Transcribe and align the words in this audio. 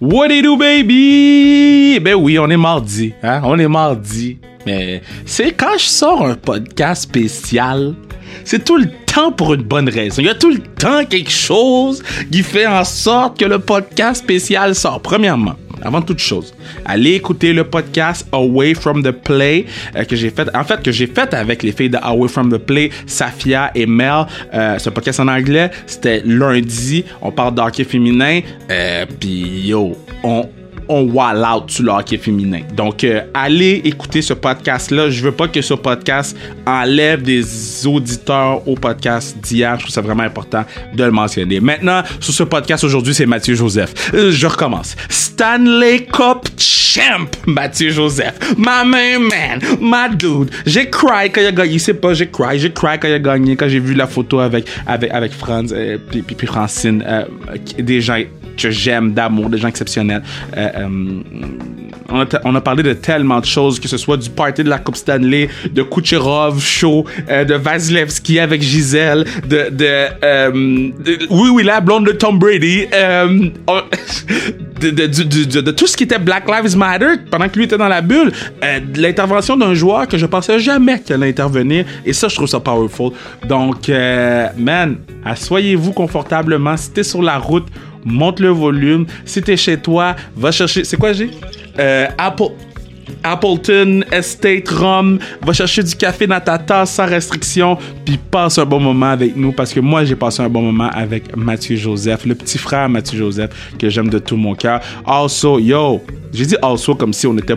What 0.00 0.28
it 0.30 0.44
do, 0.44 0.56
baby? 0.56 1.98
Ben 2.00 2.14
oui, 2.14 2.38
on 2.38 2.48
est 2.48 2.56
mardi. 2.56 3.12
Hein? 3.20 3.40
On 3.42 3.58
est 3.58 3.66
mardi. 3.66 4.38
Mais 4.64 5.02
c'est 5.26 5.50
quand 5.50 5.76
je 5.76 5.86
sors 5.86 6.24
un 6.24 6.34
podcast 6.36 7.02
spécial, 7.02 7.94
c'est 8.44 8.64
tout 8.64 8.76
le 8.76 8.88
temps 9.06 9.32
pour 9.32 9.54
une 9.54 9.62
bonne 9.62 9.88
raison. 9.88 10.22
Il 10.22 10.26
y 10.26 10.30
a 10.30 10.36
tout 10.36 10.50
le 10.50 10.60
temps 10.60 11.04
quelque 11.04 11.32
chose 11.32 12.04
qui 12.30 12.44
fait 12.44 12.66
en 12.66 12.84
sorte 12.84 13.40
que 13.40 13.44
le 13.44 13.58
podcast 13.58 14.22
spécial 14.22 14.76
sort. 14.76 15.00
Premièrement, 15.00 15.56
avant 15.82 16.02
toute 16.02 16.18
chose, 16.18 16.54
allez 16.84 17.14
écouter 17.14 17.52
le 17.52 17.64
podcast 17.64 18.26
Away 18.32 18.74
from 18.74 19.02
the 19.02 19.10
Play 19.10 19.66
euh, 19.96 20.04
que 20.04 20.16
j'ai 20.16 20.30
fait, 20.30 20.48
en 20.54 20.64
fait 20.64 20.82
que 20.82 20.92
j'ai 20.92 21.06
fait 21.06 21.32
avec 21.34 21.62
les 21.62 21.72
filles 21.72 21.90
de 21.90 21.98
Away 22.02 22.28
from 22.28 22.52
the 22.52 22.58
Play, 22.58 22.90
Safia 23.06 23.70
et 23.74 23.86
Mel. 23.86 24.26
Euh, 24.54 24.78
ce 24.78 24.90
podcast 24.90 25.20
en 25.20 25.28
anglais, 25.28 25.70
c'était 25.86 26.22
lundi. 26.24 27.04
On 27.22 27.30
parle 27.30 27.54
d'hockey 27.54 27.84
féminin. 27.84 28.40
Euh, 28.70 29.06
Puis 29.18 29.66
yo, 29.66 29.96
on 30.22 30.48
on 30.88 31.10
wall 31.12 31.44
out 31.44 31.70
sur 31.70 31.84
le 31.84 31.92
hockey 31.92 32.18
féminin. 32.18 32.60
Donc, 32.74 33.04
euh, 33.04 33.22
allez 33.34 33.80
écouter 33.84 34.22
ce 34.22 34.34
podcast-là. 34.34 35.10
Je 35.10 35.22
veux 35.22 35.32
pas 35.32 35.48
que 35.48 35.60
ce 35.60 35.74
podcast 35.74 36.36
enlève 36.66 37.22
des 37.22 37.86
auditeurs 37.86 38.66
au 38.66 38.74
podcast 38.74 39.36
d'hier. 39.38 39.74
Je 39.76 39.82
trouve 39.82 39.94
ça 39.94 40.00
vraiment 40.00 40.22
important 40.22 40.64
de 40.94 41.04
le 41.04 41.10
mentionner. 41.10 41.60
Maintenant, 41.60 42.02
sur 42.20 42.32
ce 42.32 42.42
podcast 42.42 42.84
aujourd'hui, 42.84 43.14
c'est 43.14 43.26
Mathieu 43.26 43.54
Joseph. 43.54 44.12
Euh, 44.14 44.30
je 44.30 44.46
recommence. 44.46 44.96
Stanley 45.08 46.06
Cup 46.06 46.48
Champ, 46.56 47.28
Mathieu 47.46 47.90
Joseph. 47.90 48.34
My 48.56 48.84
main 48.84 49.18
man, 49.18 49.60
my 49.80 50.16
dude. 50.16 50.50
J'ai 50.66 50.88
cry 50.88 51.30
quand 51.30 51.40
il 51.40 51.46
a 51.46 51.52
gagné. 51.52 51.78
C'est 51.78 51.94
pas, 51.94 52.14
j'ai 52.14 52.28
cry. 52.28 52.58
J'ai 52.58 52.72
cry 52.72 52.98
quand 52.98 53.08
il 53.08 53.14
a 53.14 53.18
gagné. 53.18 53.56
Quand 53.56 53.68
j'ai 53.68 53.80
vu 53.80 53.94
la 53.94 54.06
photo 54.06 54.40
avec, 54.40 54.68
avec, 54.86 55.10
avec 55.10 55.32
Franz, 55.32 55.72
euh, 55.72 55.98
puis, 56.10 56.22
puis, 56.22 56.46
Francine, 56.46 57.04
euh, 57.06 57.24
des 57.78 58.00
gens 58.00 58.20
que 58.56 58.70
j'aime 58.70 59.12
d'amour, 59.12 59.48
des 59.48 59.58
gens 59.58 59.68
exceptionnels. 59.68 60.22
Euh, 60.78 61.22
on, 62.44 62.54
a 62.54 62.60
parlé 62.60 62.82
de 62.82 62.92
tellement 62.94 63.40
de 63.40 63.44
choses, 63.44 63.78
que 63.78 63.88
ce 63.88 63.96
soit 63.96 64.16
du 64.16 64.30
party 64.30 64.64
de 64.64 64.70
la 64.70 64.78
Coupe 64.78 64.96
Stanley, 64.96 65.48
de 65.72 65.82
Kucherov 65.82 66.60
show, 66.60 67.04
euh, 67.28 67.44
de 67.44 67.54
Vasilevski 67.54 68.38
avec 68.38 68.62
Gisèle, 68.62 69.24
de, 69.46 69.68
de, 69.70 70.06
euh, 70.24 70.50
de, 70.50 71.18
oui 71.30 71.50
oui 71.50 71.64
la 71.64 71.80
blonde 71.80 72.06
de 72.06 72.12
Tom 72.12 72.38
Brady, 72.38 72.86
euh, 72.92 73.26
de, 74.80 74.90
de, 74.90 75.06
de, 75.06 75.60
de, 75.60 75.70
tout 75.70 75.86
ce 75.86 75.96
qui 75.96 76.04
était 76.04 76.18
Black 76.18 76.48
Lives 76.48 76.76
Matter 76.76 77.14
pendant 77.30 77.48
que 77.48 77.56
lui 77.56 77.64
était 77.64 77.78
dans 77.78 77.88
la 77.88 78.00
bulle, 78.00 78.32
l'intervention 78.96 79.56
d'un 79.56 79.74
joueur 79.74 80.08
que 80.08 80.16
je 80.16 80.26
pensais 80.26 80.58
jamais 80.58 81.00
qu'elle 81.00 81.22
allait 81.22 81.30
intervenir 81.30 81.84
et 82.06 82.12
ça 82.12 82.28
je 82.28 82.34
trouve 82.36 82.48
ça 82.48 82.60
powerful. 82.60 83.12
Donc 83.48 83.90
man, 84.56 84.96
asseyez-vous 85.24 85.92
confortablement, 85.92 86.76
si 86.76 86.90
t'es 86.90 87.02
sur 87.02 87.22
la 87.22 87.38
route 87.38 87.66
monte 88.04 88.40
le 88.40 88.48
volume. 88.48 89.06
Si 89.24 89.42
t'es 89.42 89.56
chez 89.56 89.78
toi, 89.78 90.16
va 90.36 90.50
chercher. 90.50 90.84
C'est 90.84 90.96
quoi, 90.96 91.12
j'ai 91.12 91.30
euh, 91.78 92.06
Apple. 92.16 92.52
Appleton, 93.22 94.04
Estate, 94.12 94.68
Rome, 94.68 95.18
va 95.42 95.52
chercher 95.52 95.82
du 95.82 95.94
café 95.94 96.26
dans 96.26 96.40
ta 96.40 96.58
tasse 96.58 96.92
sans 96.92 97.06
restriction, 97.06 97.76
puis 98.04 98.18
passe 98.18 98.58
un 98.58 98.64
bon 98.64 98.80
moment 98.80 99.06
avec 99.10 99.36
nous 99.36 99.52
parce 99.52 99.72
que 99.72 99.80
moi 99.80 100.04
j'ai 100.04 100.16
passé 100.16 100.42
un 100.42 100.48
bon 100.48 100.62
moment 100.62 100.90
avec 100.92 101.36
Mathieu 101.36 101.76
Joseph, 101.76 102.26
le 102.26 102.34
petit 102.34 102.58
frère 102.58 102.88
Mathieu 102.88 103.18
Joseph 103.18 103.50
que 103.78 103.88
j'aime 103.88 104.08
de 104.08 104.18
tout 104.18 104.36
mon 104.36 104.54
cœur. 104.54 104.80
Also, 105.06 105.58
yo, 105.58 106.02
j'ai 106.32 106.46
dit 106.46 106.56
also 106.62 106.94
comme 106.94 107.12
si 107.12 107.26
on 107.26 107.36
était 107.38 107.56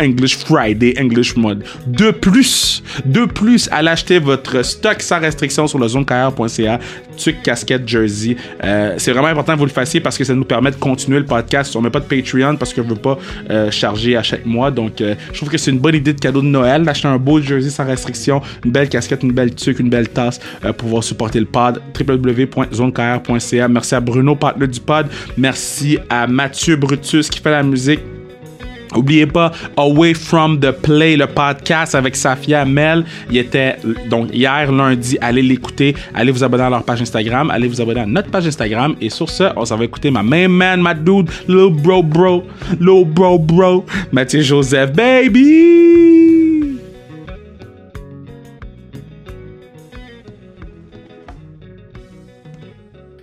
English 0.00 0.38
Friday, 0.38 0.94
English 0.98 1.36
Mode. 1.36 1.64
De 1.86 2.10
plus, 2.10 2.82
de 3.04 3.24
plus, 3.24 3.68
allez 3.72 3.88
acheter 3.88 4.18
votre 4.18 4.62
stock 4.62 5.00
sans 5.02 5.20
restriction 5.20 5.66
sur 5.66 5.78
le 5.78 5.88
zonecarrière.ca, 5.88 6.80
tuc, 7.16 7.42
casquette, 7.42 7.88
jersey. 7.88 8.36
Euh, 8.62 8.94
c'est 8.98 9.12
vraiment 9.12 9.28
important 9.28 9.54
que 9.54 9.58
vous 9.58 9.66
le 9.66 9.70
fassiez 9.70 10.00
parce 10.00 10.16
que 10.16 10.24
ça 10.24 10.34
nous 10.34 10.44
permet 10.44 10.70
de 10.70 10.76
continuer 10.76 11.18
le 11.18 11.24
podcast. 11.24 11.74
On 11.76 11.80
met 11.80 11.90
pas 11.90 12.00
de 12.00 12.04
Patreon 12.04 12.56
parce 12.56 12.72
que 12.72 12.82
je 12.82 12.88
veux 12.88 12.96
pas 12.96 13.18
euh, 13.50 13.70
charger 13.70 14.16
à 14.16 14.22
chaque 14.22 14.46
mois. 14.46 14.70
Donc, 14.70 15.00
euh, 15.00 15.14
je 15.32 15.36
trouve 15.36 15.48
que 15.48 15.58
c'est 15.58 15.70
une 15.70 15.78
bonne 15.78 15.94
idée 15.94 16.12
de 16.12 16.20
cadeau 16.20 16.40
de 16.40 16.46
Noël 16.46 16.84
d'acheter 16.84 17.08
un 17.08 17.18
beau 17.18 17.40
jersey 17.40 17.70
sans 17.70 17.84
restriction, 17.84 18.40
une 18.64 18.70
belle 18.70 18.88
casquette, 18.88 19.22
une 19.22 19.32
belle 19.32 19.54
tuque, 19.54 19.80
une 19.80 19.90
belle 19.90 20.08
tasse 20.08 20.40
pour 20.62 20.74
pouvoir 20.74 21.04
supporter 21.04 21.40
le 21.40 21.46
pod. 21.46 21.80
www.zonecarrière.ca. 21.98 23.68
Merci 23.68 23.94
à 23.94 24.00
Bruno, 24.00 24.36
partenaire 24.36 24.68
du 24.68 24.80
pod. 24.80 25.06
Merci 25.36 25.98
à 26.08 26.26
Mathieu 26.26 26.76
Brutus 26.76 27.28
qui 27.28 27.40
fait 27.40 27.50
la 27.50 27.62
musique. 27.62 28.15
Oubliez 28.96 29.26
pas 29.26 29.52
Away 29.76 30.14
from 30.14 30.58
the 30.58 30.70
Play, 30.70 31.16
le 31.16 31.26
podcast 31.26 31.94
avec 31.94 32.16
Safia 32.16 32.64
Mel. 32.64 33.04
Il 33.30 33.36
était 33.36 33.76
donc 34.08 34.28
hier 34.32 34.72
lundi. 34.72 35.18
Allez 35.20 35.42
l'écouter. 35.42 35.94
Allez 36.14 36.32
vous 36.32 36.42
abonner 36.42 36.64
à 36.64 36.70
leur 36.70 36.82
page 36.82 37.02
Instagram. 37.02 37.50
Allez 37.50 37.68
vous 37.68 37.80
abonner 37.80 38.00
à 38.00 38.06
notre 38.06 38.30
page 38.30 38.46
Instagram. 38.46 38.94
Et 39.00 39.10
sur 39.10 39.28
ce, 39.28 39.44
on 39.56 39.64
s'en 39.64 39.76
va 39.76 39.84
écouter 39.84 40.10
ma 40.10 40.22
main 40.22 40.48
man, 40.48 40.82
my 40.82 40.94
dude, 40.94 41.30
little 41.48 41.70
bro 41.70 42.02
bro, 42.02 42.44
little 42.80 43.04
bro 43.04 43.38
bro, 43.38 43.84
Mathieu 44.12 44.40
Joseph, 44.40 44.92
baby. 44.92 46.76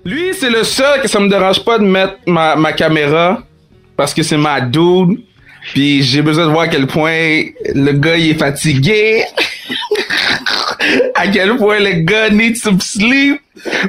Lui, 0.05 0.33
c'est 0.33 0.49
le 0.49 0.63
seul 0.63 1.01
que 1.01 1.07
ça 1.07 1.19
me 1.19 1.29
dérange 1.29 1.63
pas 1.63 1.79
de 1.79 1.85
mettre 1.85 2.17
ma, 2.27 2.55
ma 2.57 2.73
caméra 2.73 3.41
parce 3.95 4.13
que 4.13 4.21
c'est 4.21 4.37
ma 4.37 4.59
dude. 4.59 5.19
Puis 5.71 6.03
j'ai 6.03 6.21
besoin 6.21 6.45
de 6.45 6.51
voir 6.51 6.63
à 6.63 6.67
quel 6.67 6.87
point 6.87 7.43
le 7.73 7.91
gars 7.93 8.17
il 8.17 8.31
est 8.31 8.39
fatigué. 8.39 9.23
à 11.15 11.27
quel 11.27 11.55
point 11.57 11.79
le 11.79 12.01
gars 12.01 12.29
needs 12.29 12.57
some 12.57 12.79
sleep. 12.79 13.41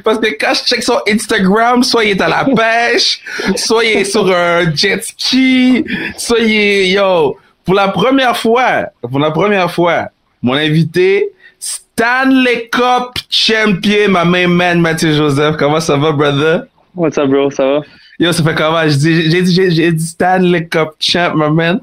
Parce 0.04 0.18
que 0.18 0.28
quand 0.38 0.54
je 0.54 0.64
check 0.64 0.82
son 0.82 0.98
Instagram, 1.08 1.82
soit 1.82 2.04
il 2.04 2.10
est 2.12 2.20
à 2.20 2.28
la 2.28 2.44
pêche, 2.44 3.20
soit 3.56 3.84
il 3.84 3.98
est 3.98 4.04
sur 4.04 4.30
un 4.30 4.72
jet 4.74 5.02
ski, 5.02 5.84
soit 6.16 6.38
il 6.38 6.52
est, 6.52 6.88
yo, 6.90 7.36
pour 7.64 7.74
la 7.74 7.88
première 7.88 8.36
fois, 8.36 8.86
pour 9.00 9.18
la 9.18 9.30
première 9.30 9.70
fois, 9.70 10.08
mon 10.42 10.54
invité, 10.54 11.32
Stanley 11.58 12.68
Cup 12.70 13.18
champion, 13.30 14.10
ma 14.10 14.24
main 14.24 14.48
man, 14.48 14.80
Mathieu 14.80 15.12
Joseph. 15.12 15.56
Comment 15.56 15.80
ça 15.80 15.96
va, 15.96 16.12
brother? 16.12 16.64
What's 16.94 17.18
up, 17.18 17.28
bro? 17.28 17.50
Ça 17.50 17.64
va? 17.64 17.80
Yo, 18.18 18.30
ça 18.30 18.44
fait 18.44 18.54
comment? 18.54 18.82
J'ai 18.86 19.42
dit, 19.42 19.70
j'ai, 19.70 19.92
dit 19.92 20.06
Stanley 20.06 20.66
Cup 20.68 20.90
champ, 21.00 21.32
my 21.34 21.50
man. 21.50 21.80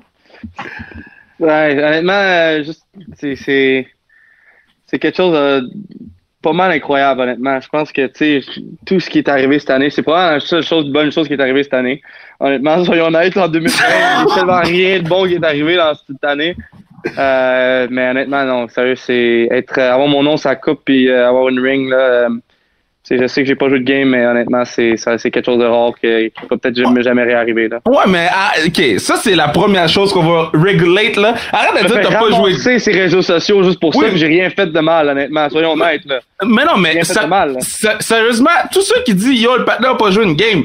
Ouais, 1.40 1.84
honnêtement, 1.84 2.14
euh, 2.14 2.64
c'est, 3.16 3.88
quelque 4.92 5.16
chose 5.16 5.34
de 5.34 5.70
pas 6.42 6.54
mal 6.54 6.72
incroyable, 6.72 7.22
honnêtement. 7.22 7.60
Je 7.60 7.68
pense 7.68 7.92
que, 7.92 8.08
tu 8.08 8.42
sais, 8.42 8.62
tout 8.86 9.00
ce 9.00 9.10
qui 9.10 9.18
est 9.18 9.28
arrivé 9.28 9.60
cette 9.60 9.72
année, 9.72 9.90
c'est 9.90 10.04
probablement 10.04 10.36
la 10.36 10.40
seule 10.40 10.64
chose, 10.64 10.90
bonne 10.90 11.12
chose 11.12 11.28
qui 11.28 11.34
est 11.34 11.42
arrivée 11.42 11.64
cette 11.64 11.74
année. 11.74 12.02
Honnêtement, 12.40 12.84
soyons 12.86 13.08
honnêtes, 13.08 13.36
en 13.36 13.50
2020, 13.50 13.84
il 13.84 14.26
n'y 14.26 14.32
a 14.32 14.36
tellement 14.36 14.62
rien 14.62 15.00
de 15.00 15.08
bon 15.08 15.28
qui 15.28 15.34
est 15.34 15.44
arrivé 15.44 15.76
dans 15.76 15.94
cette 15.96 16.24
année. 16.24 16.56
Euh, 17.18 17.88
mais 17.92 18.10
honnêtement, 18.10 18.46
non, 18.46 18.68
sérieux, 18.70 18.96
c'est 18.96 19.50
être, 19.52 19.78
avoir 19.80 20.08
mon 20.08 20.24
nom, 20.24 20.38
sa 20.38 20.56
coupe, 20.56 20.82
puis 20.86 21.10
euh, 21.10 21.28
avoir 21.28 21.50
une 21.50 21.60
ring, 21.60 21.90
là, 21.90 22.30
je 23.10 23.28
sais 23.28 23.42
que 23.42 23.48
j'ai 23.48 23.56
pas 23.56 23.68
joué 23.68 23.80
de 23.80 23.84
game, 23.84 24.10
mais 24.10 24.26
honnêtement, 24.26 24.64
c'est 24.66 24.96
quelque 24.96 25.46
chose 25.46 25.58
de 25.58 25.66
rare 25.66 25.92
qui, 26.00 26.32
qui 26.32 26.48
peut 26.48 26.58
peut-être 26.58 26.76
jamais, 26.76 27.02
jamais 27.02 27.24
réarriver. 27.24 27.68
Là. 27.68 27.80
Ouais, 27.86 28.06
mais 28.08 28.28
ah, 28.32 28.52
ok, 28.66 29.00
ça 29.00 29.16
c'est 29.16 29.36
la 29.36 29.48
première 29.50 29.90
chose 29.90 30.14
qu'on 30.14 30.24
va 30.24 30.52
regulate 30.54 31.16
là. 31.16 31.34
Arrête 31.52 31.84
de 31.84 31.88
dire 31.88 32.02
que 32.02 32.08
t'as 32.08 32.20
pas 32.20 32.32
joué. 32.32 32.54
C'est 32.54 32.80
ces 32.80 32.92
réseaux 32.92 33.22
sociaux 33.22 33.64
juste 33.64 33.80
pour 33.80 33.96
oui. 33.96 34.06
ça, 34.06 34.16
j'ai 34.16 34.28
rien 34.28 34.50
fait 34.50 34.68
de 34.68 34.80
mal, 34.80 35.10
honnêtement. 35.10 35.50
Soyons 35.50 35.74
honnêtes 35.74 36.06
là. 36.06 36.20
Mais 36.46 36.66
non, 36.66 36.78
mais 36.78 37.04
ça, 37.04 37.28
mal, 37.28 37.58
sérieusement, 38.00 38.50
tous 38.72 38.82
ceux 38.82 39.02
qui 39.04 39.14
disent 39.14 39.42
yo 39.42 39.58
le 39.58 39.66
partenaire 39.66 39.92
a 39.92 39.98
pas 39.98 40.12
joué 40.12 40.24
une 40.26 40.36
game, 40.36 40.64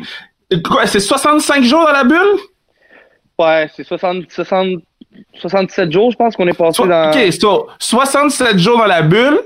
quoi, 0.62 0.86
c'est 0.86 1.00
65 1.00 1.64
jours 1.64 1.84
dans 1.84 1.92
la 1.92 2.04
bulle? 2.04 2.38
Ouais, 3.38 3.68
c'est 3.74 3.84
60, 3.84 4.24
60, 4.30 4.82
67 5.34 5.92
jours, 5.92 6.10
je 6.10 6.16
pense 6.16 6.36
qu'on 6.36 6.47
est 6.47 6.56
passé 6.56 6.82
so, 6.82 6.86
dans. 6.86 7.10
Ok, 7.10 7.32
so, 7.32 7.68
67 7.78 8.58
jours 8.58 8.78
dans 8.78 8.86
la 8.86 9.03
bulle. 9.03 9.41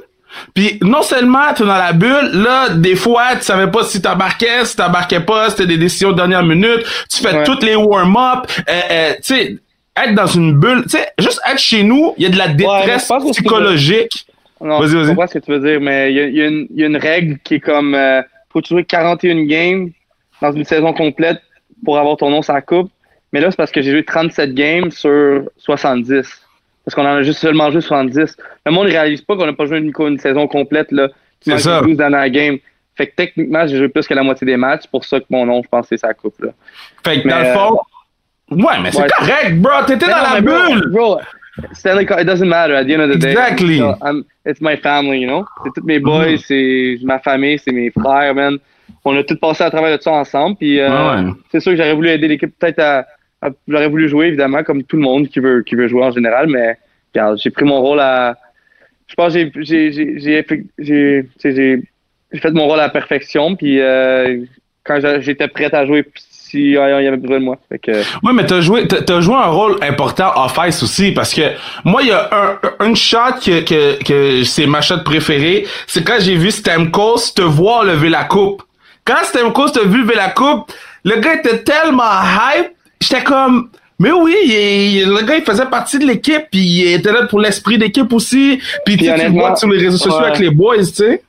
Puis 0.55 0.79
non 0.83 1.03
seulement 1.03 1.53
tu 1.55 1.63
es 1.63 1.67
dans 1.67 1.77
la 1.77 1.93
bulle, 1.93 2.31
là, 2.33 2.71
des 2.71 2.97
fois, 2.97 3.37
tu 3.37 3.43
savais 3.43 3.71
pas 3.71 3.85
si 3.85 4.01
t'embarquais, 4.01 4.65
si 4.65 4.77
t'embarquais 4.77 5.21
pas, 5.21 5.51
c'était 5.51 5.67
des 5.67 5.79
décisions 5.79 6.13
de 6.13 6.17
dernière 6.17 6.43
minute, 6.43 6.85
tu 7.11 7.23
fais 7.23 7.35
ouais. 7.35 7.45
toutes 7.45 7.63
les 7.63 7.77
warm-up, 7.77 8.47
euh, 8.69 8.73
euh, 8.91 9.13
tu 9.17 9.35
sais, 9.35 9.57
être 9.97 10.15
dans 10.15 10.27
une 10.27 10.59
bulle, 10.59 10.83
tu 10.85 10.91
sais, 10.91 11.09
juste 11.19 11.41
être 11.49 11.59
chez 11.59 11.83
nous, 11.83 12.15
il 12.17 12.25
y 12.25 12.27
a 12.27 12.31
de 12.31 12.39
la 12.39 12.49
détresse 12.49 13.11
ouais, 13.11 13.31
psychologique. 13.33 14.27
Non, 14.61 14.81
vas-y, 14.81 14.95
vas-y. 14.95 15.05
Je 15.05 15.09
comprends 15.11 15.27
ce 15.27 15.35
que 15.35 15.45
tu 15.45 15.51
veux 15.53 15.61
dire, 15.61 15.81
mais 15.81 16.13
il 16.13 16.17
y 16.17 16.21
a, 16.21 16.27
y, 16.29 16.43
a 16.43 16.51
y 16.75 16.83
a, 16.83 16.87
une 16.87 16.97
règle 16.97 17.39
qui 17.45 17.55
est 17.55 17.61
comme, 17.61 17.95
euh, 17.95 18.23
faut 18.53 18.61
jouer 18.63 18.85
41 18.85 19.45
games 19.47 19.91
dans 20.43 20.53
une 20.53 20.65
saison 20.65 20.93
complète 20.93 21.41
pour 21.85 21.99
avoir 21.99 22.17
ton 22.17 22.31
nom 22.31 22.43
sur 22.43 22.53
la 22.53 22.61
coupe. 22.61 22.91
Mais 23.33 23.41
là, 23.41 23.51
c'est 23.51 23.57
parce 23.57 23.71
que 23.71 23.81
j'ai 23.81 23.93
joué 23.93 24.05
37 24.05 24.55
games 24.55 24.91
sur 24.91 25.45
70 25.59 26.27
parce 26.91 27.07
qu'on 27.07 27.09
en 27.09 27.19
a 27.19 27.23
juste 27.23 27.39
seulement 27.39 27.71
joué 27.71 27.81
70. 27.81 28.37
Le 28.67 28.73
monde 28.73 28.87
ne 28.87 28.91
réalise 28.91 29.23
pas 29.23 29.37
qu'on 29.37 29.47
n'a 29.47 29.53
pas 29.53 29.67
joué 29.67 29.79
une, 29.79 29.93
une, 29.97 30.19
saison 30.19 30.49
complète, 30.49 30.91
là. 30.91 31.09
C'est 31.41 31.59
ça. 31.59 31.83
12 31.83 31.97
dans 31.97 32.09
la 32.09 32.29
game. 32.29 32.59
Fait 32.97 33.07
que 33.07 33.15
techniquement, 33.15 33.67
j'ai 33.67 33.79
joué 33.79 33.89
plus 33.89 34.07
que 34.07 34.15
la 34.15 34.25
moitié 34.25 34.45
des 34.45 34.57
matchs. 34.57 34.81
C'est 34.83 34.91
pour 34.91 35.05
ça 35.05 35.21
que 35.21 35.27
mon 35.31 35.47
nom, 35.47 35.63
je 35.63 35.69
pense, 35.69 35.87
c'est 35.89 35.97
sa 35.97 36.13
coupe, 36.15 36.41
là. 36.43 36.51
Fait 37.05 37.23
que 37.23 37.29
mais, 37.29 37.33
dans 37.33 37.39
le 37.39 37.45
fond. 37.47 37.81
Ouais, 38.51 38.81
mais 38.83 38.91
c'est 38.91 39.03
ouais, 39.03 39.09
correct, 39.09 39.61
bro. 39.61 39.85
T'étais 39.87 40.07
dans 40.07 40.35
la 40.35 40.41
bulle. 40.41 40.91
Bro, 40.91 41.15
bro, 41.15 41.21
Stanley 41.73 42.07
Cup, 42.07 42.19
it 42.21 42.27
doesn't 42.27 42.49
matter 42.49 42.75
at 42.75 42.85
the 42.85 42.93
end 42.93 43.03
of 43.03 43.11
the 43.11 43.25
exactly. 43.25 43.79
day. 43.79 43.85
Exactly. 43.85 44.19
So, 44.19 44.25
it's 44.45 44.61
my 44.61 44.77
family, 44.77 45.21
you 45.21 45.29
know? 45.29 45.45
C'est 45.63 45.81
tous 45.81 45.87
mes 45.87 46.01
boys, 46.01 46.35
mm. 46.35 46.39
c'est 46.39 46.99
ma 47.05 47.19
famille, 47.21 47.59
c'est 47.59 47.73
mes 47.73 47.91
frères, 47.91 48.35
man. 48.35 48.59
on 49.05 49.17
a 49.17 49.23
tout 49.23 49.37
passé 49.37 49.65
à 49.65 49.71
travers 49.71 49.97
de 49.97 50.03
ça 50.03 50.13
ensemble. 50.13 50.57
Puis 50.57 50.81
euh, 50.81 51.31
c'est 51.51 51.61
sûr 51.61 51.73
que 51.73 51.77
j'aurais 51.77 51.95
voulu 51.95 52.09
aider 52.09 52.29
l'équipe 52.29 52.53
peut-être 52.59 52.81
à, 52.81 53.07
j'aurais 53.69 53.89
voulu 53.89 54.09
jouer 54.09 54.27
évidemment 54.27 54.63
comme 54.63 54.83
tout 54.85 54.97
le 54.97 55.03
monde 55.03 55.29
qui 55.29 55.41
veut 55.41 55.63
qui 55.63 55.75
veut 55.75 55.89
jouer 55.89 56.05
en 56.05 56.11
général, 56.11 56.49
mais 56.49 56.77
j'ai 57.15 57.51
pris 57.51 57.65
mon 57.65 57.81
rôle 57.81 58.01
à 58.01 58.37
je 59.07 59.15
pense 59.15 59.35
que 59.35 59.63
j'ai 59.63 60.43
fait 62.39 62.51
mon 62.53 62.67
rôle 62.67 62.79
à 62.79 62.85
la 62.85 62.89
perfection 62.91 63.57
puis 63.57 63.81
euh, 63.81 64.45
quand 64.85 65.01
j'étais 65.21 65.49
prête 65.49 65.75
à 65.75 65.87
jouer 65.87 66.05
si 66.51 66.71
y 66.73 66.79
avait 66.79 67.17
besoin 67.17 67.39
de 67.39 67.45
moi. 67.45 67.59
Fait 67.69 67.79
que... 67.79 67.93
Ouais, 68.25 68.33
mais 68.33 68.45
t'as 68.45 68.61
joué, 68.61 68.87
t'as 68.89 69.21
joué 69.21 69.35
un 69.35 69.47
rôle 69.47 69.77
important 69.83 70.33
en 70.35 70.49
face 70.49 70.83
aussi 70.83 71.13
parce 71.13 71.33
que 71.33 71.43
moi, 71.85 72.03
il 72.03 72.09
y 72.09 72.13
a 72.13 72.29
un, 72.33 72.87
une 72.87 72.97
shot 72.97 73.39
que, 73.45 73.61
que, 73.61 74.03
que 74.03 74.45
c'est 74.45 74.67
ma 74.67 74.81
shot 74.81 75.05
préférée. 75.05 75.67
C'est 75.87 76.05
quand 76.05 76.19
j'ai 76.19 76.35
vu 76.35 76.51
Stamkos 76.51 77.35
te 77.37 77.43
voir 77.43 77.85
lever 77.85 78.09
la 78.09 78.25
coupe. 78.25 78.63
Quand 79.05 79.23
Stamkos 79.23 79.71
t'a 79.71 79.83
vu 79.83 80.03
lever 80.03 80.17
la 80.17 80.31
coupe, 80.31 80.73
le 81.05 81.21
gars 81.21 81.35
était 81.35 81.59
tellement 81.59 82.03
hype. 82.03 82.73
J'étais 83.01 83.25
comme, 83.25 83.71
mais 83.99 84.13
oui, 84.13 84.35
le 85.05 85.27
gars, 85.27 85.37
il 85.37 85.45
faisait 85.45 85.67
partie 85.67 85.99
de 85.99 86.07
l'équipe, 86.07 86.45
puis 86.51 86.61
il 86.61 86.93
était 86.95 87.13
là 87.13 87.27
pour 87.27 87.41
l'esprit 87.41 87.79
d'équipe 87.79 88.13
aussi. 88.13 88.61
Puis, 88.85 88.97
tu 88.97 89.11
vois 89.29 89.57
sur 89.57 89.69
les 89.69 89.79
réseaux 89.79 89.99
sociaux 89.99 90.25
avec 90.25 90.39
les 90.39 90.51
boys, 90.51 90.79
tu 90.79 90.85
sais. 90.85 91.23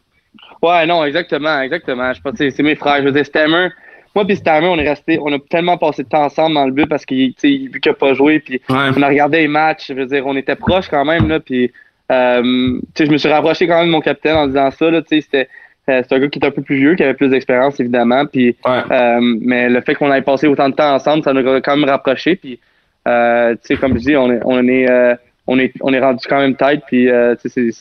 Ouais, 0.61 0.85
non, 0.85 1.03
exactement, 1.03 1.59
exactement. 1.61 2.13
Je 2.13 2.21
pense 2.21 2.37
que 2.37 2.49
c'est 2.49 2.63
mes 2.63 2.75
frères. 2.75 2.99
Je 2.99 3.05
veux 3.05 3.11
dire, 3.11 3.25
Stammer, 3.25 3.69
moi 4.13 4.25
puis 4.25 4.35
Stammer, 4.35 4.67
on 4.67 4.77
est 4.77 4.87
resté, 4.87 5.19
on 5.19 5.33
a 5.33 5.39
tellement 5.49 5.77
passé 5.77 6.03
de 6.03 6.07
temps 6.09 6.23
ensemble 6.23 6.53
dans 6.53 6.65
le 6.65 6.71
but 6.71 6.85
parce 6.85 7.05
qu'il, 7.05 7.33
vu 7.41 7.79
qu'il 7.81 7.91
a 7.91 7.95
pas 7.95 8.13
joué, 8.13 8.39
puis 8.39 8.61
on 8.69 9.01
a 9.01 9.07
regardé 9.07 9.39
les 9.39 9.47
matchs. 9.47 9.87
Je 9.89 9.93
veux 9.93 10.05
dire, 10.05 10.25
on 10.27 10.35
était 10.35 10.55
proches 10.55 10.87
quand 10.87 11.03
même 11.03 11.27
là, 11.27 11.39
puis 11.39 11.71
euh, 12.11 12.79
je 12.97 13.11
me 13.11 13.17
suis 13.17 13.29
rapproché 13.29 13.67
quand 13.67 13.79
même 13.79 13.87
de 13.87 13.91
mon 13.91 14.01
capitaine 14.01 14.37
en 14.37 14.47
disant 14.47 14.69
ça 14.71 14.91
là. 14.91 15.01
Tu 15.01 15.07
sais, 15.15 15.21
c'était 15.21 15.49
euh, 15.89 16.03
c'est 16.07 16.15
un 16.15 16.19
gars 16.19 16.27
qui 16.27 16.39
est 16.39 16.45
un 16.45 16.51
peu 16.51 16.61
plus 16.61 16.77
vieux, 16.77 16.95
qui 16.95 17.03
avait 17.03 17.13
plus 17.13 17.29
d'expérience 17.29 17.79
évidemment, 17.79 18.25
puis 18.25 18.55
euh, 18.67 19.19
mais 19.41 19.69
le 19.69 19.81
fait 19.81 19.95
qu'on 19.95 20.13
ait 20.13 20.21
passé 20.21 20.47
autant 20.47 20.69
de 20.69 20.75
temps 20.75 20.93
ensemble, 20.93 21.23
ça 21.23 21.33
nous 21.33 21.47
a 21.47 21.61
quand 21.61 21.75
même 21.75 21.89
rapproché. 21.89 22.35
Puis 22.35 22.59
euh, 23.07 23.53
tu 23.53 23.59
sais, 23.63 23.77
comme 23.77 23.93
je 23.97 24.03
dis, 24.03 24.15
on 24.15 24.31
est 24.31 24.39
on 24.43 24.67
est 24.67 25.17
on 25.47 25.59
est 25.59 25.73
on 25.81 25.93
est 25.93 25.99
rendu 25.99 26.25
quand 26.27 26.39
même 26.39 26.55
tête, 26.55 26.81
puis 26.87 27.09
c'est 27.43 27.71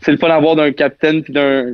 c'est 0.00 0.12
le 0.12 0.18
fun 0.18 0.28
d'avoir 0.28 0.56
d'un 0.56 0.72
capitaine 0.72 1.22
puis 1.22 1.32
d'un 1.32 1.66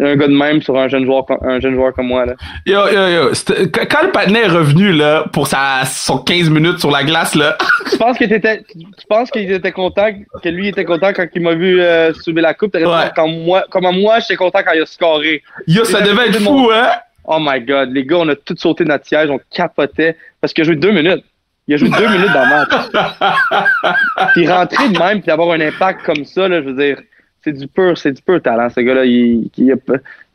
un 0.00 0.16
gars 0.16 0.28
de 0.28 0.36
même 0.36 0.62
sur 0.62 0.76
un 0.76 0.88
jeune 0.88 1.04
joueur 1.04 1.24
un 1.42 1.60
jeune 1.60 1.74
joueur 1.74 1.92
comme 1.94 2.06
moi 2.06 2.26
là. 2.26 2.34
Yo 2.66 2.88
yo 2.88 3.08
yo, 3.08 3.30
quand 3.72 4.02
le 4.02 4.12
patinet 4.12 4.42
est 4.42 4.48
revenu 4.48 4.92
là 4.92 5.24
pour 5.32 5.46
sa 5.46 5.84
son 5.84 6.18
15 6.18 6.50
minutes 6.50 6.78
sur 6.78 6.90
la 6.90 7.04
glace 7.04 7.34
là. 7.34 7.56
Je 7.90 7.96
pense 7.96 8.18
qu'il 8.18 8.32
était 8.32 8.62
tu 8.62 9.06
penses 9.08 9.30
qu'il 9.30 9.50
était 9.50 9.72
content 9.72 10.08
que 10.42 10.48
lui 10.48 10.68
était 10.68 10.84
content 10.84 11.12
quand 11.14 11.26
il 11.34 11.42
m'a 11.42 11.54
vu 11.54 11.80
euh, 11.80 12.12
soulever 12.12 12.42
la 12.42 12.54
coupe, 12.54 12.74
ouais. 12.74 13.10
quand 13.14 13.28
moi 13.28 13.64
comme 13.70 13.86
moi 14.00 14.20
j'étais 14.20 14.36
content 14.36 14.60
quand 14.64 14.72
il 14.74 14.82
a 14.82 14.86
scoré. 14.86 15.42
Yo, 15.66 15.84
ça 15.84 16.00
devait 16.00 16.28
être 16.28 16.40
fou 16.40 16.70
hein. 16.72 16.90
Oh 17.28 17.38
my 17.40 17.60
god, 17.60 17.92
les 17.92 18.04
gars, 18.04 18.18
on 18.18 18.28
a 18.28 18.36
tous 18.36 18.56
sauté 18.56 18.84
notre 18.84 19.04
siège, 19.04 19.30
on 19.30 19.40
capotait 19.50 20.16
parce 20.40 20.52
qu'il 20.52 20.62
a 20.62 20.66
joué 20.66 20.76
deux 20.76 20.92
minutes. 20.92 21.24
Il 21.66 21.74
a 21.74 21.76
joué 21.76 21.88
deux 21.88 22.08
minutes 22.12 22.32
dans 22.32 22.44
le 22.44 22.48
match. 22.48 23.92
puis 24.34 24.48
rentrer 24.48 24.88
de 24.88 24.98
même 24.98 25.20
puis 25.20 25.30
avoir 25.32 25.50
un 25.50 25.60
impact 25.60 26.02
comme 26.02 26.24
ça 26.24 26.46
là, 26.46 26.62
je 26.62 26.68
veux 26.68 26.74
dire 26.74 26.98
c'est 27.46 27.52
du 27.52 27.68
pur, 27.68 27.96
c'est 27.96 28.12
du 28.12 28.20
pur 28.20 28.42
talent, 28.42 28.68
ce 28.68 28.80
gars-là. 28.80 29.04
Il, 29.04 29.48
il, 29.56 29.72
a 29.72 29.76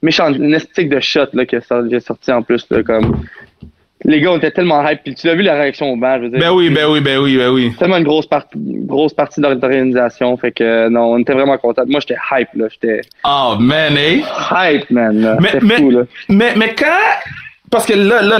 méchant, 0.01 0.31
une 0.33 0.53
esthétique 0.53 0.89
de 0.89 0.99
shot 1.01 1.25
là, 1.33 1.45
qui 1.45 1.57
a 1.57 1.61
sorti 1.99 2.31
en 2.31 2.41
plus. 2.41 2.65
Là, 2.71 2.83
comme 2.83 3.23
les 4.05 4.21
gars, 4.21 4.31
on 4.31 4.37
était 4.37 4.51
tellement 4.51 4.87
hype. 4.87 5.01
Puis 5.03 5.13
tu 5.13 5.27
l'as 5.27 5.35
vu 5.35 5.41
la 5.41 5.55
réaction 5.55 5.91
au 5.91 5.97
banc, 5.97 6.15
je 6.17 6.23
veux 6.23 6.29
dire. 6.29 6.39
Ben 6.39 6.53
oui, 6.53 6.69
ben 6.69 6.89
oui, 6.89 7.01
ben 7.01 7.19
oui, 7.19 7.37
ben 7.37 7.49
oui. 7.49 7.73
Tellement 7.77 7.97
une 7.97 8.05
grosse 8.05 8.27
partie, 8.27 8.57
grosse 8.57 9.13
partie 9.13 9.41
de 9.41 9.47
l'organisation. 9.47 10.37
Fait 10.37 10.53
que 10.53 10.87
non, 10.87 11.11
on 11.11 11.17
était 11.17 11.33
vraiment 11.33 11.57
contents. 11.57 11.83
Moi, 11.85 11.99
j'étais 11.99 12.19
hype 12.31 12.49
là. 12.55 12.67
J'étais. 12.71 13.01
Oh 13.25 13.57
man, 13.59 13.93
eh? 13.97 14.23
Hype, 14.49 14.89
man. 14.89 15.37
Mais, 15.41 15.59
mais, 15.61 15.75
fou, 15.75 15.91
là. 15.91 16.03
mais, 16.29 16.53
mais 16.55 16.73
quand, 16.73 16.85
parce 17.69 17.85
que 17.85 17.93
là, 17.93 18.21
là, 18.21 18.39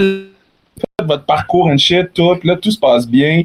votre 1.04 1.26
parcours 1.26 1.66
and 1.66 1.76
shit, 1.76 2.14
tout, 2.14 2.38
là, 2.42 2.56
tout 2.56 2.70
se 2.70 2.78
passe 2.78 3.06
bien. 3.06 3.42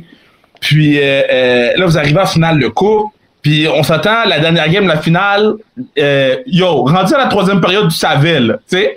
Puis 0.62 0.97
euh, 1.00 1.21
euh, 1.29 1.74
là, 1.75 1.85
vous 1.85 1.97
arrivez 1.97 2.18
à 2.18 2.21
la 2.21 2.27
finale 2.27 2.59
de 2.59 2.68
coupe. 2.69 3.12
Puis 3.47 3.65
on 3.73 3.81
s'attend, 3.81 4.25
la 4.25 4.41
dernière 4.41 4.67
game, 4.67 4.85
la 4.88 4.97
finale, 4.97 5.53
euh, 5.97 6.35
yo, 6.47 6.83
rendu 6.83 7.13
à 7.13 7.17
la 7.17 7.27
troisième 7.27 7.61
période, 7.61 7.88
du 7.88 7.95
Saville, 7.95 8.59
tu 8.69 8.77
sais? 8.77 8.95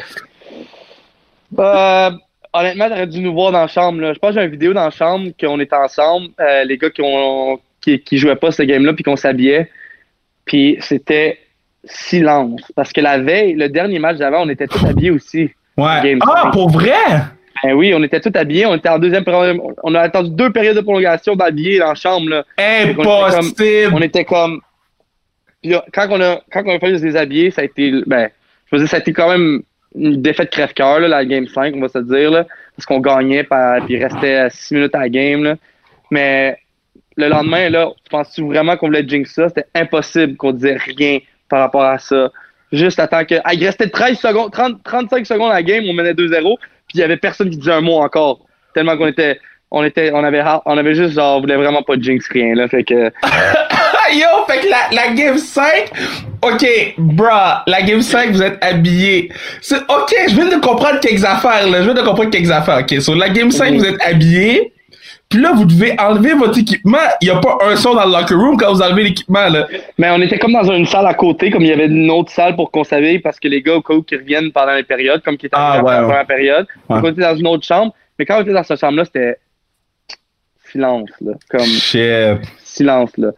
Euh, 1.56 2.10
honnêtement, 2.52 2.88
t'aurais 2.88 3.06
dû 3.06 3.20
nous 3.20 3.32
voir 3.32 3.52
dans 3.52 3.60
la 3.60 3.68
chambre. 3.68 4.00
Là. 4.00 4.12
Je 4.12 4.18
pense 4.18 4.34
que 4.34 4.40
j'ai 4.40 4.46
une 4.46 4.50
vidéo 4.50 4.72
dans 4.72 4.82
la 4.82 4.90
chambre 4.90 5.30
qu'on 5.40 5.60
était 5.60 5.76
ensemble, 5.76 6.30
euh, 6.40 6.64
les 6.64 6.78
gars 6.78 6.90
qui, 6.90 7.00
ont, 7.00 7.60
qui, 7.80 8.00
qui 8.00 8.18
jouaient 8.18 8.34
pas 8.34 8.50
ce 8.50 8.64
game-là, 8.64 8.92
puis 8.92 9.04
qu'on 9.04 9.14
s'habillait. 9.14 9.70
Puis 10.46 10.78
c'était 10.80 11.38
silence. 11.84 12.60
Parce 12.74 12.92
que 12.92 13.00
la 13.00 13.18
veille, 13.18 13.54
le 13.54 13.68
dernier 13.68 14.00
match 14.00 14.16
d'avant, 14.16 14.42
on 14.42 14.48
était 14.48 14.66
tous 14.66 14.84
habillés 14.84 15.12
aussi. 15.12 15.48
Ouais. 15.76 16.18
ah, 16.22 16.50
pour 16.52 16.70
vrai? 16.70 16.90
Ben 17.62 17.74
oui, 17.74 17.92
on 17.94 18.02
était 18.02 18.20
tous 18.20 18.36
habillés. 18.38 18.66
On 18.66 18.74
était 18.74 18.88
en 18.88 18.98
deuxième 18.98 19.24
période. 19.24 19.58
On 19.82 19.94
a 19.94 20.00
attendu 20.00 20.30
deux 20.30 20.50
périodes 20.50 20.76
de 20.76 20.80
prolongation 20.80 21.36
d'habillés 21.36 21.78
dans 21.78 21.88
la 21.88 21.94
chambre. 21.94 22.28
Là. 22.30 22.44
Impossible! 22.58 23.92
On 23.92 24.00
était 24.00 24.24
comme. 24.24 24.60
Puis, 25.62 25.74
quand 25.92 26.06
on 26.10 26.20
a 26.20 26.40
quand 26.50 26.62
on 26.64 26.76
a 26.76 26.78
fallu 26.78 26.96
se 26.96 27.02
déshabiller, 27.02 27.50
ça 27.50 27.62
a 27.62 27.64
été. 27.64 27.92
Ben, 28.06 28.30
je 28.66 28.76
veux 28.76 28.80
dire, 28.80 28.88
ça 28.88 28.96
a 28.96 29.00
été 29.00 29.12
quand 29.12 29.28
même 29.30 29.62
une 29.94 30.22
défaite 30.22 30.50
crève-cœur, 30.50 31.00
la 31.00 31.24
game 31.24 31.46
5, 31.46 31.74
on 31.76 31.80
va 31.80 31.88
se 31.88 31.98
dire. 31.98 32.30
Là, 32.30 32.46
parce 32.76 32.86
qu'on 32.86 33.00
gagnait, 33.00 33.44
par, 33.44 33.84
puis 33.84 33.94
il 33.94 34.04
restait 34.04 34.48
six 34.50 34.74
minutes 34.74 34.94
à 34.94 35.00
la 35.00 35.08
game. 35.08 35.42
Là. 35.42 35.56
Mais 36.10 36.56
le 37.16 37.28
lendemain, 37.28 37.68
là, 37.68 37.90
penses-tu 38.10 38.42
vraiment 38.42 38.76
qu'on 38.76 38.86
voulait 38.86 39.06
jinx 39.06 39.34
ça? 39.34 39.48
C'était 39.48 39.66
impossible 39.74 40.36
qu'on 40.36 40.52
disait 40.52 40.76
rien 40.76 41.18
par 41.48 41.60
rapport 41.60 41.82
à 41.82 41.98
ça. 41.98 42.30
Juste 42.72 43.00
à 43.00 43.08
temps 43.08 43.24
que. 43.24 43.34
Ah, 43.44 43.52
il 43.54 43.64
restait 43.64 43.88
13 43.88 44.18
secondes, 44.18 44.52
30, 44.52 44.82
35 44.84 45.26
secondes 45.26 45.50
à 45.50 45.54
la 45.54 45.62
game, 45.62 45.84
on 45.88 45.92
menait 45.92 46.14
2-0 46.14 46.56
puis 46.90 46.98
il 46.98 47.00
y 47.02 47.04
avait 47.04 47.16
personne 47.16 47.48
qui 47.50 47.56
disait 47.56 47.72
un 47.72 47.80
mot 47.80 48.00
encore. 48.00 48.40
Tellement 48.74 48.96
qu'on 48.96 49.06
était, 49.06 49.38
on 49.70 49.84
était, 49.84 50.10
on 50.12 50.24
avait, 50.24 50.42
on 50.66 50.76
avait 50.76 50.96
juste 50.96 51.14
genre, 51.14 51.36
on 51.36 51.40
voulait 51.40 51.56
vraiment 51.56 51.82
pas 51.82 51.94
jinx 52.00 52.28
rien, 52.28 52.56
là, 52.56 52.66
fait 52.66 52.82
que. 52.82 53.12
Yo, 54.12 54.26
fait 54.48 54.58
que 54.58 54.66
la, 54.68 55.02
la 55.02 55.14
game 55.14 55.38
5, 55.38 55.92
ok, 56.42 56.66
bruh, 56.98 57.62
la 57.68 57.82
game 57.82 58.02
5, 58.02 58.32
vous 58.32 58.42
êtes 58.42 58.58
habillés. 58.60 59.30
Ok, 59.88 60.12
je 60.28 60.34
viens 60.34 60.48
de 60.48 60.60
comprendre 60.60 60.98
quelques 60.98 61.24
affaires, 61.24 61.68
là, 61.68 61.78
je 61.78 61.84
viens 61.84 61.94
de 61.94 62.02
comprendre 62.02 62.30
quelques 62.30 62.50
affaires, 62.50 62.80
ok. 62.80 63.00
Sur 63.00 63.14
la 63.14 63.28
game 63.28 63.52
5, 63.52 63.76
vous 63.76 63.84
êtes 63.84 64.02
habillés, 64.02 64.72
puis 65.30 65.40
là, 65.40 65.52
vous 65.52 65.64
devez 65.64 65.94
enlever 65.96 66.34
votre 66.34 66.58
équipement. 66.58 66.98
Il 67.22 67.26
n'y 67.26 67.30
a 67.30 67.38
pas 67.38 67.58
un 67.62 67.76
son 67.76 67.94
dans 67.94 68.04
le 68.04 68.10
locker 68.10 68.34
room 68.34 68.56
quand 68.56 68.72
vous 68.72 68.82
enlevez 68.82 69.04
l'équipement, 69.04 69.48
là. 69.48 69.68
Mais 69.96 70.10
on 70.10 70.20
était 70.20 70.40
comme 70.40 70.52
dans 70.52 70.68
une 70.72 70.86
salle 70.86 71.06
à 71.06 71.14
côté, 71.14 71.52
comme 71.52 71.62
il 71.62 71.68
y 71.68 71.72
avait 71.72 71.86
une 71.86 72.10
autre 72.10 72.32
salle 72.32 72.56
pour 72.56 72.72
qu'on 72.72 72.82
s'habille 72.82 73.20
parce 73.20 73.38
que 73.38 73.46
les 73.46 73.62
gars, 73.62 73.76
au 73.76 73.80
cas 73.80 73.94
où, 73.94 74.02
qui 74.02 74.16
reviennent 74.16 74.50
pendant 74.50 74.74
les 74.74 74.82
périodes, 74.82 75.22
comme 75.22 75.36
qui 75.36 75.46
étaient 75.46 75.56
ah, 75.56 75.84
ouais, 75.84 76.14
la 76.14 76.24
période. 76.24 76.66
On 76.88 77.00
était 77.04 77.20
dans 77.20 77.36
une 77.36 77.46
autre 77.46 77.64
chambre. 77.64 77.94
Mais 78.18 78.26
quand 78.26 78.38
on 78.38 78.42
était 78.42 78.52
dans 78.52 78.64
cette 78.64 78.80
chambre-là, 78.80 79.04
c'était 79.04 79.36
silence, 80.72 81.10
là. 81.20 81.32
Comme. 81.48 81.60
Silence, 82.64 83.16
là. 83.16 83.30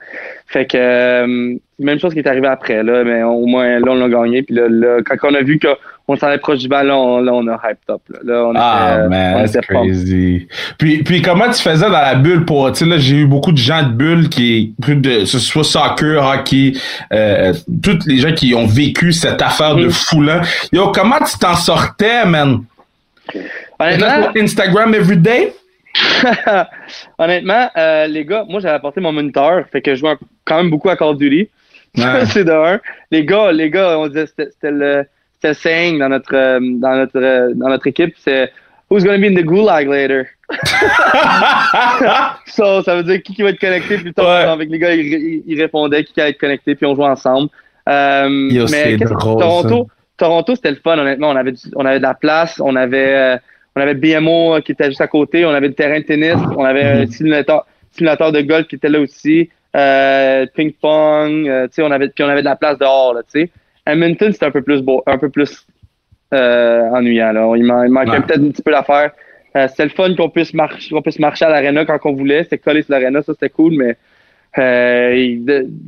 Fait 0.46 0.66
que, 0.66 0.78
euh, 0.78 1.56
même 1.84 1.98
chose 1.98 2.12
qui 2.12 2.20
est 2.20 2.26
arrivé 2.26 2.46
après, 2.46 2.82
là. 2.82 3.04
Mais 3.04 3.22
au 3.22 3.46
moins, 3.46 3.78
là, 3.78 3.86
on 3.90 3.94
l'a 3.94 4.08
gagné. 4.08 4.42
Puis 4.42 4.54
là, 4.54 4.68
là, 4.68 4.98
quand 5.04 5.16
on 5.30 5.34
a 5.34 5.42
vu 5.42 5.58
que 5.58 5.68
on 6.08 6.16
s'en 6.16 6.30
est 6.30 6.38
proche 6.38 6.58
du 6.58 6.68
ballon, 6.68 7.20
là, 7.20 7.32
on 7.32 7.46
a 7.46 7.54
hyped 7.54 7.88
up. 7.88 8.00
Là, 8.24 8.44
on 8.46 8.54
ah, 8.56 8.96
était, 8.98 9.08
man, 9.08 9.46
c'est 9.46 9.62
crazy. 9.62 10.48
Puis, 10.76 11.02
puis 11.02 11.22
comment 11.22 11.48
tu 11.50 11.62
faisais 11.62 11.86
dans 11.86 11.90
la 11.90 12.16
bulle 12.16 12.44
pour, 12.44 12.70
tu 12.72 12.80
sais, 12.80 12.86
là, 12.86 12.98
j'ai 12.98 13.18
eu 13.18 13.26
beaucoup 13.26 13.52
de 13.52 13.58
gens 13.58 13.82
de 13.84 13.92
bulle 13.92 14.28
qui, 14.28 14.74
de, 14.78 15.24
ce 15.24 15.38
soit 15.38 15.64
soccer, 15.64 16.22
hockey, 16.22 16.72
euh, 17.12 17.52
tous 17.82 17.98
les 18.06 18.18
gens 18.18 18.32
qui 18.32 18.54
ont 18.54 18.66
vécu 18.66 19.12
cette 19.12 19.40
affaire 19.40 19.76
de 19.76 19.86
mm. 19.86 19.90
foulant. 19.90 20.40
Yo, 20.72 20.88
comment 20.88 21.18
tu 21.18 21.38
t'en 21.38 21.54
sortais, 21.54 22.26
man? 22.26 22.64
Honnêtement, 23.78 24.30
Instagram 24.36 24.94
everyday? 24.94 25.52
Honnêtement, 27.18 27.70
euh, 27.76 28.06
les 28.06 28.24
gars, 28.24 28.44
moi 28.48 28.60
j'avais 28.60 28.74
apporté 28.74 29.00
mon 29.00 29.12
moniteur, 29.12 29.64
fait 29.70 29.82
que 29.82 29.94
je 29.94 30.00
jouais 30.00 30.16
quand 30.44 30.56
même 30.56 30.70
beaucoup 30.70 30.88
à 30.88 30.96
Call 30.96 31.08
of 31.08 31.18
Duty. 31.18 31.48
c'est 32.26 32.44
de 32.44 32.52
un. 32.52 32.80
Les 33.10 33.24
gars, 33.24 33.52
les 33.52 33.70
gars, 33.70 33.98
on 33.98 34.08
disait 34.08 34.26
c'était 34.26 34.70
le 34.70 35.04
c'était 35.42 35.54
saying 35.54 35.98
dans 35.98 36.08
notre, 36.08 36.34
euh, 36.34 36.60
dans 36.60 36.96
notre, 36.96 37.18
euh, 37.18 37.52
dans 37.54 37.68
notre 37.68 37.86
équipe, 37.86 38.14
c'est 38.18 38.52
Who's 38.90 39.04
gonna 39.04 39.18
be 39.18 39.24
in 39.24 39.34
the 39.34 39.44
gulag 39.44 39.88
later? 39.88 40.26
so, 42.46 42.82
ça 42.82 42.94
veut 42.94 43.02
dire 43.02 43.22
qui, 43.22 43.34
qui 43.34 43.42
va 43.42 43.48
être 43.48 43.58
connecté 43.58 43.96
plus 43.96 44.12
tard. 44.12 44.50
Avec 44.50 44.68
les 44.68 44.78
gars, 44.78 44.94
ils, 44.94 45.58
répondaient 45.58 46.04
qui, 46.04 46.12
qui 46.12 46.20
allait 46.20 46.30
être 46.30 46.38
connecté, 46.38 46.74
puis 46.74 46.84
on 46.84 46.94
jouait 46.94 47.06
ensemble. 47.06 47.48
Euh, 47.88 48.28
mais 48.70 48.98
Toronto, 48.98 49.88
Toronto, 50.18 50.54
c'était 50.54 50.72
le 50.72 50.76
fun, 50.76 50.98
honnêtement. 50.98 51.30
On 51.30 51.36
avait, 51.36 51.54
on 51.74 51.86
avait 51.86 51.98
de 51.98 52.02
la 52.02 52.12
place, 52.12 52.60
on 52.62 52.76
avait, 52.76 53.38
on 53.74 53.80
avait 53.80 53.94
BMO 53.94 54.60
qui 54.60 54.72
était 54.72 54.88
juste 54.88 55.00
à 55.00 55.06
côté, 55.06 55.46
on 55.46 55.50
avait 55.50 55.68
le 55.68 55.74
terrain 55.74 55.98
de 55.98 56.04
tennis, 56.04 56.36
on 56.54 56.64
avait 56.64 56.84
un 56.84 57.04
mm-hmm. 57.04 57.12
simulateur, 57.12 57.66
simulateur 57.92 58.30
de 58.30 58.42
golf 58.42 58.66
qui 58.68 58.74
était 58.74 58.90
là 58.90 59.00
aussi, 59.00 59.48
ping-pong, 59.72 61.44
tu 61.44 61.74
sais, 61.74 61.82
on 61.82 61.90
avait, 61.90 62.08
puis 62.08 62.24
on 62.24 62.28
avait 62.28 62.42
de 62.42 62.46
la 62.46 62.56
place 62.56 62.78
dehors, 62.78 63.14
là, 63.14 63.22
tu 63.22 63.40
sais. 63.40 63.50
Edmonton, 63.86 64.32
c'était 64.32 64.46
un 64.46 64.50
peu 64.50 64.62
plus 64.62 64.80
beau, 64.80 65.02
un 65.06 65.18
peu 65.18 65.28
plus 65.28 65.66
euh, 66.32 66.88
ennuyant. 66.90 67.32
Là. 67.32 67.52
Il, 67.56 67.64
manquait 67.64 68.20
peut-être 68.20 68.40
un 68.40 68.50
petit 68.50 68.62
peu 68.62 68.70
l'affaire. 68.70 69.10
Euh, 69.56 69.68
c'était 69.68 69.84
le 69.84 69.90
fun 69.90 70.14
qu'on 70.14 70.30
puisse, 70.30 70.54
marcher, 70.54 70.94
qu'on 70.94 71.02
puisse 71.02 71.18
marcher 71.18 71.44
à 71.44 71.50
l'aréna 71.50 71.84
quand 71.84 71.98
on 72.04 72.12
voulait. 72.12 72.44
C'était 72.44 72.58
collé 72.58 72.82
sur 72.82 72.92
l'aréna, 72.92 73.22
ça 73.22 73.32
c'était 73.32 73.50
cool, 73.50 73.74
mais 73.76 73.96
Euh, 74.58 75.38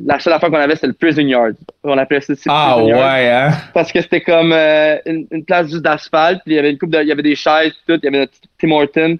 la 0.06 0.18
seule 0.18 0.32
affaire 0.32 0.48
qu'on 0.48 0.56
avait, 0.56 0.74
c'était 0.74 0.86
le 0.86 0.94
prison 0.94 1.20
yard. 1.20 1.54
On 1.82 1.98
appelait 1.98 2.22
ça 2.22 2.32
Ah 2.48 2.82
ouais, 2.82 3.30
hein? 3.30 3.50
Parce 3.74 3.92
que 3.92 4.00
c'était 4.00 4.22
comme 4.22 4.52
euh, 4.54 4.96
une, 5.04 5.44
place 5.44 5.70
juste 5.70 5.82
d'asphalte, 5.82 6.40
puis 6.46 6.54
il 6.54 6.56
y 6.56 6.58
avait 6.58 6.70
une 6.70 6.78
coupe 6.78 6.94
il 6.98 7.06
y 7.06 7.12
avait 7.12 7.22
des 7.22 7.34
chaises, 7.34 7.74
tout, 7.86 7.98
il 8.02 8.04
y 8.04 8.08
avait 8.08 8.20
notre 8.20 8.32
Tim 8.58 8.70
Horton. 8.70 9.18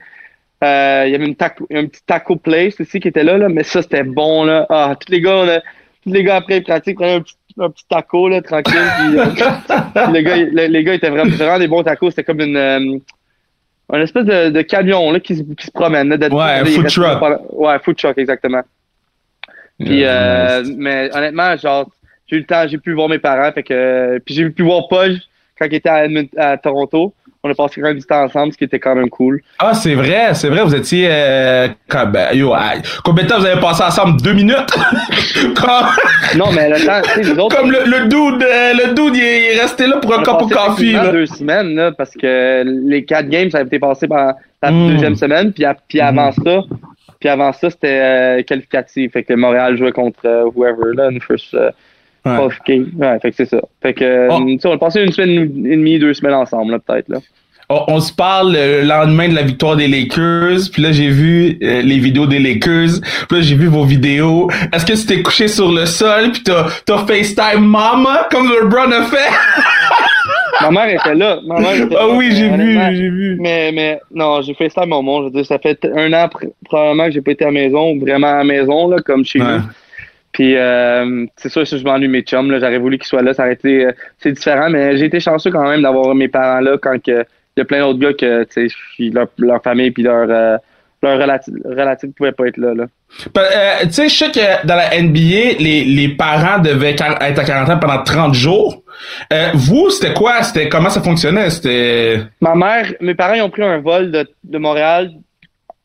Euh, 0.63 1.05
il 1.07 1.13
y 1.13 1.15
avait 1.15 1.27
une 1.27 1.35
taco, 1.35 1.67
un 1.73 1.87
petit 1.87 2.03
taco 2.07 2.37
place 2.37 2.81
aussi 2.81 3.01
qui 3.01 3.09
était 3.09 3.25
là, 3.25 3.37
là 3.37 3.49
mais 3.49 3.65
ça 3.65 3.83
c'était 3.83 4.05
bon 4.05 4.45
là. 4.45 4.67
Ah, 4.71 4.95
tous 4.99 5.13
les 5.13 5.21
gars, 5.21 5.37
on 5.37 5.49
a, 5.49 5.61
tous 6.03 6.13
les 6.13 6.23
gars 6.23 6.37
après 6.37 6.61
pratique 6.61 6.97
prenaient 6.97 7.17
un 7.17 7.21
petit, 7.21 7.37
un 7.59 7.71
petit 7.71 7.85
taco 7.89 8.29
là, 8.29 8.41
tranquille. 8.41 8.75
puis, 8.75 9.19
euh, 9.19 10.07
les, 10.13 10.23
gars, 10.23 10.37
les, 10.37 10.85
gars 10.85 10.95
étaient 10.95 11.11
vraiment, 11.11 11.35
vraiment 11.37 11.59
des 11.59 11.69
bons 11.69 11.83
tacos. 11.83 12.11
C'était 12.11 12.25
comme 12.25 12.41
une 12.41 12.57
euh, 12.57 12.99
un 13.91 14.01
espèce 14.01 14.25
de, 14.25 14.51
de 14.51 14.63
camion 14.63 15.13
là, 15.13 15.21
qui, 15.21 15.45
qui 15.55 15.67
se 15.67 15.71
promène. 15.71 16.09
Là, 16.09 16.29
ouais, 16.29 16.71
food 16.71 16.87
truck. 16.87 17.23
Ouais, 17.53 17.79
food 17.81 17.97
truck, 17.97 18.17
exactement. 18.17 18.63
Puis, 19.79 20.03
mais 20.77 21.11
honnêtement, 21.13 21.57
genre, 21.57 21.91
j'ai 22.27 22.37
eu 22.37 22.41
le 22.41 22.47
temps, 22.47 22.67
j'ai 22.67 22.79
pu 22.79 22.95
voir 22.95 23.09
mes 23.09 23.19
parents, 23.19 23.53
fait 23.53 23.63
que, 23.63 24.19
puis 24.25 24.35
j'ai 24.35 24.49
pu 24.49 24.63
voir 24.63 24.89
Paul 24.89 25.19
quand 25.59 25.67
il 25.67 25.75
était 25.75 25.91
à, 25.91 26.07
à 26.39 26.57
Toronto. 26.57 27.13
On 27.47 27.51
a 27.51 27.55
passé 27.55 27.83
quand 27.83 27.89
même 27.89 27.99
du 27.99 28.07
temps 28.07 28.25
ensemble, 28.25 28.55
ce 28.55 28.59
qui 28.59 28.65
était 28.65 28.81
quand 28.81 28.95
même 28.95 29.11
cool. 29.11 29.43
Ah, 29.59 29.75
c'est 29.75 29.95
vrai, 29.95 30.33
c'est 30.33 30.49
vrai, 30.49 30.65
vous 30.65 30.75
étiez, 30.75 31.09
euh, 31.11 31.69
ben, 31.91 32.33
yo, 32.33 32.55
combien 33.05 33.25
de 33.25 33.29
temps 33.29 33.39
vous 33.39 33.45
avez 33.45 33.61
passé 33.61 33.83
ensemble? 33.83 34.21
Deux 34.23 34.33
minutes? 34.33 34.75
Non, 36.37 36.47
mais 36.53 36.69
le 36.69 36.85
temps, 36.85 37.01
tu 37.15 37.25
sais, 37.25 37.39
autres. 37.39 37.57
Comme 37.57 37.71
le, 37.71 37.85
le 37.85 38.09
dude, 38.09 38.43
euh, 38.43 38.73
le 38.73 38.95
dude, 38.95 39.17
il 39.17 39.23
est 39.23 39.61
resté 39.61 39.87
là 39.87 39.99
pour 39.99 40.15
un 40.15 40.23
cup 40.23 40.41
of 40.41 40.51
coffee, 40.51 40.93
là. 40.93 41.09
deux 41.09 41.27
semaines, 41.27 41.75
là, 41.75 41.93
parce 41.93 42.11
que 42.11 42.65
les 42.65 43.05
quatre 43.05 43.29
games, 43.29 43.51
ça 43.51 43.59
avait 43.59 43.67
été 43.67 43.79
passé 43.79 44.09
pendant 44.09 44.35
la 44.63 44.71
hmm. 44.71 44.91
deuxième 44.91 45.15
semaine, 45.15 45.53
puis, 45.53 45.65
puis 45.89 46.01
avant 46.01 46.31
hmm. 46.31 46.45
ça, 46.45 46.61
puis 47.21 47.29
avant 47.29 47.53
ça, 47.53 47.71
c'était 47.71 48.01
euh, 48.01 48.43
qualificatif. 48.43 49.13
Fait 49.13 49.23
que 49.23 49.35
Montréal 49.35 49.77
jouait 49.77 49.93
contre 49.93 50.21
euh, 50.25 50.45
whoever, 50.55 50.95
là, 50.95 51.11
une 51.11 51.21
first 51.21 51.57
euh, 52.27 52.49
ouais. 52.49 52.83
ouais. 52.97 53.19
fait 53.21 53.31
que 53.31 53.37
c'est 53.37 53.49
ça. 53.49 53.61
Fait 53.83 53.95
que, 53.95 54.29
oh. 54.31 54.45
on 54.65 54.73
a 54.73 54.79
passé 54.79 55.03
une 55.03 55.13
semaine 55.13 55.67
et 55.67 55.77
demie, 55.77 55.99
deux 55.99 56.15
semaines 56.15 56.35
ensemble, 56.35 56.73
là, 56.73 56.79
peut-être, 56.79 57.09
là. 57.09 57.19
On, 57.71 57.99
se 57.99 58.13
parle 58.13 58.53
le 58.53 58.83
lendemain 58.83 59.27
de 59.29 59.35
la 59.35 59.43
victoire 59.43 59.75
des 59.75 59.89
Lakers, 59.89 60.71
puis 60.71 60.83
là 60.83 60.93
j'ai 60.93 61.09
vu 61.09 61.57
les 61.61 61.99
vidéos 61.99 62.27
des 62.27 62.39
Lakers, 62.39 63.01
puis 63.27 63.39
là 63.39 63.41
j'ai 63.41 63.55
vu 63.55 63.69
vos 63.69 63.85
vidéos. 63.85 64.51
Est-ce 64.71 64.85
que 64.85 64.93
tu 64.93 65.07
t'es 65.07 65.23
couché 65.23 65.49
sur 65.49 65.73
le 65.73 65.87
sol, 65.87 66.31
puis 66.31 66.43
t'as, 66.43 66.67
t'as 66.85 67.07
FaceTime 67.07 67.65
Mama 67.65 68.29
comme 68.31 68.51
LeBron 68.51 68.93
a 68.93 69.05
fait? 69.05 69.17
Ma 70.61 70.71
mère 70.71 70.89
était 70.89 71.15
là. 71.15 71.41
Ma 71.47 71.61
mère 71.61 71.75
était 71.75 71.97
ah 71.99 72.09
oui, 72.09 72.31
j'ai 72.33 72.49
vu, 72.49 72.79
j'ai 72.93 73.09
vu. 73.09 73.37
Mais, 73.41 73.73
mais 73.73 74.01
non, 74.13 74.41
j'ai 74.43 74.55
ça 74.69 74.83
à 74.83 74.87
moment. 74.87 75.21
Je 75.21 75.25
veux 75.25 75.31
dire, 75.31 75.47
ça 75.47 75.59
fait 75.59 75.85
un 75.95 76.13
an 76.13 76.29
probablement 76.65 77.07
que 77.07 77.13
j'ai 77.13 77.21
pas 77.21 77.33
été 77.33 77.45
à 77.45 77.49
la 77.49 77.53
maison, 77.53 77.99
vraiment 77.99 78.29
à 78.29 78.39
la 78.39 78.45
maison, 78.45 78.89
là, 78.89 78.99
comme 79.05 79.25
chez 79.25 79.39
nous. 79.39 79.61
Puis 80.35 80.57
euh, 80.57 81.27
c'est 81.37 81.49
sûr, 81.49 81.67
si 81.67 81.79
je 81.79 81.85
m'ennuie 81.85 82.09
mes 82.09 82.23
chums, 82.23 82.51
là, 82.51 82.59
j'aurais 82.59 82.79
voulu 82.79 82.99
qu'ils 82.99 83.07
soient 83.07 83.23
là. 83.23 83.33
Ça 83.33 83.45
aurait 83.45 83.55
été, 83.55 83.87
euh, 83.87 83.93
c'est 84.19 84.33
différent, 84.33 84.69
mais 84.69 84.97
j'ai 84.97 85.07
été 85.07 85.21
chanceux 85.21 85.51
quand 85.51 85.67
même 85.67 85.81
d'avoir 85.81 86.13
mes 86.15 86.29
parents 86.29 86.61
là 86.61 86.77
quand 86.77 86.95
il 87.07 87.25
y 87.57 87.61
a 87.61 87.65
plein 87.65 87.81
d'autres 87.81 88.01
gars 88.01 88.13
que, 88.13 88.43
tu 88.45 88.69
sais, 88.69 89.11
leur, 89.13 89.29
leur 89.39 89.63
famille 89.63 89.93
puis 89.93 90.03
leur 90.03 90.29
euh, 90.29 90.57
leur 91.05 91.19
relatif 91.19 92.11
pouvait 92.17 92.33
pas 92.33 92.47
être 92.47 92.57
là. 92.57 92.75
là. 92.75 92.85
Euh, 93.37 93.85
tu 93.85 93.93
sais, 93.93 94.09
je 94.09 94.17
sais 94.17 94.31
que 94.31 94.67
dans 94.67 94.75
la 94.75 95.01
NBA, 95.01 95.61
les, 95.61 95.85
les 95.85 96.09
parents 96.09 96.59
devaient 96.59 96.93
être 96.93 97.05
à 97.21 97.45
quarantaine 97.45 97.79
pendant 97.79 98.03
30 98.03 98.35
jours. 98.35 98.83
Euh, 99.33 99.51
vous, 99.55 99.91
c'était 99.91 100.15
quoi? 100.15 100.43
C'était 100.43 100.69
comment 100.69 100.91
ça 100.91 101.03
fonctionnait? 101.03 101.51
C'était. 101.51 102.23
Ma 102.41 102.55
mère, 102.55 102.93
mes 103.01 103.15
parents 103.15 103.35
ils 103.35 103.43
ont 103.43 103.51
pris 103.51 103.63
un 103.63 103.79
vol 103.79 104.11
de, 104.11 104.27
de 104.43 104.59
Montréal. 104.59 105.11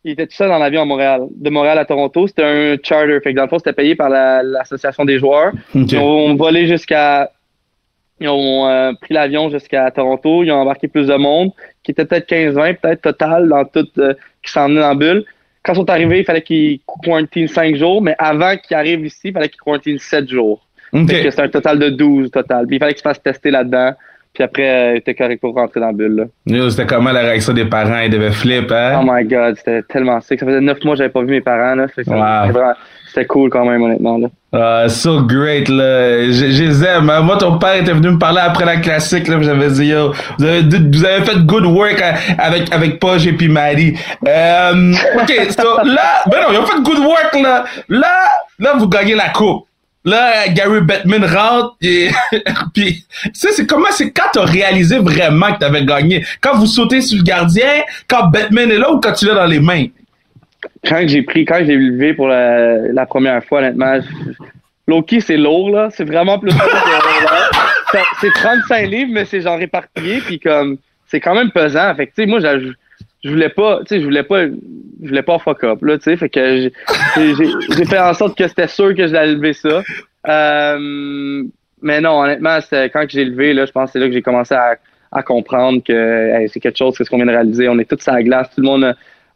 Ils 0.03 0.11
étaient 0.11 0.27
tout 0.27 0.35
seuls 0.35 0.49
dans 0.49 0.59
l'avion 0.59 0.81
à 0.81 0.85
Montréal. 0.85 1.23
De 1.35 1.49
Montréal 1.49 1.77
à 1.77 1.85
Toronto, 1.85 2.27
c'était 2.27 2.43
un 2.43 2.77
charter. 2.81 3.19
Fait 3.21 3.31
que 3.31 3.35
dans 3.35 3.43
le 3.43 3.49
fond, 3.49 3.59
c'était 3.59 3.73
payé 3.73 3.95
par 3.95 4.09
l'association 4.09 5.03
des 5.03 5.19
joueurs. 5.19 5.51
Ils 5.75 5.97
ont 5.97 6.35
volé 6.35 6.67
jusqu'à 6.67 7.31
ils 8.21 8.27
ont 8.27 8.67
euh, 8.67 8.91
pris 8.99 9.13
l'avion 9.13 9.49
jusqu'à 9.49 9.89
Toronto. 9.91 10.43
Ils 10.43 10.51
ont 10.51 10.57
embarqué 10.57 10.87
plus 10.87 11.07
de 11.07 11.15
monde, 11.15 11.51
qui 11.83 11.91
était 11.91 12.05
peut-être 12.05 12.29
15-20, 12.29 12.77
peut-être 12.77 13.01
total, 13.01 13.47
dans 13.47 13.63
tout, 13.65 13.87
euh, 13.97 14.13
qui 14.43 14.51
s'en 14.51 14.69
dans 14.69 14.81
la 14.81 14.95
bulle. 14.95 15.25
Quand 15.63 15.73
ils 15.73 15.77
sont 15.77 15.89
arrivés, 15.89 16.19
il 16.19 16.25
fallait 16.25 16.41
qu'ils 16.41 16.79
quarantinent 17.03 17.47
5 17.47 17.75
jours, 17.75 18.01
mais 18.01 18.15
avant 18.17 18.55
qu'ils 18.57 18.75
arrivent 18.75 19.05
ici, 19.05 19.29
il 19.29 19.33
fallait 19.33 19.49
qu'ils 19.49 19.61
quarantinent 19.61 19.99
7 19.99 20.29
jours. 20.29 20.65
Okay. 20.91 21.29
C'est 21.31 21.39
un 21.39 21.49
total 21.49 21.79
de 21.79 21.89
12 21.89 22.31
total. 22.31 22.65
Puis 22.65 22.77
il 22.77 22.79
fallait 22.79 22.93
qu'ils 22.93 22.99
se 22.99 23.03
fassent 23.03 23.21
tester 23.21 23.51
là-dedans. 23.51 23.93
Puis 24.33 24.43
après, 24.43 24.69
euh, 24.69 24.93
il 24.93 24.97
était 24.97 25.15
correct 25.15 25.41
pour 25.41 25.53
rentrer 25.53 25.79
dans 25.79 25.87
la 25.87 25.93
bulle. 25.93 26.29
C'était 26.69 26.85
comment 26.85 27.11
la 27.11 27.21
réaction 27.21 27.53
des 27.53 27.65
parents? 27.65 27.99
Ils 27.99 28.09
devaient 28.09 28.31
flipper, 28.31 28.73
hein? 28.73 29.01
Oh 29.01 29.05
my 29.09 29.25
god, 29.25 29.55
c'était 29.57 29.81
tellement 29.83 30.21
sick. 30.21 30.39
Ça 30.39 30.45
faisait 30.45 30.61
9 30.61 30.83
mois 30.83 30.93
que 30.93 30.99
j'avais 30.99 31.09
pas 31.09 31.21
vu 31.21 31.31
mes 31.31 31.41
parents. 31.41 31.75
Là. 31.75 31.87
Wow. 32.07 32.73
C'était 33.09 33.25
cool 33.25 33.49
quand 33.49 33.65
même, 33.65 33.81
honnêtement. 33.81 34.19
Là. 34.19 34.27
Uh, 34.51 34.89
so 34.89 35.23
great, 35.23 35.67
là. 35.67 36.31
Je, 36.31 36.63
les 36.63 36.83
aime. 36.83 37.11
Moi, 37.23 37.37
ton 37.37 37.57
père 37.57 37.75
était 37.75 37.91
venu 37.91 38.11
me 38.11 38.19
parler 38.19 38.41
après 38.41 38.65
la 38.65 38.77
classique, 38.77 39.27
là. 39.27 39.41
J'avais 39.41 39.69
dit, 39.69 39.87
yo, 39.87 40.13
vous 40.37 40.45
avez, 40.45 40.61
vous 40.61 41.05
avez 41.05 41.25
fait 41.25 41.39
good 41.39 41.65
work 41.65 41.99
euh, 42.01 42.11
avec, 42.37 42.71
avec 42.71 42.99
Poche 42.99 43.25
et 43.25 43.33
puis 43.33 43.49
Marie. 43.49 43.95
Euh, 44.27 44.93
OK, 45.21 45.33
so, 45.49 45.83
là, 45.85 46.23
ben 46.29 46.37
non, 46.41 46.47
ils 46.53 46.59
ont 46.59 46.65
fait 46.65 46.81
good 46.83 46.99
work, 46.99 47.35
là. 47.41 47.63
Là, 47.89 48.29
là, 48.59 48.73
vous 48.77 48.87
gagnez 48.87 49.15
la 49.15 49.29
coupe. 49.29 49.68
Là, 50.05 50.47
Gary 50.47 50.81
Bettman 50.81 51.25
rentre 51.25 51.75
et 51.81 52.09
puis 52.73 53.05
tu 53.23 53.29
sais 53.33 53.51
c'est 53.51 53.65
comment 53.65 53.91
c'est 53.91 54.11
quand 54.11 54.29
t'as 54.31 54.45
réalisé 54.45 54.97
vraiment 54.97 55.53
que 55.53 55.59
t'avais 55.59 55.85
gagné? 55.85 56.25
Quand 56.39 56.57
vous 56.57 56.67
sautez 56.67 57.01
sur 57.01 57.17
le 57.17 57.23
gardien 57.23 57.83
quand 58.07 58.27
Bettman 58.27 58.71
est 58.71 58.77
là 58.77 58.91
ou 58.93 58.99
quand 58.99 59.11
tu 59.11 59.25
l'as 59.25 59.35
dans 59.35 59.45
les 59.45 59.59
mains? 59.59 59.87
Quand 60.85 61.03
j'ai 61.05 61.21
pris, 61.21 61.45
quand 61.45 61.59
j'ai 61.65 61.75
levé 61.75 62.13
pour 62.13 62.27
la, 62.27 62.77
la, 62.91 63.05
première 63.05 63.43
fois, 63.43 63.59
honnêtement, 63.59 63.99
Loki, 64.87 65.21
c'est 65.21 65.37
lourd, 65.37 65.69
là. 65.69 65.89
C'est 65.91 66.03
vraiment 66.03 66.39
plus 66.39 66.51
lourd. 66.51 66.61
c'est 68.21 68.31
35 68.33 68.87
livres, 68.87 69.11
mais 69.13 69.25
c'est 69.25 69.41
genre 69.41 69.57
réparpillé, 69.57 70.19
puis 70.19 70.39
comme, 70.39 70.77
c'est 71.07 71.19
quand 71.19 71.35
même 71.35 71.51
pesant. 71.51 71.93
Fait 71.95 72.07
que, 72.07 72.11
tu 72.15 72.23
sais, 72.23 72.25
moi, 72.25 72.39
je, 72.39 72.73
je 73.23 73.29
voulais 73.29 73.49
pas, 73.49 73.79
tu 73.79 73.87
sais, 73.87 73.99
je 73.99 74.05
voulais 74.05 74.23
pas, 74.23 74.45
je 74.47 75.07
voulais 75.07 75.23
pas 75.23 75.39
fuck 75.39 75.63
up, 75.63 75.81
là, 75.81 75.97
tu 75.97 76.03
sais. 76.03 76.17
Fait 76.17 76.29
que 76.29 76.69
j'ai 77.17 77.85
fait 77.85 77.99
en 77.99 78.13
sorte 78.13 78.37
que 78.37 78.47
c'était 78.47 78.67
sûr 78.67 78.95
que 78.95 79.07
j'allais 79.07 79.33
lever 79.33 79.53
ça. 79.53 79.83
Euh, 80.27 81.43
mais 81.81 82.01
non, 82.01 82.21
honnêtement, 82.21 82.59
quand 82.71 83.05
j'ai 83.09 83.25
levé, 83.25 83.53
là, 83.53 83.65
je 83.65 83.71
pense 83.71 83.89
que 83.89 83.93
c'est 83.93 83.99
là 83.99 84.07
que 84.07 84.13
j'ai 84.13 84.21
commencé 84.21 84.53
à, 84.53 84.77
à 85.11 85.23
comprendre 85.23 85.81
que 85.83 86.45
c'est 86.47 86.59
quelque 86.59 86.77
chose, 86.77 86.95
c'est 86.97 87.03
ce 87.03 87.09
qu'on 87.09 87.17
vient 87.17 87.25
de 87.25 87.31
réaliser. 87.31 87.67
On 87.69 87.79
est 87.79 87.89
tous 87.89 88.07
à 88.07 88.13
la 88.13 88.23
glace, 88.23 88.49
tout 88.53 88.61
le 88.61 88.67
monde 88.67 88.95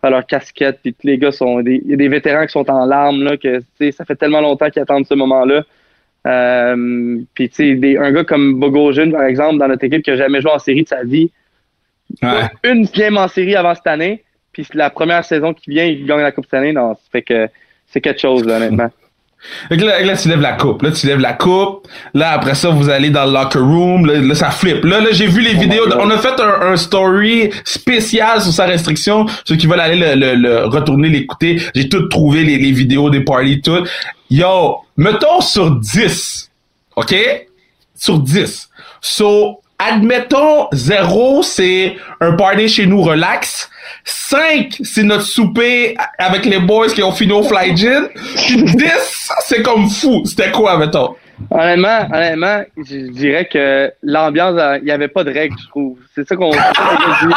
leur 0.09 0.25
casquette, 0.25 0.79
puis 0.81 0.93
tous 0.93 1.07
les 1.07 1.17
gars 1.17 1.31
sont 1.31 1.61
il 1.61 1.81
y 1.85 1.93
a 1.93 1.95
des 1.95 2.07
vétérans 2.07 2.45
qui 2.45 2.51
sont 2.51 2.69
en 2.69 2.85
larmes 2.85 3.23
là 3.23 3.37
que 3.37 3.61
ça 3.91 4.05
fait 4.05 4.15
tellement 4.15 4.41
longtemps 4.41 4.69
qu'ils 4.69 4.81
attendent 4.81 5.05
ce 5.05 5.13
moment-là. 5.13 5.63
Euh, 6.25 7.19
puis 7.33 7.49
tu 7.49 7.79
sais, 7.79 7.97
un 7.97 8.11
gars 8.11 8.23
comme 8.23 8.59
Bogosian, 8.59 9.11
par 9.11 9.23
exemple, 9.23 9.57
dans 9.57 9.67
notre 9.67 9.83
équipe 9.83 10.03
qui 10.03 10.11
a 10.11 10.15
jamais 10.15 10.41
joué 10.41 10.51
en 10.51 10.59
série 10.59 10.83
de 10.83 10.87
sa 10.87 11.03
vie, 11.03 11.31
une 12.63 12.85
game 12.85 13.17
en 13.17 13.27
série 13.27 13.55
avant 13.55 13.75
cette 13.75 13.87
année, 13.87 14.23
puis 14.51 14.65
la 14.73 14.89
première 14.89 15.25
saison 15.25 15.53
qui 15.53 15.69
vient, 15.69 15.85
il 15.85 16.05
gagne 16.05 16.21
la 16.21 16.31
coupe 16.31 16.45
cette 16.45 16.59
année, 16.59 16.73
non, 16.73 16.95
fait 17.11 17.21
que 17.21 17.49
c'est 17.87 18.01
quelque 18.01 18.21
chose 18.21 18.45
là, 18.45 18.57
honnêtement. 18.57 18.89
Là, 19.69 20.01
là, 20.01 20.15
tu 20.15 20.29
lèves 20.29 20.41
la 20.41 20.53
coupe. 20.53 20.81
Là, 20.83 20.91
tu 20.91 21.07
lèves 21.07 21.19
la 21.19 21.33
coupe. 21.33 21.87
Là, 22.13 22.31
après 22.31 22.55
ça, 22.55 22.69
vous 22.69 22.89
allez 22.89 23.09
dans 23.09 23.25
le 23.25 23.33
locker 23.33 23.59
room. 23.59 24.05
Là, 24.05 24.35
ça 24.35 24.51
flippe. 24.51 24.83
Là, 24.85 25.01
là 25.01 25.07
j'ai 25.11 25.27
vu 25.27 25.41
les 25.41 25.55
oh 25.55 25.59
vidéos. 25.59 25.83
On 25.99 26.09
a 26.09 26.17
fait 26.17 26.39
un, 26.39 26.77
story 26.77 27.49
spécial 27.63 28.41
sur 28.41 28.51
sa 28.51 28.65
restriction. 28.65 29.25
Ceux 29.45 29.55
qui 29.55 29.67
veulent 29.67 29.79
aller 29.79 30.15
le, 30.15 30.35
le, 30.35 30.65
retourner 30.65 31.09
l'écouter. 31.09 31.61
J'ai 31.75 31.89
tout 31.89 32.07
trouvé, 32.07 32.43
les, 32.43 32.57
les 32.57 32.71
vidéos 32.71 33.09
des 33.09 33.21
parties, 33.21 33.61
tout. 33.61 33.85
Yo, 34.29 34.77
mettons 34.97 35.41
sur 35.41 35.71
10. 35.71 36.49
OK? 36.95 37.15
Sur 37.95 38.19
10. 38.19 38.69
So, 39.01 39.61
admettons, 39.87 40.67
0, 40.71 41.43
c'est 41.43 41.95
un 42.19 42.33
party 42.33 42.67
chez 42.67 42.85
nous 42.85 43.01
relax. 43.01 43.69
5, 44.05 44.79
c'est 44.83 45.03
notre 45.03 45.23
souper 45.23 45.95
avec 46.17 46.45
les 46.45 46.59
boys 46.59 46.87
qui 46.87 47.03
ont 47.03 47.11
fini 47.11 47.31
au 47.31 47.43
Fly 47.43 47.75
Gin. 47.75 48.07
10, 48.47 49.31
c'est 49.45 49.61
comme 49.61 49.89
fou. 49.89 50.23
C'était 50.25 50.51
quoi, 50.51 50.77
mettons? 50.77 51.15
Honnêtement, 51.49 52.07
honnêtement, 52.13 52.63
je 52.77 53.11
dirais 53.11 53.45
que 53.45 53.91
l'ambiance, 54.01 54.59
il 54.79 54.85
n'y 54.85 54.91
avait 54.91 55.07
pas 55.07 55.23
de 55.23 55.31
règles, 55.31 55.55
je 55.61 55.67
trouve. 55.67 55.97
C'est 56.15 56.27
ça 56.27 56.35
qu'on 56.35 56.51
dit. 56.51 57.33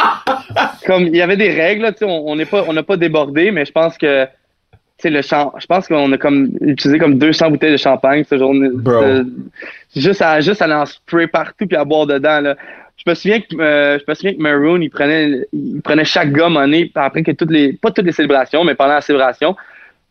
Comme 0.85 1.03
il 1.03 1.15
y 1.15 1.21
avait 1.21 1.37
des 1.37 1.51
règles, 1.51 1.87
tu 1.93 1.99
sais, 1.99 2.05
on 2.07 2.37
pas, 2.45 2.63
on 2.67 2.73
n'a 2.73 2.83
pas 2.83 2.97
débordé, 2.97 3.51
mais 3.51 3.65
je 3.65 3.71
pense 3.71 3.97
que, 3.97 4.27
sais, 4.99 5.09
le 5.09 5.21
champ, 5.21 5.53
je 5.59 5.65
pense 5.65 5.87
qu'on 5.87 6.11
a 6.11 6.17
comme 6.17 6.49
utilisé 6.61 6.99
comme 6.99 7.17
200 7.17 7.51
bouteilles 7.51 7.71
de 7.71 7.77
champagne 7.77 8.23
cette 8.23 8.39
journée. 8.39 8.69
Juste 9.95 10.21
à, 10.21 10.41
juste 10.41 10.61
à 10.61 10.81
en 10.81 10.85
spray 10.85 11.27
partout 11.27 11.67
puis 11.67 11.77
à 11.77 11.85
boire 11.85 12.07
dedans, 12.07 12.41
là. 12.41 12.55
Je 12.97 13.11
me 13.11 13.15
souviens 13.15 13.39
que 13.39 13.55
euh, 13.59 13.99
je 13.99 14.03
me 14.07 14.15
souviens 14.15 14.33
que 14.33 14.41
Maroon 14.41 14.81
il 14.81 14.89
prenait 14.89 15.47
il 15.53 15.81
prenait 15.83 16.03
chaque 16.03 16.31
gars 16.31 16.49
monnaie 16.49 16.91
après 16.95 17.21
que 17.21 17.31
toutes 17.31 17.51
les 17.51 17.73
pas 17.73 17.91
toutes 17.91 18.05
les 18.05 18.11
célébrations 18.11 18.63
mais 18.63 18.73
pendant 18.73 18.95
la 18.95 19.01
célébration. 19.01 19.55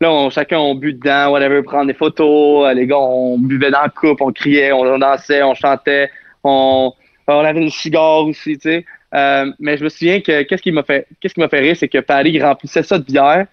Là 0.01 0.13
on, 0.13 0.31
chacun 0.31 0.59
on 0.59 0.77
bu 0.77 0.93
dedans 0.93 1.33
whatever 1.33 1.63
prendre 1.63 1.89
des 1.89 1.95
photos 1.95 2.65
euh, 2.65 2.75
les 2.75 2.87
gars 2.87 2.99
on 2.99 3.39
buvait 3.39 3.73
dans 3.73 3.83
la 3.83 3.89
coupe 3.89 4.21
on 4.21 4.31
criait 4.31 4.71
on 4.71 4.99
dansait 4.99 5.43
on 5.43 5.55
chantait 5.55 6.11
on 6.45 6.93
on 7.27 7.39
avait 7.41 7.59
des 7.59 7.71
cigares 7.71 8.25
aussi 8.25 8.57
tu 8.57 8.71
sais. 8.71 8.85
Euh, 9.15 9.51
mais 9.59 9.77
je 9.77 9.85
me 9.85 9.89
souviens 9.89 10.21
que 10.21 10.43
qu'est-ce 10.43 10.63
qui 10.63 10.71
m'a 10.71 10.85
fait 10.85 11.09
qu'est-ce 11.21 11.35
qui 11.35 11.41
m'a 11.41 11.49
fait 11.49 11.61
rire 11.61 11.77
c'est 11.77 11.89
que 11.89 11.99
Paris 11.99 12.41
remplissait 12.41 12.85
ça 12.85 12.99
de 12.99 13.05
bière 13.05 13.47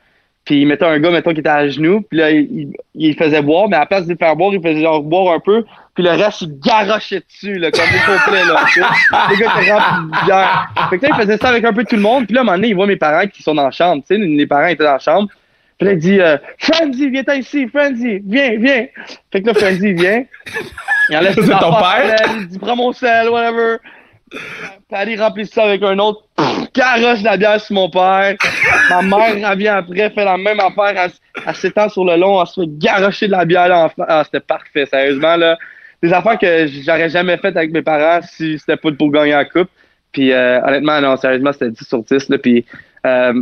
Puis 0.45 0.61
il 0.61 0.67
mettait 0.67 0.85
un 0.85 0.99
gars, 0.99 1.09
mettons, 1.09 1.33
qui 1.33 1.39
était 1.39 1.49
à 1.49 1.69
genoux, 1.69 2.01
puis 2.01 2.19
là, 2.19 2.31
il, 2.31 2.73
il 2.95 3.15
faisait 3.15 3.41
boire, 3.41 3.69
mais 3.69 3.77
à 3.77 3.81
la 3.81 3.85
place 3.85 4.05
de 4.05 4.11
le 4.11 4.17
faire 4.17 4.35
boire, 4.35 4.53
il 4.53 4.61
faisait 4.61 4.81
genre 4.81 5.01
boire 5.01 5.33
un 5.33 5.39
peu, 5.39 5.63
puis 5.95 6.03
le 6.03 6.09
reste, 6.09 6.41
il 6.41 6.59
garochait 6.59 7.21
dessus, 7.21 7.55
là, 7.55 7.71
comme 7.71 7.83
au 7.83 8.19
complet, 8.19 8.43
là. 8.45 8.63
tu 8.67 8.81
sais. 8.81 8.85
Le 9.29 9.39
gars 9.39 9.53
de 9.55 10.25
bière. 10.25 10.73
Fait 10.89 10.97
que 10.97 11.05
là, 11.05 11.15
il 11.15 11.21
faisait 11.21 11.37
ça 11.37 11.49
avec 11.49 11.63
un 11.63 11.71
peu 11.71 11.85
tout 11.85 11.95
le 11.95 12.01
monde, 12.01 12.25
puis 12.25 12.35
là, 12.35 12.41
à 12.41 12.43
un 12.43 12.45
moment 12.45 12.57
donné, 12.57 12.69
il 12.69 12.75
voit 12.75 12.87
mes 12.87 12.97
parents 12.97 13.27
qui 13.27 13.41
sont 13.41 13.55
dans 13.55 13.63
la 13.63 13.71
chambre, 13.71 14.03
tu 14.05 14.15
sais, 14.15 14.21
les 14.21 14.47
parents 14.47 14.67
étaient 14.67 14.83
dans 14.83 14.93
la 14.93 14.99
chambre. 14.99 15.29
Puis 15.77 15.87
là, 15.87 15.93
il 15.93 15.99
dit, 15.99 16.19
euh, 16.19 16.37
Frenzy, 16.57 17.09
viens 17.09 17.23
ici, 17.35 17.67
Frenzy, 17.67 18.21
viens, 18.25 18.57
viens. 18.57 18.85
Fait 19.31 19.41
que 19.41 19.47
là, 19.47 19.53
Frenzy 19.53 19.93
vient. 19.93 20.23
Il 21.09 21.17
enlève 21.17 21.33
ses 21.33 21.49
ton 21.49 21.73
père? 21.73 22.15
Il 22.37 22.47
dit, 22.47 22.59
prends 22.59 22.75
mon 22.75 22.91
sel, 22.91 23.29
whatever. 23.29 23.77
Paddy 24.89 25.15
remplit 25.15 25.45
ça 25.45 25.63
avec 25.63 25.81
un 25.83 25.97
autre, 25.99 26.23
pff, 26.35 26.71
garoche 26.73 27.21
la 27.23 27.37
bière 27.37 27.61
sur 27.61 27.75
mon 27.75 27.89
père. 27.89 28.35
Ma 28.89 29.01
mère 29.01 29.51
revient 29.51 29.67
après, 29.69 30.09
fait 30.09 30.25
la 30.25 30.37
même 30.37 30.59
affaire, 30.59 30.93
elle, 30.95 31.11
elle 31.45 31.55
s'étend 31.55 31.89
sur 31.89 32.05
le 32.05 32.15
long, 32.15 32.41
elle 32.41 32.47
se 32.47 32.61
fait 33.17 33.27
de 33.27 33.31
la 33.31 33.45
bière 33.45 33.89
Ah, 34.07 34.23
c'était 34.25 34.39
parfait, 34.39 34.85
sérieusement, 34.85 35.35
là. 35.35 35.57
Des 36.01 36.11
affaires 36.11 36.37
que 36.37 36.67
j'aurais 36.67 37.09
jamais 37.09 37.37
faites 37.37 37.55
avec 37.55 37.71
mes 37.71 37.81
parents 37.81 38.19
si 38.23 38.59
c'était 38.59 38.75
pas 38.75 38.91
pour 38.91 39.09
gagner 39.09 39.31
la 39.31 39.45
coupe. 39.45 39.69
Puis 40.11 40.33
euh, 40.33 40.61
honnêtement, 40.61 40.99
non, 40.99 41.15
sérieusement, 41.15 41.53
c'était 41.53 41.71
10 41.71 41.87
sur 41.87 42.03
10, 42.03 42.29
là. 42.29 42.37
Puis 42.37 42.65
euh, 43.05 43.33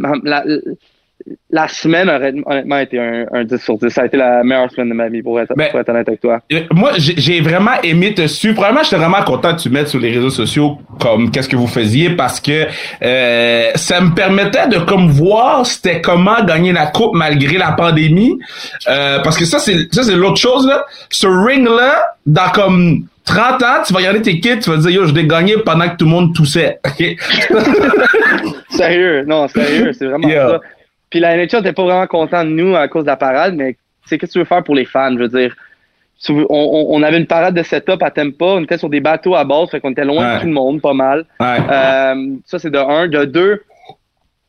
la 1.49 1.67
semaine 1.67 2.09
aurait 2.09 2.33
honnêtement 2.45 2.77
été 2.79 2.99
un, 2.99 3.25
un 3.33 3.43
10 3.43 3.57
sur 3.57 3.77
10. 3.77 3.89
Ça 3.89 4.01
a 4.01 4.05
été 4.05 4.17
la 4.17 4.43
meilleure 4.43 4.71
semaine 4.71 4.89
de 4.89 4.93
ma 4.93 5.09
vie, 5.09 5.21
pour 5.21 5.39
être, 5.39 5.53
Mais- 5.57 5.69
pour 5.69 5.79
être 5.79 5.89
honnête 5.89 6.07
avec 6.07 6.21
toi. 6.21 6.39
Euh, 6.53 6.61
Moi, 6.71 6.91
j'ai 6.97 7.41
vraiment 7.41 7.79
aimé 7.83 8.13
te 8.13 8.25
suivre. 8.27 8.55
Premièrement, 8.55 8.83
j'étais 8.83 8.95
vraiment 8.97 9.23
content 9.23 9.55
que 9.55 9.61
tu 9.61 9.69
mettes 9.69 9.87
sur 9.89 9.99
les 9.99 10.11
réseaux 10.11 10.29
sociaux 10.29 10.77
comme 10.99 11.31
qu'est-ce 11.31 11.49
que 11.49 11.55
vous 11.55 11.67
faisiez 11.67 12.11
parce 12.11 12.39
que 12.39 12.65
euh, 13.03 13.71
ça 13.75 14.01
me 14.01 14.13
permettait 14.13 14.67
de 14.67 14.77
comme 14.79 15.07
voir 15.09 15.65
c'était 15.65 15.99
comment 16.01 16.43
gagner 16.43 16.71
la 16.71 16.87
coupe 16.87 17.15
malgré 17.15 17.57
la 17.57 17.71
pandémie. 17.73 18.37
Euh, 18.87 19.19
parce 19.23 19.37
que 19.37 19.45
ça 19.45 19.59
c'est 19.59 19.93
ça 19.93 20.03
c'est 20.03 20.15
l'autre 20.15 20.37
chose 20.37 20.67
là. 20.67 20.85
Ce 21.09 21.27
ring 21.27 21.67
là 21.67 22.03
dans 22.25 22.49
comme 22.53 23.05
30 23.25 23.61
ans, 23.63 23.65
tu 23.85 23.93
vas 23.93 23.99
regarder 23.99 24.21
tes 24.21 24.39
kids, 24.39 24.59
tu 24.59 24.69
vas 24.71 24.77
dire 24.77 24.89
yo, 24.91 25.05
je 25.05 25.13
l'ai 25.13 25.25
gagné 25.27 25.55
pendant 25.57 25.87
que 25.89 25.95
tout 25.95 26.05
le 26.05 26.11
monde 26.11 26.33
toussait. 26.35 26.79
Sérieux, 28.69 29.23
non, 29.27 29.47
sérieux, 29.47 29.91
c'est 29.97 30.05
vraiment 30.07 30.27
Yeah. 30.27 30.47
ça. 30.49 30.59
Puis 31.11 31.19
la 31.19 31.35
NHL 31.37 31.57
n'était 31.57 31.73
pas 31.73 31.83
vraiment 31.83 32.07
content 32.07 32.43
de 32.43 32.49
nous 32.49 32.75
à 32.75 32.87
cause 32.87 33.03
de 33.03 33.09
la 33.09 33.17
parade, 33.17 33.53
mais 33.55 33.75
c'est 34.05 34.17
qu'est-ce 34.17 34.31
que 34.31 34.33
tu 34.33 34.39
veux 34.39 34.45
faire 34.45 34.63
pour 34.63 34.73
les 34.73 34.85
fans, 34.85 35.11
je 35.13 35.19
veux 35.19 35.27
dire? 35.27 35.55
On, 36.29 37.01
avait 37.01 37.17
une 37.17 37.25
parade 37.25 37.55
de 37.55 37.63
setup 37.63 38.01
à 38.03 38.11
Tampa, 38.11 38.45
on 38.45 38.63
était 38.63 38.77
sur 38.77 38.89
des 38.89 38.99
bateaux 38.99 39.35
à 39.35 39.43
base, 39.43 39.69
fait 39.71 39.79
qu'on 39.79 39.91
était 39.91 40.05
loin 40.05 40.23
Ouais. 40.27 40.35
de 40.35 40.41
tout 40.41 40.47
le 40.47 40.53
monde, 40.53 40.79
pas 40.81 40.93
mal. 40.93 41.25
Ouais. 41.39 41.57
Euh, 41.69 42.15
ça, 42.45 42.59
c'est 42.59 42.69
de 42.69 42.77
un. 42.77 43.07
De 43.07 43.25
deux, 43.25 43.63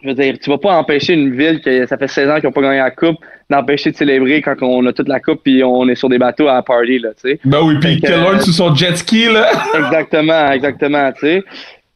je 0.02 0.08
veux 0.08 0.14
dire, 0.14 0.34
tu 0.38 0.50
vas 0.50 0.58
pas 0.58 0.74
empêcher 0.76 1.14
une 1.14 1.34
ville 1.34 1.62
que 1.62 1.86
ça 1.86 1.96
fait 1.96 2.08
16 2.08 2.28
ans 2.28 2.34
qu'ils 2.36 2.44
n'ont 2.44 2.52
pas 2.52 2.60
gagné 2.60 2.78
la 2.78 2.90
coupe 2.90 3.16
d'empêcher 3.48 3.90
de 3.90 3.96
célébrer 3.96 4.42
quand 4.42 4.54
on 4.60 4.84
a 4.86 4.92
toute 4.92 5.08
la 5.08 5.18
coupe 5.20 5.42
puis 5.42 5.62
on 5.64 5.88
est 5.88 5.94
sur 5.94 6.08
des 6.10 6.18
bateaux 6.18 6.48
à 6.48 6.62
party, 6.62 6.98
là, 6.98 7.10
tu 7.14 7.30
sais. 7.30 7.40
Ben 7.44 7.60
oui, 7.62 7.76
puis 7.80 8.00
que- 8.00 8.06
Killer 8.06 8.40
sur 8.40 8.52
son 8.52 8.74
jet 8.74 8.94
ski 8.96 9.32
là. 9.32 9.48
Exactement, 9.74 10.50
exactement, 10.52 11.10
tu 11.12 11.20
sais. 11.20 11.44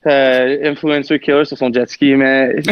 Euh, 0.06 0.70
influencer 0.70 1.18
killer 1.18 1.44
sur 1.44 1.58
son 1.58 1.72
jet 1.72 1.88
ski, 1.88 2.14
mais 2.14 2.54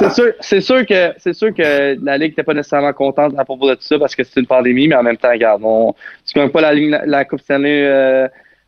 c'est 0.00 0.10
sûr 0.10 0.32
sûr, 0.62 0.86
que 0.86 1.12
c'est 1.18 1.34
sûr 1.34 1.52
que 1.52 2.02
la 2.02 2.16
ligue 2.16 2.30
n'était 2.30 2.44
pas 2.44 2.54
nécessairement 2.54 2.94
contente 2.94 3.34
à 3.36 3.44
propos 3.44 3.68
de 3.68 3.74
tout 3.74 3.82
ça 3.82 3.98
parce 3.98 4.16
que 4.16 4.24
c'est 4.24 4.40
une 4.40 4.46
pandémie, 4.46 4.88
mais 4.88 4.94
en 4.94 5.02
même 5.02 5.18
temps, 5.18 5.30
regarde, 5.30 5.60
on, 5.62 5.94
tu 6.24 6.38
gagnes 6.38 6.48
pas 6.48 6.62
la 6.62 6.72
ligue, 6.72 6.88
la, 6.88 7.04
la 7.04 7.24
Coupe 7.26 7.40
Stanley 7.40 7.84
euh, 7.84 8.26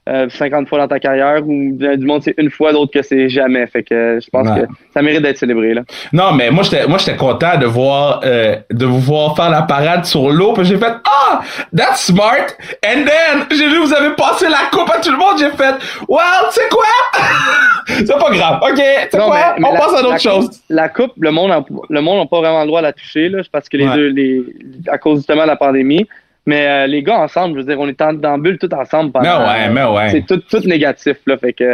euh, 0.09 0.29
50 0.29 0.69
fois 0.69 0.79
dans 0.79 0.89
ta 0.89 0.99
carrière 0.99 1.43
ou 1.47 1.73
du 1.79 2.07
monde 2.07 2.23
c'est 2.23 2.35
une 2.39 2.51
fois, 2.51 2.73
d'autres 2.73 2.93
que 2.93 3.03
c'est 3.03 3.29
jamais. 3.29 3.67
Fait 3.67 3.83
que 3.83 4.19
je 4.23 4.31
pense 4.31 4.49
Ouais. 4.49 4.63
que 4.63 4.67
ça 4.95 5.03
mérite 5.03 5.23
d'être 5.23 5.37
célébré 5.39 5.75
là. 5.75 5.83
Non, 6.13 6.33
mais 6.33 6.51
moi 6.51 6.65
j'étais 6.65 6.87
moi 6.87 6.99
j'étais 6.99 7.17
content 7.17 7.59
de 7.59 7.67
voir 7.67 8.21
euh, 8.25 8.57
de 8.71 8.87
vous 8.87 8.99
voir 8.99 9.37
faire 9.37 9.51
la 9.51 9.63
parade 9.63 10.05
sur 10.07 10.31
l'eau, 10.31 10.53
puis 10.55 10.65
j'ai 10.65 10.79
fait 10.79 10.93
ah, 11.05 11.41
that's 11.77 12.01
smart. 12.07 12.47
And 12.85 13.05
then 13.05 13.47
j'ai 13.51 13.67
vu 13.69 13.75
que 13.81 13.87
vous 13.87 13.95
avez 13.95 14.15
passé 14.17 14.47
la 14.49 14.69
coupe 14.73 14.91
à 14.91 14.99
tout 15.01 15.11
le 15.13 15.19
monde, 15.19 15.39
j'ai 15.39 15.51
fait 15.51 15.75
well, 16.09 16.47
c'est 16.51 16.69
quoi 16.71 16.85
C'est 17.87 18.19
pas 18.19 18.31
grave. 18.31 18.61
OK, 18.63 18.79
c'est 19.11 19.11
quoi? 19.19 19.55
mais- 19.57 19.61
mais 19.63 19.69
On 19.69 19.73
la- 19.75 19.81
passe 19.81 19.95
à 19.99 20.03
d'autres 20.03 20.21
choses. 20.21 20.61
La 20.69 20.89
coupe, 20.89 21.13
le 21.19 21.31
monde, 21.31 21.51
a- 21.51 21.65
le 21.89 22.01
monde 22.01 22.19
n'a 22.21 22.27
pas 22.27 22.39
vraiment 22.41 22.61
le 22.63 22.67
droit 22.69 22.81
de 22.81 22.87
la 22.87 22.93
toucher, 22.93 23.29
là, 23.29 23.41
parce 23.51 23.69
que 23.69 23.77
les 23.77 23.87
Ouais. 23.89 23.95
deux, 23.97 24.09
les, 24.09 24.43
à 24.89 24.97
cause 24.99 25.19
justement 25.19 25.43
de 25.43 25.49
la 25.49 25.57
pandémie. 25.57 26.07
Mais 26.47 26.67
euh, 26.67 26.87
les 26.87 27.03
gars 27.03 27.19
ensemble, 27.21 27.55
je 27.55 27.61
veux 27.61 27.67
dire, 27.67 27.79
on 27.79 27.89
est 27.89 28.01
en, 28.01 28.13
dans 28.13 28.39
bulle 28.39 28.59
tout 28.59 28.73
ensemble 28.75 29.13
pendant. 29.13 29.41
Mais 29.41 29.47
ouais, 29.47 29.69
mais 29.71 29.85
ouais. 29.85 30.11
C'est 30.11 30.27
tout, 30.27 30.39
tout 30.51 30.67
négatif, 30.67 31.17
là. 31.27 31.37
Fait 31.37 31.53
que 31.53 31.65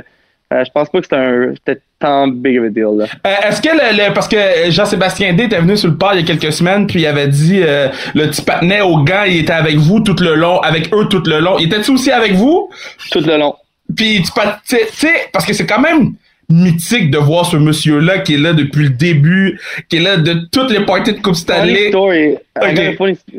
euh, 0.52 0.64
je 0.64 0.70
pense 0.72 0.88
pas 0.90 1.00
que 1.00 1.54
c'était 1.54 1.80
tant 1.98 2.28
big 2.28 2.58
of 2.58 2.66
a 2.66 2.68
deal, 2.68 2.84
là. 2.98 3.06
Euh, 3.26 3.48
Est-ce 3.48 3.60
que 3.62 3.68
le, 3.68 3.96
le- 4.08 4.12
parce 4.12 4.28
que 4.28 4.36
Jean-Sébastien 4.70 5.32
D 5.32 5.44
était 5.44 5.58
venu 5.60 5.76
sur 5.76 5.88
le 5.88 5.96
port 5.96 6.12
il 6.14 6.20
y 6.20 6.22
a 6.22 6.26
quelques 6.26 6.52
semaines 6.52 6.86
puis 6.86 7.00
il 7.00 7.06
avait 7.06 7.26
dit 7.28 7.60
euh, 7.62 7.88
le 8.14 8.26
petit 8.26 8.42
patinet 8.42 8.80
au 8.80 8.98
gants, 8.98 9.24
il 9.26 9.38
était 9.40 9.52
avec 9.52 9.76
vous 9.76 10.00
tout 10.00 10.16
le 10.20 10.34
long, 10.34 10.60
avec 10.60 10.92
eux 10.94 11.06
tout 11.08 11.22
le 11.26 11.38
long. 11.40 11.56
Il 11.58 11.66
était-tu 11.66 11.92
aussi 11.92 12.10
avec 12.12 12.32
vous? 12.32 12.68
Tout 13.10 13.20
le 13.20 13.36
long. 13.38 13.54
Puis 13.96 14.22
tu 14.22 14.76
sais, 14.92 15.10
parce 15.32 15.46
que 15.46 15.52
c'est 15.52 15.66
quand 15.66 15.80
même 15.80 16.12
mythique 16.48 17.10
de 17.10 17.18
voir 17.18 17.46
ce 17.46 17.56
monsieur-là 17.56 18.18
qui 18.20 18.34
est 18.34 18.38
là 18.38 18.52
depuis 18.52 18.84
le 18.84 18.90
début, 18.90 19.60
qui 19.88 19.96
est 19.96 20.00
là 20.00 20.16
de 20.16 20.34
toutes 20.52 20.70
les 20.70 20.84
parties 20.84 21.12
de 21.14 21.20
Coupe 21.20 21.34
Stanley. 21.34 21.88
story. 21.88 22.36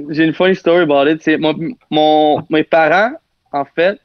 J'ai 0.10 0.24
une 0.26 0.34
funny 0.34 0.56
story 0.56 0.82
about 0.84 1.08
it. 1.10 1.26
Mon, 1.40 1.56
mon, 1.90 2.44
mes 2.50 2.64
parents, 2.64 3.12
en 3.52 3.64
fait, 3.66 3.98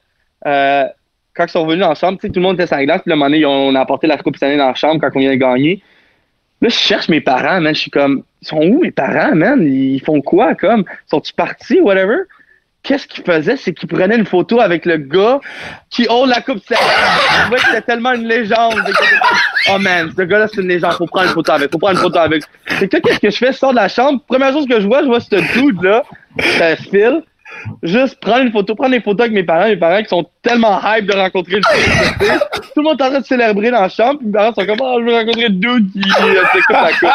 euh, 0.45 0.85
quand 1.33 1.45
ils 1.45 1.49
sont 1.51 1.65
venus 1.65 1.81
dans 1.81 1.89
la 1.89 1.95
chambre, 1.95 2.17
tu 2.19 2.27
sais, 2.27 2.33
tout 2.33 2.39
le 2.39 2.43
monde 2.45 2.55
était 2.55 2.67
sur 2.67 2.75
la 2.77 2.85
glace, 2.85 3.01
puis 3.03 3.11
un 3.11 3.15
moment 3.15 3.25
donné, 3.25 3.39
ils 3.39 3.45
ont- 3.45 3.67
on 3.69 3.75
a 3.75 3.81
apporté 3.81 4.07
la 4.07 4.17
coupe 4.17 4.35
année 4.41 4.57
dans 4.57 4.67
la 4.67 4.75
chambre 4.75 5.01
quand 5.01 5.09
on 5.15 5.19
vient 5.19 5.31
de 5.31 5.35
gagner. 5.35 5.81
Là, 6.61 6.69
je 6.69 6.75
cherche 6.75 7.09
mes 7.09 7.19
parents, 7.19 7.59
man. 7.59 7.75
Je 7.75 7.81
suis 7.81 7.91
comme, 7.91 8.23
ils 8.41 8.47
sont 8.47 8.61
où 8.61 8.81
mes 8.83 8.91
parents, 8.91 9.35
man? 9.35 9.61
Ils 9.61 9.99
font 10.01 10.21
quoi, 10.21 10.55
comme? 10.55 10.85
Sont-ils 11.07 11.33
partis, 11.33 11.79
whatever? 11.81 12.19
Qu'est-ce 12.83 13.07
qu'ils 13.07 13.23
faisaient? 13.23 13.55
C'est 13.55 13.73
qu'ils 13.73 13.87
prenaient 13.87 14.17
une 14.17 14.25
photo 14.25 14.59
avec 14.59 14.85
le 14.85 14.97
gars 14.97 15.39
qui 15.89 16.05
hold 16.09 16.29
la 16.29 16.41
coupe 16.41 16.59
que 16.59 16.75
c'était 17.57 17.81
tellement 17.81 18.11
une 18.11 18.27
légende. 18.27 18.75
Oh 19.69 19.79
man, 19.79 20.11
ce 20.15 20.21
gars-là, 20.21 20.49
c'est 20.53 20.61
une 20.61 20.67
légende. 20.67 20.91
Faut 20.93 21.05
prendre 21.05 21.27
une 21.27 21.33
photo 21.33 21.53
avec. 21.53 21.71
Faut 21.71 21.77
prendre 21.77 21.95
une 21.97 22.03
photo 22.03 22.19
avec. 22.19 22.43
Fait 22.65 22.89
que 22.89 22.97
qu'est-ce 22.97 23.19
que 23.19 23.29
je 23.29 23.37
fais? 23.37 23.53
Je 23.53 23.57
sors 23.57 23.71
de 23.71 23.77
la 23.77 23.87
chambre. 23.87 24.19
Première 24.27 24.51
chose 24.51 24.67
que 24.67 24.81
je 24.81 24.85
vois, 24.85 25.01
je 25.01 25.07
vois 25.07 25.21
ce 25.21 25.35
dude-là. 25.57 26.03
C'est 26.39 26.75
Phil. 26.75 27.23
Juste 27.83 28.19
prendre 28.19 28.41
une 28.41 28.51
photo, 28.51 28.75
prendre 28.75 28.91
des 28.91 29.01
photos 29.01 29.21
avec 29.21 29.31
mes 29.31 29.43
parents. 29.43 29.67
Mes 29.67 29.77
parents 29.77 30.01
qui 30.01 30.09
sont 30.09 30.25
tellement 30.41 30.81
hype 30.83 31.05
de 31.05 31.13
rencontrer 31.13 31.55
le 31.55 31.61
dude. 31.61 32.39
Tout 32.73 32.81
le 32.81 32.83
monde 32.83 32.99
est 32.99 33.03
en 33.03 33.09
train 33.11 33.19
de 33.21 33.25
célébrer 33.25 33.71
dans 33.71 33.81
la 33.81 33.89
chambre. 33.89 34.17
Puis 34.17 34.27
mes 34.27 34.33
parents 34.33 34.53
sont 34.53 34.65
comme, 34.65 34.81
oh, 34.81 34.97
je 34.99 35.05
veux 35.05 35.13
rencontrer 35.15 35.43
le 35.43 35.49
dude 35.49 35.89
qui 35.93 35.99
euh, 35.99 36.43
s'écoute 36.51 36.75
la 36.75 36.91
coupe. 36.91 37.09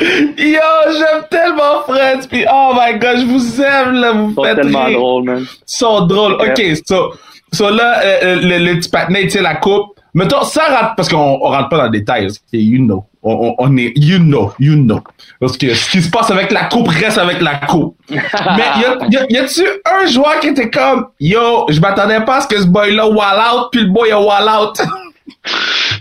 Yo, 0.00 0.60
j'aime 0.98 1.24
tellement 1.30 1.82
Friends, 1.86 2.26
puis 2.28 2.44
oh 2.52 2.72
my 2.74 2.98
god, 2.98 3.18
je 3.20 3.24
vous 3.26 3.62
aime, 3.62 3.94
là, 3.94 4.12
vous 4.12 4.30
Ils 4.30 4.34
sont 4.34 4.42
faites 4.44 4.56
tellement 4.56 4.84
rire. 4.84 4.98
drôles, 4.98 5.24
man. 5.24 5.40
Ils 5.42 5.48
sont 5.66 6.00
drôles. 6.06 6.32
OK, 6.34 6.62
so, 6.86 7.14
so 7.52 7.70
là, 7.70 8.00
euh, 8.02 8.18
euh, 8.24 8.36
le, 8.40 8.58
le 8.72 8.78
petit 8.78 8.88
patinet, 8.90 9.22
tu 9.24 9.30
sais, 9.30 9.42
la 9.42 9.54
coupe. 9.56 9.92
Mettons, 10.16 10.42
ça 10.44 10.62
rentre, 10.68 10.94
parce 10.96 11.08
qu'on 11.08 11.16
on 11.42 11.48
rentre 11.48 11.68
pas 11.68 11.76
dans 11.78 11.84
les 11.90 11.98
détails, 12.00 12.26
parce 12.26 12.38
que 12.38 12.56
you 12.56 12.78
know. 12.78 13.04
On, 13.26 13.32
on, 13.32 13.54
on 13.58 13.76
est, 13.78 13.92
you 13.96 14.18
know, 14.18 14.52
you 14.60 14.74
know. 14.74 15.00
Parce 15.40 15.56
que 15.56 15.72
ce 15.74 15.90
qui 15.90 16.02
se 16.02 16.10
passe 16.10 16.30
avec 16.30 16.52
la 16.52 16.64
coupe 16.66 16.88
reste 16.88 17.16
avec 17.18 17.40
la 17.40 17.54
coupe. 17.56 17.96
Mais 18.10 18.18
y 18.18 18.84
a, 18.84 18.98
y 19.10 19.16
a, 19.16 19.26
y 19.30 19.36
a-tu 19.38 19.62
un 19.86 20.06
joueur 20.06 20.40
qui 20.40 20.48
était 20.48 20.68
comme, 20.70 21.06
yo, 21.18 21.66
je 21.70 21.80
m'attendais 21.80 22.20
pas 22.20 22.36
à 22.36 22.40
ce 22.42 22.48
que 22.48 22.60
ce 22.60 22.66
boy-là 22.66 23.08
wall 23.08 23.38
out, 23.38 23.68
puis 23.72 23.80
le 23.80 23.88
boy 23.88 24.10
a 24.12 24.20
wall 24.20 24.48
out? 24.48 24.78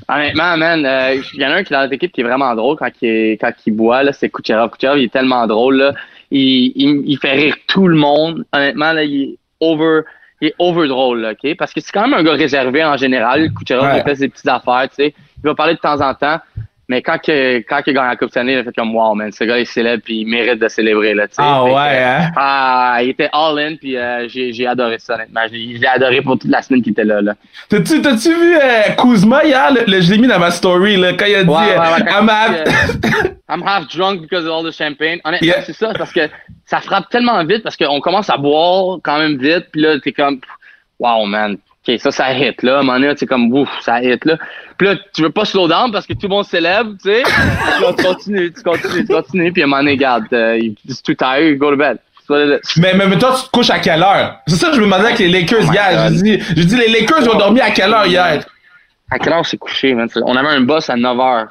Honnêtement, 0.08 0.58
man, 0.58 0.86
euh, 0.86 1.16
il 1.34 1.42
y 1.42 1.46
en 1.46 1.50
a 1.52 1.56
un 1.56 1.63
qui 1.63 1.74
est 1.74 1.76
dans 1.76 1.82
notre 1.84 1.94
équipe 1.94 2.12
qui 2.12 2.22
est 2.22 2.24
vraiment 2.24 2.54
drôle 2.56 2.78
quand 2.78 2.89
il, 3.02 3.08
est- 3.08 3.38
quand 3.42 3.52
il 3.66 3.72
boit, 3.72 4.04
là, 4.04 4.12
c'est 4.13 4.30
Kucherov. 4.30 4.70
Kucherov, 4.72 4.98
il 5.00 5.06
est 5.06 5.13
tellement 5.13 5.46
drôle, 5.48 5.78
là. 5.78 5.94
Il, 6.32 6.72
il, 6.76 7.04
il 7.06 7.18
fait 7.18 7.34
rire 7.34 7.56
tout 7.68 7.88
le 7.88 7.96
monde. 7.96 8.44
Honnêtement, 8.54 8.92
là, 8.94 9.04
il 9.04 9.22
est 9.24 9.38
over, 9.60 10.02
il 10.42 10.48
est 10.50 10.56
over 10.60 10.88
drôle, 10.88 11.22
là, 11.22 11.32
OK? 11.32 11.56
Parce 11.58 11.74
que 11.74 11.80
c'est 11.82 11.92
quand 11.92 12.08
même 12.08 12.13
un 12.20 12.24
gars 12.24 12.34
réservé 12.34 12.84
en 12.84 12.98
général. 12.98 13.52
Kucherov, 13.54 13.86
Ouais. 13.86 14.00
il 14.00 14.04
fait 14.04 14.16
ses 14.16 14.30
petites 14.30 14.48
affaires, 14.48 14.88
tu 14.89 14.96
sais. 14.96 15.13
Il 15.44 15.48
va 15.48 15.56
parler 15.56 15.74
de 15.76 15.80
temps 15.80 16.00
en 16.02 16.13
temps. 16.13 16.39
Mais 16.89 17.02
quand, 17.02 17.17
que, 17.17 17.60
quand 17.60 17.80
il 17.88 17.93
gagne 17.93 18.08
la 18.10 18.15
Coupe 18.17 18.30
Stanley, 18.32 18.54
il 18.54 18.58
a 18.60 18.63
fait 18.65 18.76
comme, 18.76 18.93
wow, 18.93 19.15
man, 19.15 19.32
ce 19.32 19.46
gars 19.46 19.58
est 19.58 19.63
célèbre 19.63 20.04
puis 20.04 20.19
il 20.22 20.26
mérite 20.26 20.60
de 20.60 20.67
célébrer, 20.67 21.13
là, 21.13 21.28
tu 21.30 21.36
sais. 21.36 21.41
Ah 21.43 21.62
Fait 21.63 21.69
que, 21.69 21.76
ouais, 21.76 22.04
hein? 22.04 22.32
Ah, 22.36 22.98
il 23.02 23.10
était 23.12 23.30
all-in 23.32 23.76
puis 23.78 23.96
euh, 23.96 24.28
j'ai, 24.28 24.52
j'ai 24.52 24.67
adoré 24.67 25.00
ça, 25.00 25.15
honnêtement. 25.15 25.41
J'ai, 25.50 25.88
adoré 25.88 26.22
pour 26.22 26.38
toute 26.38 26.52
la 26.52 26.62
semaine 26.62 26.82
qu'il 26.82 26.91
était 26.91 27.06
là, 27.06 27.22
là. 27.22 27.36
T'as-tu, 27.69 28.02
t'as-tu 28.02 28.34
vu 28.36 28.56
euh, 28.58 28.93
Kuzma 29.02 29.46
hier? 29.46 29.72
Le, 29.74 29.89
le- 29.89 30.02
je 30.02 30.12
l'ai 30.12 30.17
mis 30.17 30.28
dans 30.28 30.39
ma 30.39 30.52
story, 30.52 30.98
là, 30.98 31.13
quand 31.13 31.26
il 31.26 31.36
a 31.36 31.43
dit 31.46 31.50
Ouais, 31.50 31.56
ouais, 31.56 31.78
ouais, 31.78 32.02
euh, 32.02 32.19
I'm 32.19 32.26
dit, 32.28 33.08
euh, 33.15 33.30
I'm 33.50 33.63
half 33.65 33.88
drunk 33.88 34.22
because 34.22 34.46
of 34.46 34.52
all 34.52 34.69
the 34.69 34.76
champagne. 34.76 35.19
Honnêtement, 35.24 35.48
Yeah. 35.48 35.62
c'est 35.63 35.74
ça, 35.74 35.93
parce 35.98 36.12
que 36.12 36.28
ça 36.65 36.82
frappe 36.82 37.10
tellement 37.10 37.43
vite 37.46 37.63
parce 37.63 37.78
qu'on 37.78 38.02
commence 38.02 38.30
à 38.30 38.36
boire 38.38 38.98
quand 39.04 39.19
même 39.19 39.38
vite, 39.38 39.67
puis 39.72 39.82
là, 39.82 40.00
t'es 40.02 40.12
comme, 40.12 40.39
wow, 41.00 41.26
man. 41.26 41.58
OK, 41.86 42.00
ça, 42.00 42.12
ça 42.12 42.34
hit, 42.34 42.63
là. 42.63 42.78
À 42.78 42.80
un 42.80 42.84
moment 42.84 43.00
donné, 43.00 43.13
c'est 43.17 43.26
comme, 43.26 43.52
ouf, 43.54 43.69
ça 43.82 44.02
hit, 44.02 44.24
là. 44.26 44.38
Puis 44.78 44.88
là, 44.88 44.96
tu 45.13 45.22
veux 45.22 45.30
pas 45.30 45.46
slow 45.46 45.67
down 45.67 45.91
parce 45.91 46.08
que 46.08 46.13
tout 46.13 46.24
le 46.24 46.30
monde 46.30 46.46
célèbre, 46.46 46.91
tu 47.04 47.10
sais. 47.10 47.24
Tu 47.98 48.04
continues, 48.04 48.54
tu 48.54 48.63
continues, 48.63 49.06
tu 49.06 49.13
continues, 49.13 49.52
puis 49.52 49.62
à 49.62 49.65
un 49.65 49.67
moment 49.67 49.82
donné, 49.82 49.91
regarde, 49.91 50.26
euh, 50.32 50.58
it's 50.88 51.04
too 51.04 51.13
tired, 51.13 51.58
go 51.58 51.72
to 51.72 51.78
bed. 51.78 51.98
Mais, 52.30 52.93
mais, 52.96 53.08
mais 53.08 53.17
toi, 53.17 53.36
tu 53.38 53.46
te 53.46 53.52
couches 53.52 53.69
à 53.69 53.80
quelle 53.80 54.02
heure? 54.02 54.39
C'est 54.48 54.56
ça 54.56 54.69
que 54.69 54.76
je 54.76 54.80
me 54.80 54.86
demandais 54.86 55.06
avec 55.08 55.19
les 55.19 55.28
Lakers 55.28 55.65
Oh 55.67 55.74
hier. 55.74 56.08
Je 56.10 56.22
dis, 56.22 56.39
je 56.39 56.63
dis, 56.63 56.76
les 56.78 56.88
Lakers 56.88 57.34
ont 57.34 57.38
dormi 57.38 57.60
à 57.60 57.72
quelle 57.72 57.93
heure 57.93 58.08
hier? 58.08 58.46
À 59.12 59.19
quelle 59.19 59.34
heure 59.34 59.46
c'est 59.46 59.58
couché, 59.58 59.93
man? 59.93 60.08
On 60.24 60.36
avait 60.36 60.48
un 60.48 60.62
boss 60.62 60.89
à 60.89 60.96
9 60.96 61.17
h. 61.17 61.48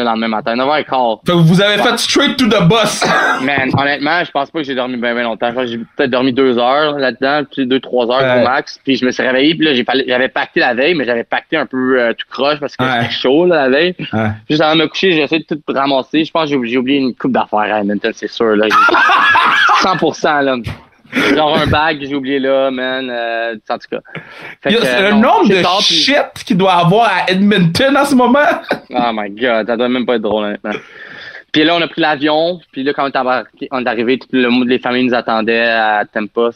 le 0.00 0.06
lendemain 0.06 0.28
matin, 0.28 0.54
9h15. 0.56 1.20
Fait 1.26 1.32
que 1.32 1.36
vous 1.38 1.60
avez 1.60 1.78
fait 1.82 1.98
straight 1.98 2.36
to 2.36 2.46
the 2.46 2.62
bus. 2.68 3.04
Man, 3.42 3.70
honnêtement, 3.78 4.24
je 4.24 4.30
pense 4.30 4.50
pas 4.50 4.58
que 4.60 4.64
j'ai 4.64 4.74
dormi 4.74 4.96
bien, 4.96 5.14
bien 5.14 5.22
longtemps. 5.24 5.50
J'ai 5.64 5.78
peut-être 5.96 6.10
dormi 6.10 6.32
deux 6.32 6.58
heures 6.58 6.98
là-dedans, 6.98 7.42
puis 7.50 7.66
deux, 7.66 7.80
trois 7.80 8.06
heures 8.10 8.20
Ouais. 8.36 8.42
au 8.42 8.44
max. 8.44 8.78
Puis 8.84 8.96
je 8.96 9.04
me 9.06 9.10
suis 9.10 9.22
réveillé, 9.22 9.54
puis 9.54 9.64
là, 9.66 9.72
j'avais 10.06 10.28
pacté 10.28 10.60
la 10.60 10.74
veille, 10.74 10.94
mais 10.94 11.04
j'avais 11.04 11.24
pacté 11.24 11.56
un 11.56 11.66
peu 11.66 12.00
euh, 12.00 12.12
tout 12.12 12.26
croche 12.30 12.58
parce 12.60 12.76
que 12.76 12.82
Ouais. 12.84 13.02
c'était 13.02 13.12
chaud 13.12 13.46
là, 13.46 13.68
la 13.68 13.68
veille. 13.70 13.94
Ouais. 14.12 14.28
Juste 14.48 14.60
avant 14.62 14.74
de 14.76 14.82
me 14.82 14.88
coucher, 14.88 15.12
j'ai 15.12 15.22
essayé 15.22 15.44
de 15.48 15.54
tout 15.54 15.60
ramasser. 15.72 16.24
Je 16.24 16.30
pense 16.30 16.44
que 16.44 16.48
j'ai 16.50 16.56
oublié- 16.56 16.72
j'ai 16.72 16.78
oublié 16.78 16.98
une 16.98 17.14
coupe 17.14 17.32
d'affaires 17.32 17.58
à 17.74 17.80
Edmonton, 17.80 18.12
c'est 18.14 18.30
sûr. 18.30 18.56
Là. 18.56 18.66
100% 19.82 20.40
là. 20.42 20.56
Genre 21.12 21.56
un 21.56 21.66
bag 21.66 22.00
que 22.00 22.06
j'ai 22.06 22.14
oublié 22.14 22.38
là, 22.38 22.70
man. 22.70 23.10
Euh, 23.10 23.54
en 23.68 23.78
tout 23.78 23.88
cas. 23.90 24.00
Fait 24.62 24.74
que, 24.74 24.76
euh, 24.76 25.10
le 25.10 25.14
non, 25.14 25.20
nombre 25.20 25.48
de 25.48 25.62
tard, 25.62 25.80
shit 25.80 26.44
qu'il 26.46 26.56
doit 26.56 26.74
avoir 26.74 27.08
à 27.08 27.30
Edmonton 27.30 27.96
en 27.96 28.04
ce 28.04 28.14
moment. 28.14 28.38
Oh 28.92 29.12
my 29.14 29.30
god, 29.30 29.68
ça 29.68 29.76
doit 29.76 29.88
même 29.88 30.04
pas 30.04 30.16
être 30.16 30.22
drôle, 30.22 30.46
honnêtement. 30.46 30.72
Puis 31.52 31.62
là, 31.62 31.76
on 31.76 31.80
a 31.80 31.86
pris 31.86 32.00
l'avion. 32.00 32.58
Puis 32.72 32.82
là, 32.82 32.92
quand 32.92 33.04
on 33.04 33.78
est, 33.78 33.88
arrivé, 33.88 34.18
tout 34.18 34.26
le 34.32 34.48
monde, 34.48 34.66
les 34.66 34.80
familles 34.80 35.04
nous 35.04 35.14
attendaient 35.14 35.68
à 35.68 36.04
Tempa. 36.12 36.50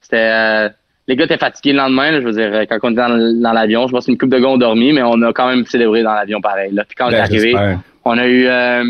C'était, 0.00 0.16
euh, 0.16 0.68
les 1.08 1.16
gars 1.16 1.24
étaient 1.24 1.36
fatigués 1.36 1.72
le 1.72 1.78
lendemain, 1.78 2.12
là, 2.12 2.20
je 2.20 2.26
veux 2.26 2.32
dire, 2.32 2.64
quand 2.68 2.78
on 2.84 2.92
était 2.92 3.00
dans, 3.00 3.42
dans 3.42 3.52
l'avion. 3.52 3.88
Je 3.88 3.92
pense 3.92 4.04
qu'une 4.04 4.16
couple 4.16 4.36
de 4.36 4.38
gars 4.38 4.48
ont 4.48 4.56
dormi, 4.56 4.92
mais 4.92 5.02
on 5.02 5.20
a 5.22 5.32
quand 5.32 5.48
même 5.48 5.66
célébré 5.66 6.04
dans 6.04 6.14
l'avion 6.14 6.40
pareil, 6.40 6.72
là. 6.72 6.84
Puis 6.84 6.94
quand 6.94 7.06
on 7.06 7.10
est 7.10 7.14
Ben, 7.14 7.22
arrivé, 7.22 7.56
on 8.04 8.16
a 8.16 8.26
eu, 8.26 8.46
euh, 8.46 8.84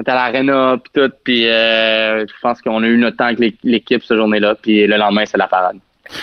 on 0.00 0.02
était 0.02 0.10
à 0.12 0.14
l'arena, 0.14 0.76
puis 0.82 0.90
tout. 0.94 1.12
Puis 1.22 1.46
euh, 1.48 2.26
je 2.26 2.32
pense 2.40 2.60
qu'on 2.62 2.82
a 2.82 2.86
eu 2.86 2.96
notre 2.96 3.16
temps 3.18 3.26
avec 3.26 3.38
l'é- 3.38 3.56
l'équipe 3.64 4.02
cette 4.02 4.16
journée-là. 4.16 4.54
Puis 4.60 4.86
le 4.86 4.96
lendemain, 4.96 5.24
c'est 5.26 5.36
la 5.38 5.46
parade. 5.48 5.76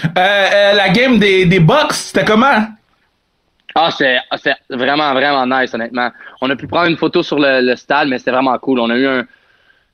Euh, 0.06 0.10
euh, 0.18 0.74
la 0.74 0.90
game 0.90 1.18
des, 1.20 1.46
des 1.46 1.60
Bucks, 1.60 1.94
c'était 1.94 2.26
comment? 2.26 2.66
Ah, 3.76 3.90
c'est 3.96 4.18
ah, 4.32 4.38
c'est 4.38 4.56
vraiment, 4.70 5.14
vraiment 5.14 5.46
nice, 5.46 5.74
honnêtement. 5.74 6.10
On 6.42 6.50
a 6.50 6.56
pu 6.56 6.66
prendre 6.68 6.90
une 6.90 6.98
photo 6.98 7.22
sur 7.22 7.38
le, 7.40 7.62
le 7.62 7.76
stade, 7.76 8.08
mais 8.08 8.18
c'était 8.18 8.32
vraiment 8.32 8.58
cool. 8.58 8.80
On 8.80 8.90
a 8.90 8.96
eu 8.96 9.06
un. 9.08 9.24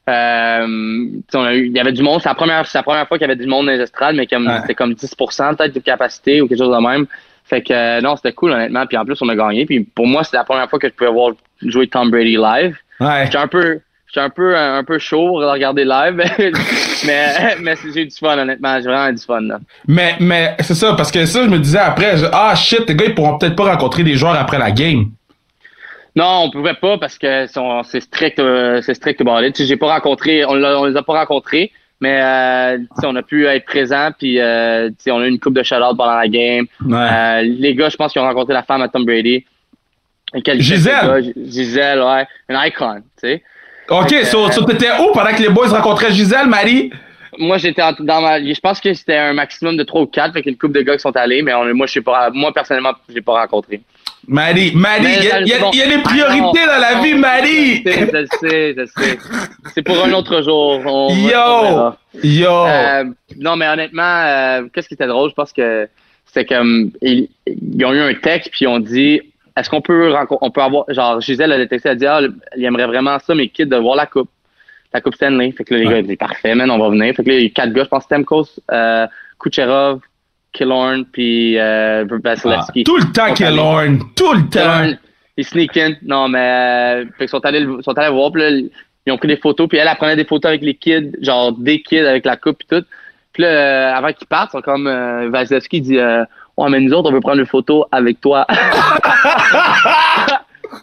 Euh, 0.10 1.08
on 1.34 1.44
a 1.44 1.54
eu, 1.54 1.68
il 1.68 1.72
y 1.72 1.80
avait 1.80 1.92
du 1.94 2.04
monde. 2.04 2.22
C'est 2.22 2.30
la 2.30 2.36
première, 2.36 2.66
la 2.74 2.84
première 2.84 3.08
fois 3.08 3.18
qu'il 3.18 3.28
y 3.28 3.32
avait 3.32 3.42
du 3.42 3.48
monde 3.48 3.66
dans 3.68 3.72
les 3.72 3.80
estrades, 3.82 4.16
mais 4.16 4.28
comme 4.28 4.48
Ouais. 4.48 4.60
c'était 4.62 4.76
comme 4.76 4.94
10% 4.94 5.56
peut-être 5.56 5.74
de 5.74 5.80
capacité 5.80 6.42
ou 6.42 6.48
quelque 6.48 6.58
chose 6.60 6.76
de 6.76 6.82
même. 6.82 7.06
Fait 7.46 7.62
que 7.62 8.02
non, 8.02 8.16
c'était 8.16 8.34
cool, 8.34 8.52
honnêtement. 8.52 8.86
Puis 8.86 8.98
en 8.98 9.06
plus, 9.06 9.22
on 9.22 9.30
a 9.30 9.36
gagné. 9.36 9.66
Puis 9.66 9.82
pour 9.82 10.08
moi, 10.08 10.24
c'est 10.24 10.36
la 10.38 10.44
première 10.44 10.70
fois 10.70 10.80
que 10.80 10.88
je 10.88 10.94
pouvais 10.94 11.12
voir 11.12 11.32
jouer 11.62 11.88
Tom 11.88 12.10
Brady 12.10 12.36
live. 12.38 12.76
Ouais. 13.04 13.26
J'étais 13.26 13.38
un 13.38 13.48
peu. 13.48 13.80
J'étais 14.08 14.26
un 14.26 14.30
peu 14.30 14.56
un 14.56 14.84
peu 14.84 15.00
chaud 15.00 15.28
pour 15.30 15.40
le 15.40 15.48
regarder 15.50 15.86
live, 15.86 16.16
mais 17.08 17.56
mais 17.62 17.74
j'ai 17.94 18.02
eu 18.04 18.06
du 18.06 18.16
fun 18.16 18.38
honnêtement, 18.38 18.76
j'ai 18.76 18.84
vraiment 18.88 19.10
eu 19.10 19.14
du 19.16 19.24
fun 19.24 19.42
là. 19.42 19.58
Mais, 19.88 20.16
mais 20.20 20.56
c'est 20.60 20.76
ça, 20.76 20.94
parce 20.94 21.12
que 21.12 21.26
ça, 21.26 21.44
je 21.44 21.50
me 21.50 21.58
disais 21.58 21.80
après, 21.80 22.18
je- 22.18 22.26
ah 22.32 22.54
shit, 22.54 22.88
les 22.88 22.96
gars, 22.96 23.06
ils 23.08 23.16
pourront 23.16 23.40
peut-être 23.40 23.56
pas 23.56 23.72
rencontrer 23.72 24.04
des 24.04 24.14
joueurs 24.14 24.36
après 24.36 24.60
la 24.60 24.70
game. 24.70 25.06
Non, 26.16 26.44
on 26.44 26.52
pouvait 26.52 26.76
pas 26.76 27.00
parce 27.00 27.18
que 27.18 27.48
c'est 27.86 28.02
strict, 28.02 28.38
euh, 28.38 28.82
c'est 28.84 28.94
strict 28.94 29.20
sais, 29.56 29.66
j'ai 29.66 29.78
pas 29.78 29.92
rencontré, 29.92 30.46
on, 30.46 30.54
l'a- 30.54 30.80
on 30.80 30.86
les 30.86 30.96
a 30.96 31.02
pas 31.02 31.14
rencontrés, 31.14 31.72
mais 32.00 32.20
euh, 32.22 32.78
on 33.04 33.16
a 33.16 33.24
pu 33.24 33.48
être 33.48 33.66
présents 33.66 34.12
puis 34.16 34.40
euh, 34.40 34.92
on 35.08 35.22
a 35.22 35.26
eu 35.26 35.30
une 35.30 35.40
coupe 35.40 35.56
de 35.56 35.64
shout-out 35.64 35.98
pendant 35.98 36.18
la 36.18 36.28
game. 36.28 36.66
Ouais. 36.86 36.96
Euh, 37.12 37.42
les 37.42 37.74
gars, 37.74 37.90
je 37.90 37.96
pense 37.98 38.14
qu'ils 38.14 38.22
ont 38.22 38.26
rencontré 38.26 38.54
la 38.54 38.62
femme 38.62 38.84
à 38.84 38.90
Tom 38.90 39.06
Brady. 39.06 39.44
Gisèle. 40.60 41.34
Gisèle, 41.48 42.02
ouais, 42.02 42.26
une 42.50 42.58
icon, 42.66 43.02
tu 43.22 43.30
sais. 43.30 43.44
ok, 43.90 44.14
so, 44.26 44.50
so 44.52 44.64
t'étais 44.64 44.90
où 45.00 45.12
pendant 45.14 45.34
que 45.36 45.42
les 45.42 45.50
boys 45.50 45.68
rencontraient 45.70 46.12
Gisèle, 46.12 46.48
Marie? 46.48 46.92
Moi, 47.40 47.58
j'étais 47.58 47.82
dans 48.00 48.22
ma, 48.22 48.40
je 48.44 48.60
pense 48.60 48.80
que 48.80 48.94
c'était 48.94 49.18
un 49.18 49.34
maximum 49.34 49.76
de 49.76 49.84
trois 49.84 50.02
ou 50.02 50.06
quatre, 50.06 50.34
fait 50.34 50.42
qu'il 50.44 50.52
y 50.52 50.54
a 50.54 50.54
une 50.54 50.58
couple 50.60 50.76
de 50.76 50.82
gars 50.84 50.94
qui 50.96 51.02
sont 51.02 51.16
allés, 51.18 51.42
mais 51.42 51.54
on, 51.54 51.66
moi, 51.74 51.88
je 51.88 51.94
sais 51.94 52.02
pas, 52.02 52.30
moi 52.32 52.54
personnellement, 52.54 52.92
je 53.10 53.16
l'ai 53.16 53.22
pas 53.22 53.34
rencontré. 53.42 53.82
Marie, 54.28 54.72
Marie, 54.76 55.06
il 55.18 55.24
y, 55.48 55.54
a- 55.54 55.60
bon. 55.60 55.72
des 55.72 55.82
Ah, 55.96 56.00
priorités 56.04 56.42
non, 56.42 56.52
dans 56.68 56.80
la 56.80 56.96
non, 56.96 57.02
vie, 57.02 57.14
Marie! 57.16 57.84
Je 57.86 57.92
sais, 57.92 58.10
je 58.14 58.38
sais, 58.40 58.76
je 58.78 58.86
sais. 58.86 59.18
C'est 59.74 59.82
pour 59.82 60.02
un 60.06 60.14
autre 60.14 60.42
jour. 60.44 60.80
On- 60.86 61.10
Yo! 61.10 61.94
Yo! 62.24 62.52
Euh, 62.68 63.04
non, 63.38 63.56
mais 63.58 63.68
honnêtement, 63.68 64.04
euh, 64.04 64.68
qu'est-ce 64.74 64.88
qui 64.88 64.94
était 64.94 65.08
drôle? 65.08 65.30
Je 65.32 65.36
pense 65.36 65.52
que 65.52 65.90
c'était 66.28 66.46
comme 66.46 66.92
ils, 67.02 67.28
ils 67.48 67.84
ont 67.86 67.92
eu 67.94 68.00
un 68.00 68.14
texte 68.14 68.50
puis 68.52 68.60
ils 68.64 68.68
ont 68.68 68.80
dit 68.80 69.20
est-ce 69.56 69.70
qu'on 69.70 69.82
peut 69.82 70.14
on 70.42 70.52
peut 70.52 70.62
avoir 70.62 70.86
genre 70.90 71.22
Gisèle 71.22 71.52
a 71.52 71.66
texté 71.68 71.90
elle 71.90 71.94
a 71.94 71.96
dit 71.96 72.06
ah 72.06 72.20
il 72.58 72.66
aimerait 72.66 72.88
vraiment 72.88 73.18
ça 73.20 73.36
mes 73.36 73.50
kids 73.50 73.68
de 73.68 73.76
voir 73.78 73.96
la 73.96 74.06
coupe. 74.06 74.30
La 74.94 75.02
coupe 75.02 75.16
Stanley. 75.16 75.52
Fait 75.52 75.64
que 75.64 75.74
là 75.74 75.80
les 75.80 75.86
Ouais. 75.88 75.94
gars 75.94 76.00
ils 76.00 76.08
disent 76.08 76.18
parfait 76.18 76.56
man 76.56 76.70
on 76.72 76.78
va 76.80 76.90
venir. 76.90 77.14
Fait 77.16 77.24
que 77.24 77.30
là 77.30 77.36
il 77.36 77.40
y 77.40 77.44
a 77.44 77.48
eu 77.48 77.52
quatre 77.52 77.74
gars 77.74 77.84
je 77.84 77.90
pense 77.90 78.04
Stamkos 78.04 78.48
euh, 78.72 79.08
Kucherov 79.40 80.00
Killorn 80.54 81.06
puis 81.06 81.58
euh, 81.58 82.06
Ah, 82.10 82.16
Vasilevski 82.24 82.84
tout 82.84 82.98
le 82.98 83.12
temps, 83.12 83.28
Ils 83.28 83.34
Killorn, 83.34 84.00
tout 84.16 84.34
le 84.34 84.50
temps. 84.50 84.98
Ils 85.38 85.46
sneak 85.46 85.76
in. 85.78 85.94
Non 86.04 86.28
mais 86.28 86.40
euh, 86.40 87.06
fait 87.18 87.26
qu'ils 87.26 87.30
sont 87.30 87.46
allés 87.46 87.66
sont 87.82 87.98
allés 87.98 88.14
voir 88.14 88.32
puis 88.32 88.42
là, 88.42 88.50
ils 89.06 89.12
ont 89.12 89.18
pris 89.18 89.28
des 89.28 89.38
photos 89.38 89.68
puis 89.68 89.78
elle, 89.80 89.88
elle 89.90 89.98
prenait 89.98 90.16
des 90.16 90.26
photos 90.26 90.50
avec 90.50 90.62
les 90.62 90.76
kids 90.76 91.12
genre 91.22 91.52
des 91.54 91.82
kids 91.82 92.06
avec 92.06 92.26
la 92.26 92.38
coupe 92.38 92.58
puis 92.60 92.68
tout. 92.80 92.86
Puis 93.34 93.42
là, 93.42 93.50
euh, 93.50 93.96
avant 93.98 94.14
qu'ils 94.14 94.28
partent, 94.28 94.52
ils 94.54 94.58
sont 94.58 94.62
comme 94.62 94.86
euh, 94.86 95.28
Vasilevski 95.30 95.82
dit 95.82 95.98
euh, 95.98 96.24
Ouais, 96.58 96.70
mais 96.70 96.80
nous 96.80 96.94
autres, 96.94 97.10
on 97.10 97.14
veut 97.14 97.20
prendre 97.20 97.40
une 97.40 97.48
photo 97.48 97.86
avec 97.92 98.22
toi. 98.22 98.46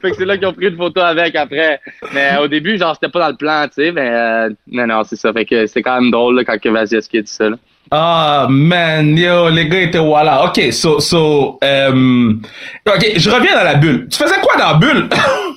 fait 0.03 0.11
que 0.11 0.17
c'est 0.17 0.25
là 0.25 0.37
qu'ils 0.37 0.47
ont 0.47 0.53
pris 0.53 0.67
une 0.67 0.77
photo 0.77 1.01
avec 1.01 1.37
après. 1.37 1.81
Mais 2.13 2.37
au 2.43 2.49
début, 2.49 2.77
genre, 2.77 2.95
c'était 2.95 3.11
pas 3.11 3.21
dans 3.21 3.29
le 3.29 3.37
plan, 3.37 3.67
tu 3.69 3.75
sais, 3.75 3.93
mais 3.93 4.11
euh, 4.11 4.51
non, 4.71 4.87
non, 4.87 5.05
c'est 5.05 5.17
ça. 5.17 5.33
Fait 5.33 5.45
que 5.45 5.67
c'est 5.67 5.83
quand 5.83 6.01
même 6.01 6.11
drôle 6.11 6.45
quand 6.45 6.59
que 6.61 6.69
Vasilevski 6.69 7.19
a 7.19 7.23
dit 7.23 7.31
ça. 7.31 7.51
Ah, 7.93 8.47
man, 8.49 9.17
yo, 9.17 9.49
les 9.49 9.69
gars 9.69 9.81
étaient 9.83 9.99
voilà. 9.99 10.45
Ok, 10.45 10.73
so, 10.73 11.01
so, 11.01 11.59
euh, 11.65 12.33
ok, 12.87 13.13
je 13.17 13.31
reviens 13.31 13.57
dans 13.57 13.65
la 13.65 13.75
bulle. 13.75 14.07
Tu 14.09 14.19
faisais 14.19 14.41
quoi 14.41 14.57
dans 14.57 14.73
la 14.73 14.75
bulle? 14.75 15.09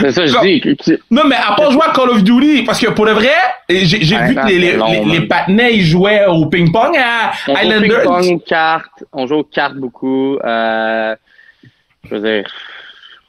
C'est 0.00 0.10
ça, 0.12 0.26
je 0.26 0.40
dis. 0.42 0.98
non, 1.10 1.22
mais 1.26 1.36
à 1.36 1.54
part 1.54 1.70
jouer 1.70 1.82
à 1.88 1.92
Call 1.92 2.10
of 2.10 2.22
Duty, 2.24 2.62
parce 2.64 2.80
que 2.80 2.90
pour 2.90 3.04
le 3.06 3.12
vrai, 3.12 3.30
j'ai 3.68 4.16
Ouais, 4.16 4.28
vu 4.28 4.34
que 4.34 4.46
les, 4.46 4.58
les, 4.58 4.72
long, 4.76 4.86
les, 4.90 5.00
man. 5.00 5.08
les 5.10 5.20
patinets, 5.22 5.74
ils 5.76 5.84
jouaient 5.84 6.26
au 6.26 6.46
ping-pong 6.46 6.96
à 6.96 7.32
On 7.48 7.54
joue 7.54 7.60
au 7.60 7.64
Islanders. 7.64 8.02
ping-pong, 8.02 8.44
cartes. 8.44 9.04
On 9.12 9.26
joue 9.26 9.36
aux 9.36 9.44
cartes 9.44 9.74
beaucoup. 9.76 10.36
Euh, 10.44 11.14
je 12.10 12.14
veux 12.16 12.20
dire, 12.20 12.44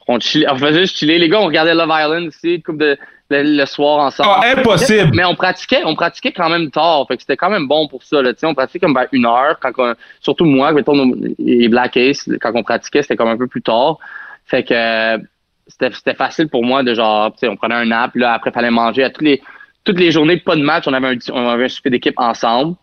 on, 0.08 0.18
faisait 0.20 0.80
juste 0.80 0.96
chiller. 0.98 1.18
Les 1.18 1.28
gars, 1.28 1.40
on 1.40 1.46
regardait 1.46 1.74
Love 1.74 1.90
Island 1.92 2.30
couple 2.64 2.78
de, 2.78 2.98
le, 3.30 3.42
le 3.42 3.66
soir 3.66 3.98
ensemble. 4.06 4.30
Ah, 4.42 4.52
impossible. 4.56 5.10
Mais 5.14 5.24
on 5.24 5.34
pratiquait, 5.34 5.82
on 5.84 5.94
pratiquait 5.96 6.32
quand 6.32 6.48
même 6.48 6.70
tard. 6.70 7.06
Fait 7.08 7.16
que 7.16 7.22
c'était 7.22 7.36
quand 7.36 7.50
même 7.50 7.66
bon 7.66 7.88
pour 7.88 8.02
ça. 8.04 8.22
Là. 8.22 8.32
On 8.44 8.54
pratiquait 8.54 8.78
comme 8.80 8.94
vers 8.94 9.08
une 9.12 9.26
heure. 9.26 9.58
Quand 9.60 9.72
on- 9.78 9.94
surtout 10.20 10.44
moi, 10.44 10.70
mettons, 10.72 10.94
nos- 10.94 11.16
les 11.38 11.68
Black 11.68 11.96
Ace, 11.96 12.28
quand 12.40 12.52
on 12.54 12.62
pratiquait, 12.62 13.02
c'était 13.02 13.16
comme 13.16 13.28
un 13.28 13.36
peu 13.36 13.46
plus 13.48 13.62
tard. 13.62 13.98
Fait 14.44 14.62
que 14.62 15.18
c'était 15.66 16.14
facile 16.14 16.48
pour 16.48 16.64
moi 16.64 16.82
de 16.82 16.94
genre, 16.94 17.32
tu 17.32 17.40
sais, 17.40 17.48
on 17.48 17.56
prenait 17.56 17.74
un 17.74 17.86
nap, 17.86 18.14
là, 18.14 18.34
après, 18.34 18.50
fallait 18.50 18.70
manger. 18.70 19.04
À 19.04 19.10
toutes 19.10 19.22
les, 19.22 19.42
toutes 19.84 19.98
les 19.98 20.10
journées, 20.10 20.38
pas 20.38 20.56
de 20.56 20.62
match, 20.62 20.84
on 20.86 20.92
avait 20.92 21.08
un, 21.08 21.18
on 21.32 21.48
avait 21.48 21.64
un 21.64 21.68
souper 21.68 21.90
d'équipe 21.90 22.18
ensemble. 22.18 22.76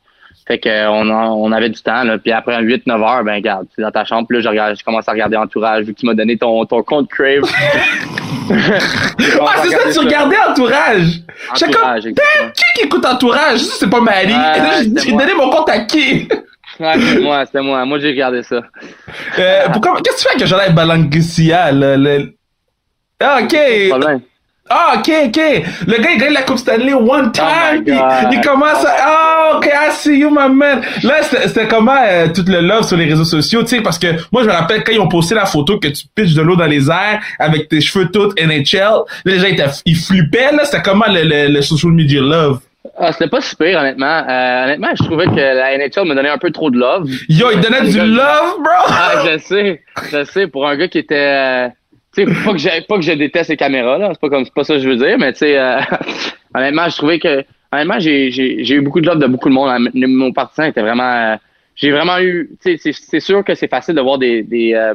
Fait 0.46 0.60
que 0.60 0.68
euh, 0.68 0.90
on, 0.90 1.52
avait 1.54 1.70
du 1.70 1.82
temps. 1.82 2.04
Là. 2.04 2.18
Puis 2.18 2.34
après 2.34 2.62
8-9 2.62 2.92
heures, 2.92 3.24
ben 3.24 3.36
regarde, 3.36 3.66
tu 3.74 3.80
es 3.80 3.84
dans 3.84 3.92
ta 3.92 4.04
chambre. 4.04 4.28
Puis 4.28 4.38
là, 4.38 4.44
je, 4.44 4.50
regarde, 4.50 4.78
je 4.78 4.84
commence 4.84 5.08
à 5.08 5.14
regarder 5.14 5.38
Entourage, 5.38 5.86
vu 5.86 5.94
que 5.94 6.00
tu 6.00 6.06
m'as 6.06 6.16
donné 6.16 6.38
ton, 6.38 6.66
ton 6.66 6.84
compte 6.84 7.10
Crave. 7.10 7.44
Ah, 9.46 9.62
c'est 9.64 9.70
ça, 9.70 9.92
tu 9.92 10.00
regardais 10.00 10.36
Entourage. 10.50 11.22
Entourage, 11.50 12.06
exactement. 12.06 12.52
qui 12.54 12.64
qui 12.76 12.86
écoute 12.86 13.06
Entourage? 13.06 13.60
C'est 13.60 13.90
pas 13.90 14.02
Marie. 14.02 14.28
Là, 14.28 14.82
j'ai- 14.82 15.12
donné 15.12 15.34
mon 15.34 15.50
compte 15.50 15.70
à 15.70 15.80
qui? 15.80 16.28
Ouais, 16.80 16.94
c'était 17.00 17.20
moi, 17.22 17.46
c'était 17.46 17.62
moi. 17.62 17.86
Moi, 17.86 18.00
j'ai 18.00 18.10
regardé 18.10 18.44
ça. 18.44 18.62
Euh, 19.40 19.66
pourquoi, 19.72 20.02
qu'est-ce 20.02 20.24
que 20.24 20.30
tu 20.30 20.34
fais 20.34 20.40
que 20.40 20.46
j'allais 20.46 20.72
Balangusia, 20.72 21.72
le, 21.72 21.96
le... 21.96 22.34
Ah, 23.24 23.40
ok. 23.42 23.56
Ah, 24.70 24.94
ok, 24.98 25.12
ok. 25.28 25.38
Le 25.88 26.02
gars, 26.02 26.12
il 26.14 26.18
gagne 26.20 26.34
la 26.34 26.42
Coupe 26.44 26.58
Stanley 26.58 26.94
one 26.94 27.32
time. 27.34 27.82
Oh 27.82 27.84
God. 27.86 28.32
il 28.32 28.42
commence 28.42 28.84
à. 28.86 28.96
Ah, 28.98 29.58
ok, 29.58 29.66
I 29.68 29.92
see 29.92 30.20
you, 30.20 30.30
my 30.30 30.50
man. 30.50 30.82
Là, 31.04 31.16
c'était 31.22 31.68
comment 31.68 31.98
euh, 32.02 32.28
tout 32.34 32.46
le 32.48 32.62
love 32.62 32.84
sur 32.88 32.96
les 32.96 33.06
réseaux 33.06 33.26
sociaux, 33.26 33.62
tu 33.64 33.68
sais, 33.76 33.82
parce 33.82 34.00
que 34.00 34.08
moi, 34.32 34.42
je 34.44 34.48
me 34.48 34.54
rappelle 34.54 34.84
quand 34.84 34.94
ils 34.94 35.02
ont 35.02 35.10
posté 35.10 35.36
la 35.36 35.46
photo 35.46 35.80
que 35.80 35.90
tu 35.90 36.06
pitches 36.16 36.34
de 36.34 36.42
l'eau 36.42 36.56
dans 36.56 36.66
les 36.66 36.90
airs 36.90 37.20
avec 37.40 37.68
tes 37.68 37.82
cheveux 37.82 38.10
tout 38.10 38.32
NHL. 38.42 39.04
Les 39.26 39.38
gens, 39.40 39.48
ils, 39.50 39.64
ils 39.86 39.98
flippaient, 39.98 40.54
là. 40.54 40.64
C'était 40.64 40.82
comment 40.82 41.06
le, 41.10 41.24
le, 41.24 41.54
le 41.54 41.62
social 41.62 41.92
media 41.92 42.22
love? 42.22 42.60
Ah, 42.98 43.12
c'était 43.12 43.30
pas 43.30 43.42
super, 43.42 43.80
honnêtement. 43.82 44.24
Euh, 44.30 44.64
honnêtement, 44.64 44.90
je 44.98 45.04
trouvais 45.04 45.26
que 45.26 45.36
la 45.36 45.78
NHL 45.78 46.08
me 46.08 46.16
donnait 46.16 46.30
un 46.30 46.38
peu 46.38 46.52
trop 46.52 46.72
de 46.72 46.78
love. 46.80 47.10
Yo, 47.28 47.48
ils 47.52 47.60
donnaient 47.60 47.82
du 47.90 48.00
love, 48.00 48.56
bro. 48.60 48.88
Ah, 48.88 49.12
je 49.26 49.38
sais, 49.40 49.82
je 50.12 50.24
sais, 50.24 50.48
pour 50.48 50.68
un 50.68 50.78
gars 50.78 50.88
qui 50.88 51.00
était... 51.00 51.16
euh, 51.16 51.68
tu 52.16 52.26
sais, 52.26 52.44
pas 52.46 52.52
que, 52.52 52.58
j'ai- 52.58 52.82
pas 52.88 52.96
que 52.96 53.02
je 53.02 53.12
déteste 53.14 53.50
les 53.50 53.58
caméras, 53.58 53.98
là, 53.98 54.10
c'est 54.12 54.20
pas 54.22 54.30
comme 54.30 54.46
c'est 54.46 54.54
pas 54.54 54.64
ça 54.64 54.76
que 54.76 54.80
je 54.82 54.90
veux 54.90 54.98
dire, 54.98 55.18
mais 55.18 55.34
tu 55.34 55.40
sais, 55.40 55.58
euh, 55.58 55.80
honnêtement, 56.56 56.88
je 56.90 56.98
trouvais 56.98 57.20
que... 57.20 57.44
Honnêtement, 57.72 58.00
j'ai 58.00 58.30
j'ai- 58.32 58.64
j'ai 58.64 58.76
eu 58.76 58.82
beaucoup 58.82 59.02
de 59.02 59.08
love 59.08 59.18
de 59.20 59.26
beaucoup 59.28 59.50
de 59.50 59.54
monde. 59.56 59.90
Mon 59.96 60.32
partisan 60.32 60.66
était 60.66 60.82
vraiment... 60.82 61.12
euh, 61.34 61.36
j'ai 61.76 61.92
vraiment 61.92 62.20
eu... 62.20 62.52
Tu 62.64 62.78
c'est- 62.78 62.94
c'est 62.94 63.20
sûr 63.20 63.44
que 63.44 63.56
c'est 63.56 63.68
facile 63.68 63.96
de 63.96 64.02
voir 64.02 64.18
des... 64.20 64.44
des 64.44 64.74
euh, 64.76 64.94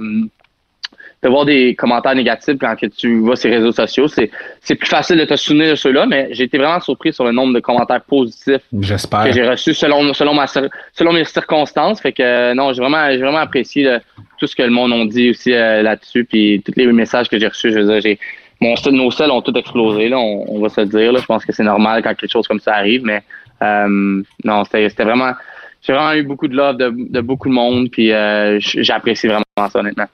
voir 1.26 1.44
des 1.44 1.74
commentaires 1.74 2.14
négatifs 2.14 2.56
quand 2.60 2.76
que 2.76 2.86
tu 2.86 3.20
vas 3.20 3.34
sur 3.34 3.50
les 3.50 3.56
réseaux 3.56 3.72
sociaux. 3.72 4.06
C'est 4.06 4.30
c'est 4.60 4.76
plus 4.76 4.88
facile 4.88 5.18
de 5.18 5.24
te 5.24 5.34
souvenir 5.34 5.70
de 5.70 5.74
ceux-là, 5.74 6.06
mais 6.06 6.28
j'ai 6.30 6.44
été 6.44 6.58
vraiment 6.58 6.80
surpris 6.80 7.12
sur 7.12 7.24
le 7.24 7.32
nombre 7.32 7.54
de 7.54 7.60
commentaires 7.60 8.02
positifs 8.02 8.62
que 9.24 9.32
j'ai 9.32 9.48
reçu 9.48 9.74
selon 9.74 10.14
selon 10.14 10.34
ma 10.34 10.46
selon 10.46 11.12
mes 11.12 11.24
circonstances 11.24 12.00
fait 12.00 12.12
que 12.12 12.22
euh, 12.22 12.54
non 12.54 12.72
j'ai 12.72 12.80
vraiment 12.80 13.10
j'ai 13.10 13.18
vraiment 13.18 13.38
apprécié 13.38 13.98
tout 14.38 14.46
ce 14.46 14.54
que 14.54 14.62
le 14.62 14.70
monde 14.70 14.92
a 14.92 15.04
dit 15.06 15.30
aussi 15.30 15.52
euh, 15.52 15.82
là-dessus 15.82 16.24
puis 16.24 16.62
tous 16.64 16.72
les 16.76 16.86
messages 16.92 17.28
que 17.28 17.38
j'ai 17.38 17.48
reçus 17.48 17.72
je 17.72 17.80
veux 17.80 17.86
dire 17.86 18.00
j'ai 18.00 18.18
mon, 18.60 18.74
nos 18.90 19.10
selles 19.10 19.30
ont 19.30 19.42
tout 19.42 19.56
explosé, 19.56 20.08
là, 20.08 20.18
on, 20.18 20.44
on 20.48 20.60
va 20.60 20.68
se 20.68 20.80
le 20.80 20.86
dire. 20.88 21.12
Là. 21.12 21.20
Je 21.20 21.26
pense 21.26 21.44
que 21.44 21.52
c'est 21.52 21.62
normal 21.62 22.02
quand 22.02 22.14
quelque 22.14 22.30
chose 22.30 22.48
comme 22.48 22.60
ça 22.60 22.74
arrive, 22.74 23.04
mais 23.04 23.22
euh, 23.62 24.22
non, 24.44 24.64
c'était 24.64 24.88
c'était 24.88 25.04
vraiment. 25.04 25.32
J'ai 25.80 25.92
vraiment 25.92 26.12
eu 26.14 26.24
beaucoup 26.24 26.48
de 26.48 26.56
love 26.56 26.76
de, 26.76 26.92
de 26.92 27.20
beaucoup 27.20 27.48
de 27.48 27.54
monde, 27.54 27.88
puis 27.90 28.12
euh, 28.12 28.58
j'apprécie 28.60 29.28
vraiment 29.28 29.44
ça, 29.56 29.78
honnêtement. 29.78 30.06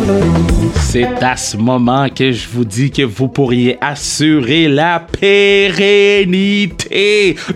Thank 0.00 0.50
you. 0.50 0.59
C'est 0.90 1.04
à 1.22 1.36
ce 1.36 1.56
moment 1.56 2.08
que 2.08 2.32
je 2.32 2.48
vous 2.48 2.64
dis 2.64 2.90
que 2.90 3.02
vous 3.02 3.28
pourriez 3.28 3.78
assurer 3.80 4.66
la 4.68 4.98
pérennité 5.00 6.66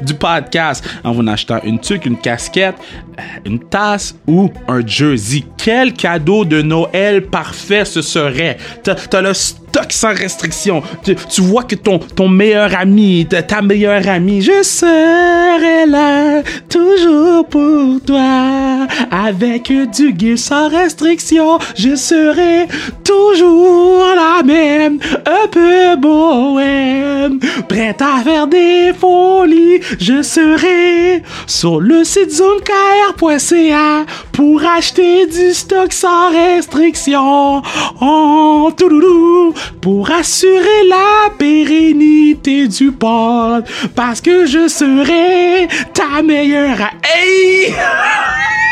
du 0.03 0.14
podcast 0.14 0.85
en 1.03 1.12
vous 1.12 1.29
achetant 1.29 1.61
une 1.64 1.81
tuque, 1.81 2.07
une 2.07 2.17
casquette, 2.17 2.77
euh, 3.19 3.23
une 3.45 3.59
tasse 3.59 4.14
ou 4.27 4.51
un 4.69 4.87
jersey. 4.87 5.45
Quel 5.57 5.93
cadeau 5.93 6.45
de 6.45 6.62
Noël 6.62 7.27
parfait 7.27 7.85
ce 7.85 8.03
serait. 8.03 8.57
T'as 8.83 9.21
le 9.21 9.35
stock 9.35 9.93
sans 9.93 10.14
restriction. 10.14 10.83
Tu, 11.03 11.40
vois 11.40 11.64
que 11.64 11.75
ton, 11.75 11.99
ton 11.99 12.29
meilleur 12.29 12.75
ami, 12.79 13.27
ta, 13.27 13.62
meilleure 13.62 14.07
amie, 14.09 14.43
je 14.43 14.62
serai 14.62 15.87
là 15.87 16.43
toujours 16.69 17.47
pour 17.49 18.01
toi. 18.07 18.87
Avec 19.11 19.73
du 19.93 20.14
gear 20.17 20.38
sans 20.38 20.69
restriction, 20.69 21.59
je 21.77 21.97
serai 21.97 22.67
toujours 23.05 24.05
la 24.14 24.43
même, 24.43 24.99
un 25.27 25.47
peu 25.49 25.97
bohème, 25.97 27.38
prête 27.69 28.03
à 28.03 28.23
faire 28.25 28.47
des 28.47 28.93
folies. 28.99 29.81
Je 30.01 30.23
serai 30.23 31.23
sur 31.47 31.81
le 31.81 32.05
site 32.05 32.31
zonekr.ca 32.31 34.07
pour 34.33 34.62
acheter 34.64 35.27
du 35.27 35.53
stock 35.53 35.93
sans 35.93 36.31
restriction. 36.31 37.62
Oh, 38.01 38.71
touloulou, 38.77 39.55
pour 39.81 40.11
assurer 40.11 40.88
la 40.88 41.31
pérennité 41.38 42.69
du 42.69 42.90
pod, 42.90 43.64
parce 43.95 44.21
que 44.21 44.47
je 44.47 44.69
serai 44.69 45.69
ta 45.93 46.23
meilleure. 46.23 46.79
Hey! 47.03 47.75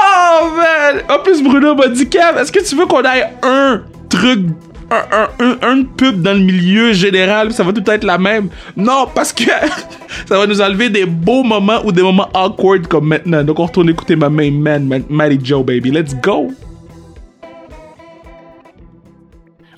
Oh 0.00 0.50
man! 0.56 1.02
En 1.08 1.22
plus, 1.22 1.42
Bruno 1.42 1.74
m'a 1.74 1.88
dit 1.88 2.08
Kev, 2.08 2.38
est-ce 2.38 2.52
que 2.52 2.66
tu 2.66 2.74
veux 2.74 2.86
qu'on 2.86 3.02
aille 3.02 3.26
un 3.42 3.82
truc, 4.08 4.40
un, 4.90 5.28
un, 5.44 5.56
un, 5.62 5.82
pub 5.84 6.22
dans 6.22 6.32
le 6.32 6.40
milieu 6.40 6.92
général, 6.92 7.52
ça 7.52 7.62
va 7.62 7.72
tout 7.72 7.88
être 7.90 8.04
la 8.04 8.18
même? 8.18 8.48
Non, 8.76 9.06
parce 9.14 9.32
que 9.32 9.44
ça 10.26 10.38
va 10.38 10.46
nous 10.46 10.60
enlever 10.60 10.88
des 10.88 11.04
beaux 11.04 11.42
moments 11.42 11.80
ou 11.84 11.92
des 11.92 12.02
moments 12.02 12.28
awkward 12.34 12.86
comme 12.86 13.08
maintenant. 13.08 13.44
Donc 13.44 13.58
on 13.58 13.66
retourne 13.66 13.88
écouter 13.90 14.16
ma 14.16 14.30
main 14.30 14.50
man, 14.50 15.04
Matty 15.08 15.38
Joe, 15.42 15.64
baby. 15.64 15.90
Let's 15.90 16.14
go! 16.14 16.50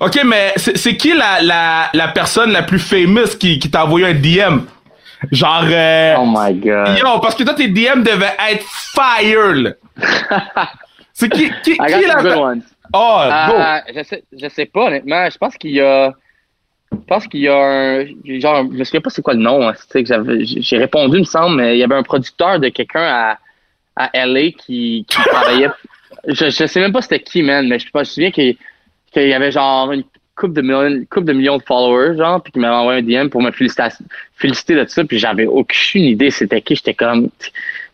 Ok, 0.03 0.21
mais 0.25 0.53
c'est 0.57 0.97
qui 0.97 1.15
la, 1.15 1.89
la, 1.95 2.09
personne 2.09 2.51
la 2.51 2.65
plus 2.65 2.81
famous 2.81 3.37
qui, 3.39 3.61
qui 3.61 3.71
t'a 3.71 3.85
envoyé 3.85 4.07
un 4.07 4.15
DM? 4.15 4.63
Genre, 5.31 5.65
euh, 5.71 6.17
Oh 6.19 6.25
my 6.27 6.55
god. 6.55 6.99
Yo, 6.99 7.19
parce 7.21 7.35
que 7.35 7.45
toi, 7.45 7.55
tes 7.55 7.69
DM 7.69 8.03
devaient 8.03 8.37
être 8.51 8.65
fire, 8.67 9.55
là. 9.55 9.71
C'est 11.13 11.29
qui, 11.29 11.51
qui, 11.63 11.73
qui 11.73 11.77
got 11.77 11.87
la... 12.07 12.23
good 12.23 12.37
ones. 12.39 12.63
Oh. 12.95 13.19
Euh, 13.23 13.79
je 13.95 14.03
sais, 14.03 14.25
je 14.37 14.49
sais 14.49 14.67
pas, 14.67 14.87
honnêtement. 14.87 15.29
Je 15.31 15.39
pense 15.39 15.57
qu'il 15.57 15.71
y 15.73 15.81
a. 15.81 16.13
Je 16.91 16.97
pense 17.07 17.27
qu'il 17.27 17.41
y 17.41 17.49
a 17.49 17.55
un. 17.57 18.05
Genre, 18.41 18.65
je 18.71 18.77
me 18.79 18.85
souviens 18.85 19.01
pas 19.01 19.11
c'est 19.11 19.23
quoi 19.23 19.35
le 19.35 19.41
nom. 19.41 19.67
hein, 19.69 19.73
que 19.93 20.05
j'avais- 20.05 20.45
J'ai 20.45 20.61
j'ai 20.63 20.79
répondu, 20.79 21.17
il 21.19 21.21
me 21.21 21.25
semble, 21.25 21.57
mais 21.57 21.77
il 21.77 21.79
y 21.79 21.85
avait 21.85 21.95
un 21.95 22.03
producteur 22.03 22.59
de 22.61 22.69
quelqu'un 22.69 23.03
à, 23.03 23.39
à 23.97 24.27
LA 24.27 24.51
qui, 24.51 25.07
qui 25.09 25.17
travaillait. 25.31 25.71
Je, 26.27 26.51
je 26.51 26.67
sais 26.67 26.81
même 26.81 26.93
pas 26.93 27.03
c'était 27.03 27.21
qui, 27.21 27.43
man, 27.43 27.67
mais 27.69 27.79
je, 27.79 27.87
je 27.93 27.99
me 27.99 28.05
souviens 28.05 28.31
qu'il 28.31 28.57
qu'il 29.13 29.29
y 29.29 29.35
avait 29.35 29.53
genre 29.53 29.93
une 29.93 30.05
couple 30.37 30.55
de 30.55 30.63
millions, 30.63 31.05
couple 31.11 31.27
de 31.27 31.33
millions 31.33 31.59
de 31.59 31.63
followers, 31.63 32.17
genre, 32.17 32.43
puis 32.43 32.53
qu'il 32.53 32.63
m'avait 32.63 32.75
envoyé 32.75 33.01
un 33.21 33.25
DM 33.25 33.29
pour 33.29 33.43
me 33.43 33.51
féliciter, 33.51 33.85
féliciter 34.37 34.75
de 34.75 34.85
ça, 34.87 35.05
puis 35.05 35.19
j'avais 35.19 35.47
aucune 35.47 36.03
idée 36.05 36.31
c'était 36.31 36.61
qui. 36.61 36.75
J'étais 36.77 36.95
comme. 36.95 37.29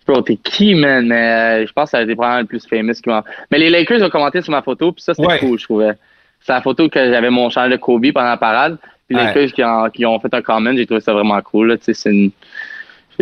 Bro, 0.06 0.22
t'es 0.22 0.36
qui, 0.36 0.74
man? 0.74 1.06
Mais 1.06 1.62
euh, 1.62 1.66
je 1.66 1.72
pense 1.72 1.86
que 1.86 1.90
ça 1.90 1.98
a 1.98 2.02
été 2.02 2.14
probablement 2.14 2.40
le 2.40 2.46
plus 2.46 2.66
famous 2.66 2.94
qui 2.94 3.08
m'a. 3.10 3.22
Mais 3.50 3.58
les 3.58 3.68
Lakers 3.68 4.02
ont 4.02 4.08
commenté 4.08 4.40
sur 4.40 4.52
ma 4.52 4.62
photo, 4.62 4.92
puis 4.92 5.02
ça, 5.02 5.12
c'était 5.14 5.28
Ouais. 5.28 5.38
cool, 5.38 5.58
je 5.58 5.64
trouvais. 5.64 5.92
C'est 6.40 6.52
la 6.52 6.62
photo 6.62 6.88
que 6.88 6.98
j'avais 7.12 7.28
mon 7.30 7.50
chandail 7.50 7.72
de 7.72 7.76
Kobe 7.76 8.10
pendant 8.14 8.28
la 8.28 8.36
parade. 8.38 8.78
Puis 9.06 9.16
les 9.16 9.22
Ouais. 9.24 9.34
Lakers 9.34 9.52
qui, 9.52 9.64
ont- 9.64 9.90
qui 9.90 10.06
ont 10.06 10.18
fait 10.20 10.32
un 10.32 10.40
comment, 10.40 10.74
j'ai 10.74 10.86
trouvé 10.86 11.00
ça 11.00 11.12
vraiment 11.12 11.40
cool. 11.42 11.68
Là, 11.68 11.76
tu 11.76 11.84
sais, 11.84 11.94
c'est 11.94 12.10
une... 12.10 12.30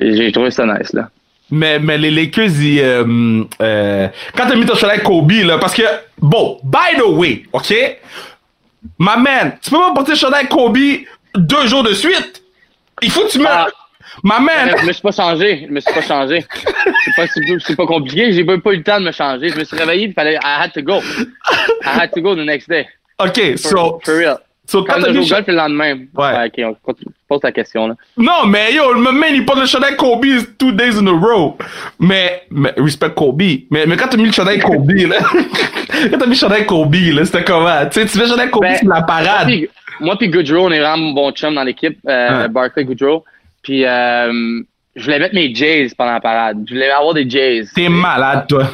J'ai 0.00 0.30
trouvé 0.30 0.50
ça 0.50 0.64
nice. 0.66 0.92
Là. 0.92 1.08
Mais, 1.50 1.78
mais 1.78 1.96
les 1.96 2.10
Lakers, 2.10 2.50
ils, 2.60 2.80
euh, 2.80 3.42
euh, 3.62 4.08
quand 4.36 4.46
t'as 4.48 4.54
mis 4.56 4.66
ton 4.66 4.74
chandail 4.74 5.00
Kobe, 5.02 5.30
là, 5.44 5.58
parce 5.58 5.74
que, 5.74 5.82
bon, 6.20 6.58
by 6.64 6.98
the 6.98 7.06
way, 7.08 7.44
ok? 7.52 7.72
Ma 8.98 9.16
man, 9.16 9.58
tu 9.62 9.70
peux 9.70 9.78
pas 9.78 9.92
porter 9.94 10.12
le 10.12 10.18
chandail 10.18 10.48
Kobe 10.48 10.78
deux 11.34 11.66
jours 11.66 11.82
de 11.82 11.92
suite. 11.92 12.42
Il 13.02 13.10
faut 13.10 13.24
que 13.24 13.30
tu 13.30 13.38
mettes... 13.38 13.48
Ah. 13.52 13.68
Ma 14.22 14.40
man, 14.40 14.74
Je 14.80 14.86
me 14.86 14.92
suis 14.92 15.02
pas 15.02 15.12
changé. 15.12 15.66
Je 15.68 15.72
me 15.72 15.80
suis 15.80 15.92
pas 15.92 16.00
changé. 16.00 16.44
C'est 17.04 17.16
pas, 17.16 17.26
pas 17.76 17.86
compliqué. 17.86 18.32
J'ai 18.32 18.44
pas, 18.44 18.56
pas 18.58 18.72
eu 18.72 18.78
le 18.78 18.82
temps 18.82 18.98
de 18.98 19.04
me 19.04 19.12
changer. 19.12 19.50
Je 19.50 19.58
me 19.58 19.64
suis 19.64 19.76
réveillé, 19.76 20.06
il 20.06 20.14
fallait. 20.14 20.36
I 20.36 20.62
had 20.62 20.72
to 20.72 20.82
go. 20.82 21.00
I 21.84 22.00
had 22.00 22.12
to 22.12 22.22
go 22.22 22.34
the 22.34 22.44
next 22.44 22.68
day. 22.68 22.86
ok, 23.18 23.56
For, 23.58 23.68
so, 23.70 24.00
for 24.04 24.16
real. 24.16 24.38
so 24.66 24.84
quand 24.84 25.00
Quand 25.00 25.10
on 25.10 25.12
joue 25.12 25.22
au 25.22 25.26
golf 25.26 25.46
le 25.46 25.54
lendemain. 25.54 25.98
Ouais. 26.14 26.46
ok, 26.46 26.54
on 26.58 26.74
continue. 26.74 27.05
Pose 27.28 27.40
ta 27.40 27.52
question. 27.52 27.88
Là. 27.88 27.94
Non, 28.16 28.46
mais 28.46 28.74
yo, 28.74 28.92
le 28.92 29.00
man, 29.00 29.30
il 29.32 29.44
porte 29.44 29.60
le 29.60 29.66
chandail 29.66 29.96
Kobe 29.96 30.26
two 30.58 30.72
days 30.72 30.98
in 30.98 31.06
a 31.06 31.10
row. 31.10 31.56
Mais, 31.98 32.42
mais 32.50 32.72
respect 32.76 33.14
Kobe. 33.14 33.42
Mais, 33.70 33.86
mais 33.86 33.96
quand 33.96 34.08
t'as 34.08 34.16
mis 34.16 34.26
le 34.26 34.32
chandail 34.32 34.58
Kobe, 34.60 34.90
là, 34.90 35.16
quand 36.10 36.18
t'as 36.18 36.26
mis 36.26 36.32
le 36.32 36.34
chandail 36.34 36.66
Kobe, 36.66 36.94
là, 36.94 37.24
c'était 37.24 37.44
comment? 37.44 37.86
Tu 37.90 38.00
sais, 38.00 38.06
tu 38.06 38.18
mets 38.18 38.24
le 38.24 38.30
chandail 38.30 38.50
Kobe 38.50 38.62
Ben, 38.62 38.76
sur 38.76 38.88
la 38.88 39.02
parade. 39.02 39.50
Moi 40.00 40.16
puis 40.18 40.28
Goodrow, 40.28 40.66
on 40.66 40.72
est 40.72 40.80
vraiment 40.80 41.12
bon 41.12 41.32
chum 41.32 41.54
dans 41.54 41.64
l'équipe, 41.64 41.98
euh. 42.06 42.48
Barclay 42.48 42.84
Goodrow. 42.84 43.24
Puis 43.62 43.84
euh, 43.84 44.60
je 44.94 45.04
voulais 45.04 45.18
mettre 45.18 45.34
mes 45.34 45.54
Jays 45.54 45.88
pendant 45.96 46.12
la 46.12 46.20
parade. 46.20 46.64
Je 46.66 46.74
voulais 46.74 46.90
avoir 46.90 47.14
des 47.14 47.28
Jays. 47.28 47.64
T'es 47.74 47.88
malade, 47.88 48.46
toi. 48.48 48.68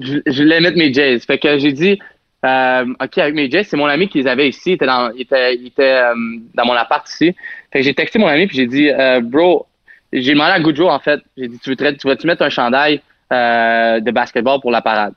Je, 0.00 0.18
je 0.26 0.42
voulais 0.42 0.60
mettre 0.60 0.76
mes 0.76 0.92
Jays. 0.92 1.20
Fait 1.20 1.38
que 1.38 1.58
j'ai 1.58 1.72
dit, 1.72 1.98
euh, 2.44 2.84
OK, 3.02 3.18
avec 3.18 3.34
mes 3.34 3.50
Jays, 3.50 3.64
c'est 3.64 3.76
mon 3.76 3.86
ami 3.86 4.08
qui 4.08 4.18
les 4.18 4.26
avait 4.26 4.48
ici. 4.48 4.70
Il 4.70 4.72
était 4.74 4.86
dans, 4.86 5.10
il 5.12 5.22
était, 5.22 5.54
il 5.54 5.66
était 5.68 6.02
euh, 6.02 6.14
dans 6.54 6.66
mon 6.66 6.74
appart 6.74 7.08
ici. 7.08 7.34
Fait 7.74 7.80
que 7.80 7.86
j'ai 7.86 7.94
texté 7.94 8.20
mon 8.20 8.28
ami 8.28 8.46
puis 8.46 8.56
j'ai 8.56 8.68
dit, 8.68 8.88
euh, 8.88 9.20
bro, 9.20 9.66
j'ai 10.12 10.32
demandé 10.32 10.52
à 10.52 10.60
Goodrow, 10.60 10.88
en 10.90 11.00
fait, 11.00 11.20
j'ai 11.36 11.48
dit, 11.48 11.58
tu 11.58 11.70
veux 11.70 11.76
tu 11.76 12.06
vas-tu 12.06 12.24
mettre 12.28 12.42
un 12.42 12.48
chandail 12.48 13.00
euh, 13.32 13.98
de 13.98 14.12
basketball 14.12 14.60
pour 14.60 14.70
la 14.70 14.80
parade? 14.80 15.12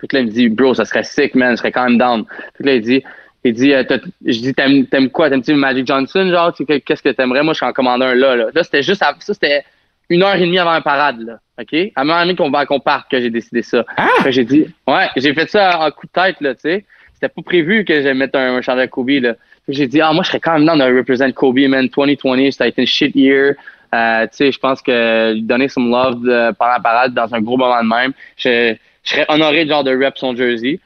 Fait 0.00 0.06
que 0.06 0.16
là, 0.16 0.22
il 0.22 0.28
me 0.28 0.32
dit, 0.32 0.48
bro, 0.48 0.72
ça 0.72 0.86
serait 0.86 1.04
sick, 1.04 1.34
man, 1.34 1.50
je 1.50 1.56
serais 1.56 1.70
quand 1.70 1.84
même 1.84 1.98
down. 1.98 2.24
Fait 2.56 2.62
que 2.62 2.68
là, 2.70 2.74
il 2.76 2.80
dit, 2.80 3.04
il 3.44 3.52
dit, 3.52 3.74
euh, 3.74 3.84
je 4.24 4.40
dis, 4.40 4.54
t'aimes, 4.54 4.86
t'aimes 4.86 5.10
quoi? 5.10 5.28
T'aimes-tu 5.28 5.52
Magic 5.52 5.86
Johnson, 5.86 6.26
genre? 6.30 6.54
Qu'est-ce 6.56 7.02
que 7.02 7.10
t'aimerais? 7.10 7.42
Moi, 7.42 7.52
je 7.52 7.58
suis 7.58 7.66
en 7.66 7.72
commandant 7.74 8.06
un 8.06 8.14
là, 8.14 8.34
là. 8.34 8.46
Là, 8.54 8.62
c'était 8.62 8.82
juste, 8.82 9.02
à- 9.02 9.14
ça, 9.18 9.34
c'était 9.34 9.62
une 10.08 10.22
heure 10.22 10.34
et 10.36 10.40
demie 10.40 10.58
avant 10.58 10.72
la 10.72 10.80
parade, 10.80 11.20
là. 11.20 11.38
OK? 11.60 11.92
À 11.94 12.04
ma 12.04 12.16
ami 12.16 12.34
qu'on 12.34 12.50
va, 12.50 12.64
qu'on 12.64 12.80
parte 12.80 13.10
que 13.10 13.20
j'ai 13.20 13.28
décidé 13.28 13.60
ça. 13.60 13.84
Ah! 13.98 14.08
J'ai 14.30 14.44
dit, 14.46 14.68
ouais, 14.86 15.08
j'ai 15.16 15.34
fait 15.34 15.50
ça 15.50 15.80
en 15.80 15.90
coup 15.90 16.06
de 16.06 16.12
tête, 16.12 16.40
là, 16.40 16.54
tu 16.54 16.62
sais. 16.62 16.86
C'était 17.12 17.28
pas 17.28 17.42
prévu 17.42 17.84
que 17.84 17.92
j'allais 17.92 18.14
mettre 18.14 18.38
un, 18.38 18.56
un 18.56 18.62
chandail 18.62 18.88
Kobe, 18.88 19.10
là. 19.10 19.34
J'ai 19.68 19.86
dit, 19.86 20.00
ah, 20.00 20.12
moi, 20.12 20.22
je 20.24 20.28
serais 20.28 20.40
quand 20.40 20.54
même 20.54 20.64
dans 20.64 20.76
de 20.76 20.96
représenter 20.96 21.32
Kobe, 21.32 21.58
man. 21.68 21.88
2020, 21.88 22.50
ça 22.50 22.64
a 22.64 22.66
été 22.66 22.82
une 22.82 22.86
shit 22.88 23.14
year. 23.14 23.54
Euh, 23.94 24.22
tu 24.24 24.28
sais, 24.32 24.52
je 24.52 24.58
pense 24.58 24.80
que 24.82 25.34
lui 25.34 25.42
donner 25.42 25.68
some 25.68 25.90
love 25.90 26.26
euh, 26.26 26.52
pendant 26.52 26.72
la 26.72 26.80
parade 26.80 27.14
dans 27.14 27.32
un 27.34 27.40
gros 27.40 27.56
moment 27.56 27.82
de 27.82 27.88
même, 27.88 28.12
je, 28.36 28.74
je 29.04 29.10
serais 29.10 29.26
honoré 29.28 29.64
de 29.64 29.70
genre 29.70 29.84
de 29.84 29.90
rep 29.96 30.16
son 30.16 30.34
jersey. 30.34 30.80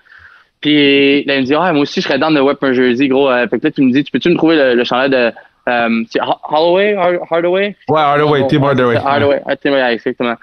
Puis 0.61 1.25
là, 1.25 1.37
il 1.37 1.41
me 1.43 1.47
dit, 1.47 1.55
ah, 1.55 1.73
moi 1.73 1.83
aussi, 1.83 2.01
je 2.01 2.07
serais 2.07 2.19
dans 2.19 2.31
de 2.31 2.41
rep 2.41 2.63
un 2.63 2.73
jersey, 2.73 3.09
gros. 3.09 3.31
Euh, 3.31 3.47
fait 3.49 3.59
que 3.61 3.65
là, 3.67 3.71
tu 3.71 3.83
me 3.83 3.93
dis, 3.93 4.03
tu 4.05 4.11
peux-tu 4.11 4.29
me 4.31 4.37
trouver 4.37 4.57
le, 4.57 4.75
le 4.75 4.85
chandail 4.85 5.11
de, 5.11 5.33
euh, 5.69 6.05
Holloway, 6.49 6.95
Har- 6.95 7.27
Hardaway? 7.31 7.77
Ouais, 7.89 8.01
Hardaway, 8.01 8.47
Tim 8.49 8.63
Hardaway. 8.63 8.97
Hardaway, 8.97 9.41
Tim 9.63 9.73
Hardaway, 9.73 9.93
exactement. 9.95 10.35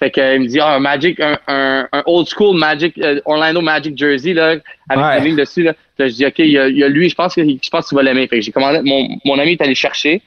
Fait 0.00 0.10
que, 0.10 0.34
il 0.36 0.40
me 0.40 0.46
dit, 0.46 0.58
ah, 0.60 0.74
un 0.76 0.80
Magic, 0.80 1.20
un, 1.20 1.38
un, 1.46 1.86
un 1.92 2.02
old 2.06 2.26
school 2.26 2.56
Magic, 2.56 2.96
euh, 2.98 3.20
Orlando 3.26 3.60
Magic 3.60 3.96
jersey, 3.98 4.32
là, 4.32 4.46
avec 4.48 4.62
Ouais. 4.90 4.96
la 4.96 5.18
ligne 5.18 5.36
dessus, 5.36 5.62
là. 5.62 5.74
Là, 5.98 6.08
je 6.08 6.14
dis, 6.14 6.24
OK, 6.26 6.38
il 6.38 6.50
y 6.52 6.58
a, 6.58 6.68
il 6.68 6.78
y 6.78 6.82
a 6.84 6.88
lui, 6.88 7.10
je 7.10 7.14
pense 7.14 7.34
que, 7.34 7.42
je 7.42 7.68
pense 7.70 7.84
que 7.84 7.88
tu 7.90 7.94
vas 7.94 8.02
l'aimer. 8.02 8.26
Fait 8.26 8.36
que 8.38 8.42
j'ai 8.42 8.50
commandé, 8.50 8.80
mon, 8.82 9.06
mon 9.26 9.38
ami 9.38 9.52
est 9.52 9.60
allé 9.62 9.74
chercher. 9.74 10.22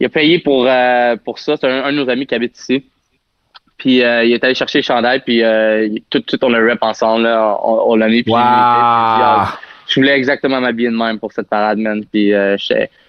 Il 0.00 0.06
a 0.06 0.08
payé 0.08 0.38
pour, 0.38 0.64
euh, 0.66 1.16
pour 1.22 1.38
ça. 1.38 1.56
C'est 1.60 1.66
un, 1.68 1.84
un 1.84 1.92
de 1.92 1.98
nos 1.98 2.08
amis 2.08 2.26
qui 2.26 2.34
habite 2.34 2.58
ici. 2.58 2.84
Puis, 3.76 4.02
euh, 4.02 4.24
il 4.24 4.32
est 4.32 4.42
allé 4.44 4.54
chercher 4.54 4.78
le 4.78 4.84
chandail, 4.84 5.20
puis, 5.20 5.42
tout 6.08 6.18
de 6.20 6.24
suite, 6.26 6.42
on 6.42 6.48
le 6.48 6.66
rep 6.70 6.78
ensemble, 6.82 7.24
là. 7.24 7.58
On, 7.62 7.92
on 7.92 7.96
l'a 7.96 8.08
mis, 8.08 8.22
puis 8.22 8.32
Wow. 8.32 8.38
euh, 8.40 9.44
je 9.88 10.00
voulais 10.00 10.16
exactement 10.16 10.60
m'habiller 10.60 10.88
de 10.90 10.96
même 10.96 11.18
pour 11.18 11.32
cette 11.32 11.48
parade, 11.48 11.78
man. 11.78 12.02
Puis, 12.10 12.32
euh, 12.32 12.56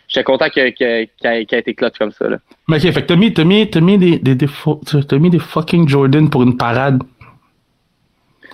j'étais, 0.08 0.24
content 0.24 0.50
qu'il 0.50 0.64
a, 0.64 0.72
qu'il 0.72 1.08
a 1.26 1.38
été 1.40 1.74
clutch 1.74 1.98
comme 1.98 2.12
ça, 2.12 2.28
là. 2.30 2.38
Mais 2.68 2.78
ok, 2.78 2.92
fait 2.94 3.02
que 3.02 3.08
t'as 3.08 3.16
mis, 3.16 3.34
t'as 3.34 3.44
mis, 3.44 3.70
mis 3.82 3.98
des, 3.98 4.20
des, 4.20 4.36
des, 4.36 4.48
t'as 5.08 5.18
mis 5.18 5.30
des 5.30 5.40
fucking 5.40 5.88
Jordan 5.88 6.30
pour 6.30 6.44
une 6.44 6.58
parade. 6.58 7.02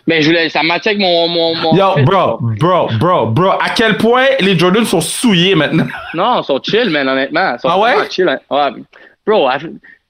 Mais 0.08 0.22
je 0.22 0.28
voulais, 0.30 0.50
ça 0.50 0.64
matchait 0.64 0.92
avec 0.92 1.02
mon, 1.02 1.28
mon, 1.28 1.56
mon 1.56 1.76
Yo, 1.76 1.94
fit, 1.98 2.04
bro, 2.04 2.38
bro, 2.60 2.88
bro, 3.00 3.28
bro, 3.28 3.50
à 3.52 3.70
quel 3.76 3.98
point 3.98 4.26
les 4.40 4.58
Jordan 4.58 4.84
sont 4.86 5.02
souillés 5.02 5.54
maintenant? 5.56 5.86
Non, 6.16 6.42
ils 6.42 6.46
sont 6.46 6.60
chill, 6.64 6.90
man, 6.90 7.08
honnêtement. 7.08 7.54
Ils 7.56 7.60
sont 7.60 7.70
Ah 7.70 7.80
ouais? 7.80 8.10
chill. 8.10 8.28
hein. 8.28 8.40
Ouais. 8.50 8.82
Bro, 9.28 9.48
I- 9.50 9.60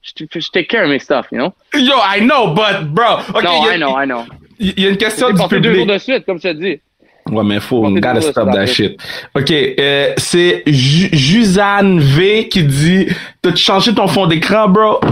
je, 0.01 0.49
take 0.51 0.67
care 0.69 0.83
of 0.85 0.89
mes 0.89 0.99
stuff, 0.99 1.25
you 1.31 1.37
know? 1.39 1.53
Yo, 1.75 1.95
I 1.97 2.21
know, 2.21 2.53
but, 2.53 2.87
bro. 2.93 3.19
Okay, 3.35 3.43
no, 3.43 3.51
a- 3.67 3.73
I 3.75 3.77
know, 3.77 3.97
I 4.01 4.05
know. 4.05 4.23
Il 4.59 4.79
y 4.79 4.85
a 4.85 4.89
une 4.89 4.97
question 4.97 5.29
du 5.29 5.35
porté 5.35 5.59
deux 5.59 5.73
jours 5.73 5.83
public. 5.85 5.93
de 5.93 5.97
suite, 5.99 6.25
comme 6.25 6.37
je 6.37 6.43
te 6.49 6.53
dis. 6.53 6.79
Ouais, 7.31 7.43
mais 7.43 7.59
faut, 7.59 7.81
Portez 7.81 8.01
gotta 8.01 8.21
stop 8.21 8.51
that 8.53 8.65
shit. 8.67 8.99
Ok, 9.35 9.51
euh, 9.51 10.13
c'est 10.17 10.63
Ju- 10.67 11.09
Juzanne 11.13 11.99
V 11.99 12.47
qui 12.49 12.63
dit, 12.63 13.07
t'as 13.41 13.55
changé 13.55 13.93
ton 13.93 14.07
fond 14.07 14.25
d'écran, 14.27 14.67
bro? 14.67 14.99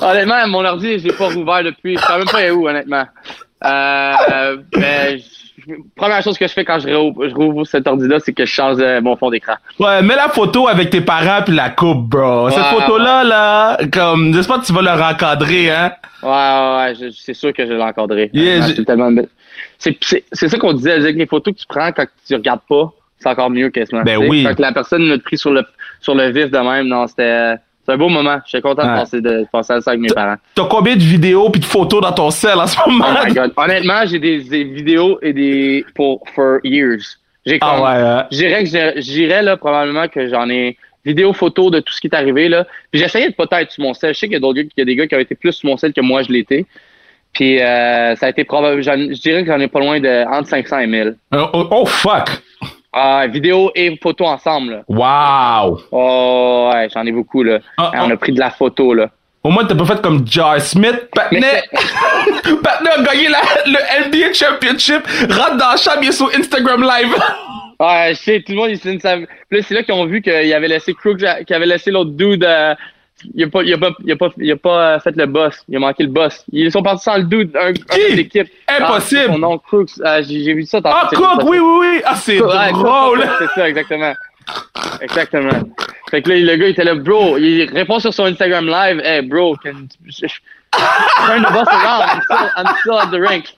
Honnêtement, 0.00 0.46
mon 0.48 0.64
ordi, 0.64 0.98
je 0.98 1.08
l'ai 1.08 1.12
pas 1.14 1.28
rouvert 1.28 1.62
depuis. 1.64 1.96
Je 1.96 2.02
sais 2.02 2.18
même 2.18 2.26
pas 2.28 2.50
où, 2.52 2.68
honnêtement. 2.68 3.04
Euh, 3.64 4.56
mais 4.76 5.18
je- 5.18 5.24
première 5.96 6.22
chose 6.22 6.38
que 6.38 6.46
je 6.46 6.52
fais 6.52 6.64
quand 6.64 6.78
je 6.78 6.88
rouvre, 6.94 7.28
je 7.28 7.34
rouvre 7.34 7.64
cet 7.64 7.86
ordi-là, 7.86 8.18
c'est 8.20 8.32
que 8.32 8.44
je 8.44 8.50
change 8.50 8.76
euh, 8.80 9.00
mon 9.00 9.16
fond 9.16 9.30
d'écran. 9.30 9.54
Ouais, 9.78 10.02
mets 10.02 10.16
la 10.16 10.28
photo 10.28 10.68
avec 10.68 10.90
tes 10.90 11.00
parents 11.00 11.42
puis 11.44 11.54
la 11.54 11.70
coupe, 11.70 12.08
bro. 12.08 12.50
Cette 12.50 12.58
Ouais, 12.58 12.80
photo-là, 12.80 13.24
là, 13.24 13.78
comme, 13.92 14.34
j'espère 14.34 14.60
que 14.60 14.66
tu 14.66 14.72
vas 14.72 14.82
le 14.82 15.00
rencadrer, 15.00 15.70
hein? 15.70 15.92
Ouais, 16.22 16.30
ouais, 16.30 17.06
ouais, 17.06 17.10
c'est 17.14 17.34
sûr 17.34 17.52
que 17.52 17.66
je 17.66 17.72
l'ai 17.72 17.82
encadré. 17.82 18.30
Yeah, 18.32 18.62
c'est 18.62 18.84
tellement 18.84 19.10
ça 19.78 20.58
qu'on 20.58 20.72
disait, 20.72 20.92
avec 20.92 21.16
les 21.16 21.26
photos 21.26 21.54
que 21.54 21.60
tu 21.60 21.66
prends 21.68 21.92
quand 21.92 22.06
tu 22.26 22.34
regardes 22.34 22.62
pas, 22.68 22.92
c'est 23.18 23.28
encore 23.28 23.50
mieux 23.50 23.70
quasiment. 23.70 24.02
Ben 24.02 24.18
oui. 24.18 24.44
Quand 24.44 24.58
la 24.58 24.72
personne 24.72 25.02
l'a 25.08 25.18
pris 25.18 25.38
sur 25.38 25.50
le, 25.50 25.64
sur 26.00 26.14
le 26.14 26.28
vif 26.30 26.50
de 26.50 26.58
même, 26.58 26.88
non, 26.88 27.06
c'était, 27.06 27.54
c'est 27.84 27.92
un 27.92 27.96
beau 27.96 28.08
moment. 28.08 28.38
J'étais 28.46 28.62
content 28.62 28.82
Ouais. 28.82 28.88
de 28.94 28.94
passer, 29.00 29.20
de 29.20 29.46
passer 29.52 29.80
ça 29.80 29.90
avec 29.90 30.00
mes 30.00 30.08
parents. 30.08 30.36
T'as 30.54 30.64
combien 30.66 30.94
de 30.96 31.02
vidéos 31.02 31.50
puis 31.50 31.60
de 31.60 31.66
photos 31.66 32.00
dans 32.00 32.12
ton 32.12 32.30
sel 32.30 32.58
en 32.58 32.66
ce 32.66 32.76
moment? 32.88 33.06
Oh 33.10 33.26
my 33.26 33.34
god. 33.34 33.52
Honnêtement, 33.56 34.06
j'ai 34.06 34.18
des, 34.18 34.40
des 34.42 34.64
vidéos 34.64 35.18
et 35.22 35.32
des, 35.32 35.84
pour, 35.94 36.22
for 36.34 36.58
years. 36.64 37.18
J'ai 37.46 37.58
Ah 37.60 37.74
comme, 37.76 37.84
ouais, 37.84 37.90
hein? 37.90 38.96
Dirais 39.00 39.42
là 39.42 39.56
probablement 39.56 40.08
que 40.08 40.28
j'en 40.28 40.48
ai 40.48 40.76
vidéo 41.04 41.34
photo 41.34 41.70
de 41.70 41.80
tout 41.80 41.92
ce 41.92 42.00
qui 42.00 42.06
est 42.06 42.14
arrivé 42.14 42.48
là. 42.48 42.66
Puis 42.90 42.98
j'essayais 43.00 43.28
de 43.28 43.34
pas 43.34 43.44
être 43.60 43.70
sur 43.70 43.82
mon 43.82 43.92
sel. 43.92 44.14
Je 44.14 44.18
sais 44.20 44.26
qu'il 44.26 44.32
y 44.32 44.36
a 44.36 44.40
d'autres 44.40 44.56
gars, 44.56 44.62
qu'il 44.62 44.72
y 44.78 44.80
a 44.80 44.84
des 44.86 44.96
gars 44.96 45.06
qui 45.06 45.14
ont 45.14 45.18
été 45.18 45.34
plus 45.34 45.52
sur 45.52 45.68
mon 45.68 45.76
sel 45.76 45.92
que 45.92 46.00
moi 46.00 46.22
je 46.22 46.32
l'étais. 46.32 46.64
Puis 47.34 47.60
euh, 47.60 48.14
ça 48.16 48.26
a 48.26 48.28
été 48.30 48.44
probable. 48.44 48.82
Je 48.82 49.20
dirais 49.20 49.42
que 49.44 49.48
j'en 49.52 49.60
ai 49.60 49.68
pas 49.68 49.80
loin 49.80 50.00
de 50.00 50.24
entre 50.32 50.48
500 50.48 50.78
et 50.78 50.86
1000. 50.86 51.16
Oh, 51.34 51.36
oh, 51.52 51.66
oh, 51.70 51.84
fuck! 51.84 52.30
Ah, 52.96 53.26
vidéo 53.26 53.72
et 53.74 53.98
photo 54.00 54.24
ensemble. 54.24 54.84
Là. 54.88 55.64
Wow! 55.66 55.80
Oh 55.90 56.70
ouais, 56.72 56.88
j'en 56.94 57.04
ai 57.04 57.10
beaucoup 57.10 57.42
là. 57.42 57.58
Ah, 57.76 57.90
on 57.96 58.10
ah. 58.10 58.12
a 58.12 58.16
pris 58.16 58.32
de 58.32 58.38
la 58.38 58.50
photo 58.50 58.94
là. 58.94 59.10
Au 59.42 59.50
moins, 59.50 59.64
t'as 59.64 59.74
pas 59.74 59.84
fait 59.84 60.00
comme 60.00 60.26
Jar 60.26 60.58
Smith. 60.60 61.08
Mais 61.32 61.40
Patnais 62.62 62.90
a 62.96 63.02
gagné 63.02 63.28
la, 63.28 63.40
le 63.66 64.08
NBA 64.08 64.32
Championship, 64.32 65.02
rentre 65.28 65.56
dans 65.56 65.70
la 65.70 65.76
chambre, 65.76 65.98
il 66.02 66.08
est 66.08 66.12
sur 66.12 66.30
Instagram 66.34 66.82
Live. 66.82 67.14
Ouais, 67.80 68.10
je 68.10 68.22
sais, 68.22 68.42
tout 68.46 68.52
le 68.52 68.58
monde 68.58 68.70
ils. 68.70 68.78
Puis 68.78 68.98
là, 69.02 69.62
c'est 69.66 69.74
là 69.74 69.82
qu'ils 69.82 69.94
ont 69.94 70.06
vu 70.06 70.22
qu'il 70.22 70.54
avait 70.54 70.68
laissé 70.68 70.94
Crooks, 70.94 71.24
qu'il 71.44 71.56
avait 71.56 71.66
laissé 71.66 71.90
l'autre 71.90 72.12
dude. 72.12 72.44
euh, 72.44 72.72
il 73.34 73.44
a 73.44 73.48
pas, 73.48 73.62
il 73.62 73.72
a 73.72 73.78
pas, 73.78 73.90
il 74.04 74.12
a 74.12 74.16
pas, 74.16 74.28
il 74.36 74.52
a 74.52 74.56
pas 74.56 74.94
euh, 74.94 75.00
fait 75.00 75.16
le 75.16 75.26
boss. 75.26 75.64
Il 75.68 75.76
a 75.76 75.80
manqué 75.80 76.02
le 76.02 76.10
boss. 76.10 76.44
Ils 76.52 76.70
sont 76.70 76.82
partis 76.82 77.04
sans 77.04 77.16
le 77.16 77.24
dude, 77.24 77.56
un, 77.56 77.68
un 77.68 78.14
l'équipe. 78.14 78.48
Impossible. 78.68 79.32
Ah, 79.34 79.38
nom, 79.38 79.58
Crooks. 79.58 79.90
Ah, 80.04 80.22
j'ai, 80.22 80.52
vu 80.52 80.64
ça 80.64 80.80
tantôt. 80.80 80.96
Ah, 81.22 81.36
ça. 81.38 81.44
oui, 81.44 81.58
oui, 81.58 81.76
oui. 81.80 82.02
Ah, 82.04 82.16
c'est 82.16 82.38
drôle. 82.38 83.24
C'est 83.38 83.60
ça, 83.60 83.68
exactement. 83.68 84.14
Exactement. 85.00 85.62
Fait 86.10 86.22
que 86.22 86.30
là, 86.30 86.36
le 86.36 86.56
gars, 86.56 86.66
il 86.66 86.70
était 86.70 86.84
là, 86.84 86.94
bro. 86.94 87.38
Il 87.38 87.70
répond 87.70 87.98
sur 87.98 88.12
son 88.12 88.24
Instagram 88.24 88.66
live. 88.66 89.00
Hey, 89.00 89.22
bro, 89.22 89.56
can, 89.56 89.88
turn 91.26 91.42
the 91.42 91.52
bus 91.52 91.68
around. 91.68 92.02
I'm 92.02 92.20
still, 92.22 92.50
I'm 92.56 92.76
still 92.80 92.98
at 92.98 93.10
the 93.10 93.20
rink. 93.20 93.54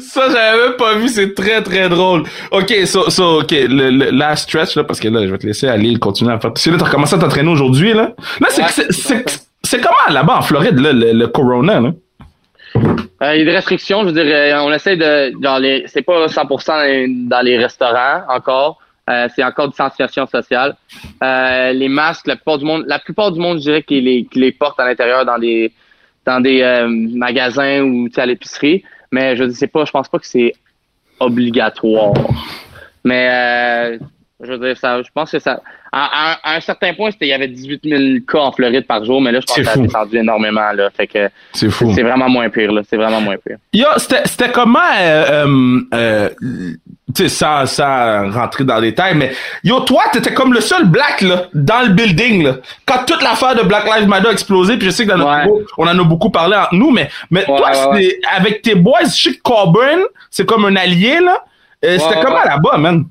Ça, 0.00 0.28
j'avais 0.30 0.68
même 0.68 0.76
pas 0.76 0.94
vu, 0.94 1.08
c'est 1.08 1.34
très, 1.34 1.62
très 1.62 1.88
drôle. 1.88 2.24
OK, 2.50 2.72
so, 2.86 3.10
so 3.10 3.40
OK, 3.40 3.50
le, 3.50 3.90
le 3.90 4.10
last 4.10 4.48
stretch, 4.48 4.76
là, 4.76 4.84
parce 4.84 5.00
que 5.00 5.08
là, 5.08 5.26
je 5.26 5.32
vais 5.32 5.38
te 5.38 5.46
laisser 5.46 5.68
aller 5.68 5.98
continuer 5.98 6.32
à 6.32 6.38
faire. 6.38 6.52
Si 6.56 6.70
là, 6.70 6.76
t'as 6.78 6.86
recommencé 6.86 7.14
à 7.14 7.18
t'entraîner 7.18 7.50
aujourd'hui, 7.50 7.92
là. 7.92 8.12
Là, 8.40 8.48
c'est, 8.50 9.80
comment 9.80 10.14
là-bas 10.14 10.38
en 10.38 10.42
Floride, 10.42 10.78
là, 10.78 10.92
le, 10.92 11.12
le 11.12 11.26
corona, 11.28 11.80
là? 11.80 11.92
Euh, 12.74 13.34
il 13.34 13.40
y 13.40 13.42
a 13.42 13.44
des 13.44 13.52
restrictions, 13.52 14.02
je 14.02 14.06
veux 14.06 14.12
dire, 14.12 14.24
euh, 14.26 14.60
on 14.62 14.72
essaie 14.72 14.96
de, 14.96 15.60
les, 15.60 15.84
c'est 15.86 16.02
pas 16.02 16.26
100% 16.26 17.28
dans 17.28 17.40
les 17.42 17.58
restaurants 17.58 18.22
encore, 18.28 18.78
euh, 19.10 19.28
c'est 19.34 19.44
encore 19.44 19.68
distanciation 19.68 20.26
sociale. 20.26 20.74
Euh, 21.22 21.72
les 21.72 21.88
masques, 21.88 22.26
la 22.26 22.36
plupart 22.36 22.58
du 22.58 22.64
monde, 22.64 22.84
la 22.86 22.98
plupart 22.98 23.30
du 23.30 23.40
monde, 23.40 23.58
je 23.58 23.62
dirais 23.62 23.82
qu'ils 23.82 24.04
les, 24.04 24.24
qu'ils 24.24 24.42
les 24.42 24.52
portent 24.52 24.80
à 24.80 24.86
l'intérieur 24.86 25.24
dans 25.24 25.38
des, 25.38 25.72
dans 26.24 26.40
des 26.40 26.62
magasins 27.14 27.82
ou 27.82 28.08
tu 28.08 28.14
sais, 28.14 28.22
à 28.22 28.26
l'épicerie, 28.26 28.82
mais 29.12 29.36
je 29.36 29.44
dire, 29.44 29.56
c'est 29.56 29.66
pas, 29.68 29.84
je 29.84 29.92
pense 29.92 30.08
pas 30.08 30.18
que 30.18 30.26
c'est 30.26 30.52
obligatoire. 31.20 32.14
Mais 33.04 33.28
euh, 33.30 33.98
je 34.42 34.52
veux 34.52 34.58
dire, 34.58 34.76
ça, 34.76 35.00
je 35.02 35.08
pense 35.14 35.30
que 35.30 35.38
ça, 35.38 35.60
à, 35.92 36.32
à- 36.32 36.52
à 36.52 36.56
un 36.56 36.60
certain 36.60 36.94
point, 36.94 37.10
il 37.20 37.26
y 37.28 37.32
avait 37.32 37.48
18 37.48 37.80
000 37.84 38.02
cas 38.26 38.38
en 38.38 38.52
Floride 38.52 38.86
par 38.86 39.04
jour, 39.04 39.20
mais 39.20 39.30
là, 39.30 39.40
je 39.40 39.46
pense 39.46 39.56
que 39.56 39.64
ça 39.64 39.72
a 39.72 39.76
descendu 39.76 40.16
énormément 40.18 40.72
là, 40.72 40.88
fait 40.90 41.06
que 41.06 41.28
C'est 41.52 41.68
fou. 41.70 41.92
c'est 41.94 42.02
vraiment 42.02 42.28
moins 42.28 42.48
pire 42.48 42.72
là, 42.72 42.82
c'est 42.88 42.96
vraiment 42.96 43.20
moins 43.20 43.36
pire. 43.36 43.58
Yo, 43.72 43.86
c'était, 43.98 44.22
c'était 44.24 44.50
comment, 44.50 44.78
euh, 45.00 45.80
euh, 45.92 46.28
euh, 46.42 46.74
tu 47.14 47.22
sais, 47.24 47.28
sans, 47.28 47.66
sans 47.66 48.30
rentrer 48.30 48.64
dans 48.64 48.78
les 48.78 48.90
détails, 48.90 49.14
mais 49.16 49.32
yo, 49.64 49.80
toi, 49.80 50.04
t'étais 50.12 50.32
comme 50.34 50.52
le 50.52 50.60
seul 50.60 50.84
black, 50.86 51.20
là, 51.20 51.46
dans 51.54 51.82
le 51.82 51.88
building, 51.90 52.44
là. 52.44 52.56
Quand 52.86 53.04
toute 53.06 53.22
l'affaire 53.22 53.54
de 53.54 53.62
Black 53.62 53.84
Lives 53.84 54.08
Matter 54.08 54.28
a 54.28 54.32
explosé, 54.32 54.76
puis 54.76 54.86
je 54.86 54.90
sais 54.90 55.04
que 55.04 55.10
dans 55.10 55.18
notre 55.18 55.30
Ouais. 55.38 55.44
groupe, 55.46 55.66
on 55.78 55.86
en 55.86 55.98
a 55.98 56.04
beaucoup 56.04 56.30
parlé 56.30 56.56
entre 56.56 56.74
nous, 56.74 56.90
mais, 56.90 57.08
mais 57.30 57.40
Ouais, 57.48 57.56
toi, 57.56 57.90
ouais, 57.94 58.18
avec 58.36 58.62
tes 58.62 58.74
boys, 58.74 59.00
je 59.04 59.08
sais 59.30 59.32
que 59.34 59.42
Coburn, 59.42 60.00
c'est 60.30 60.46
comme 60.46 60.64
un 60.64 60.76
allié, 60.76 61.20
là. 61.20 61.44
Euh, 61.84 61.98
c'était 61.98 62.20
comment 62.22 62.42
là-bas, 62.44 62.76
man? 62.78 63.04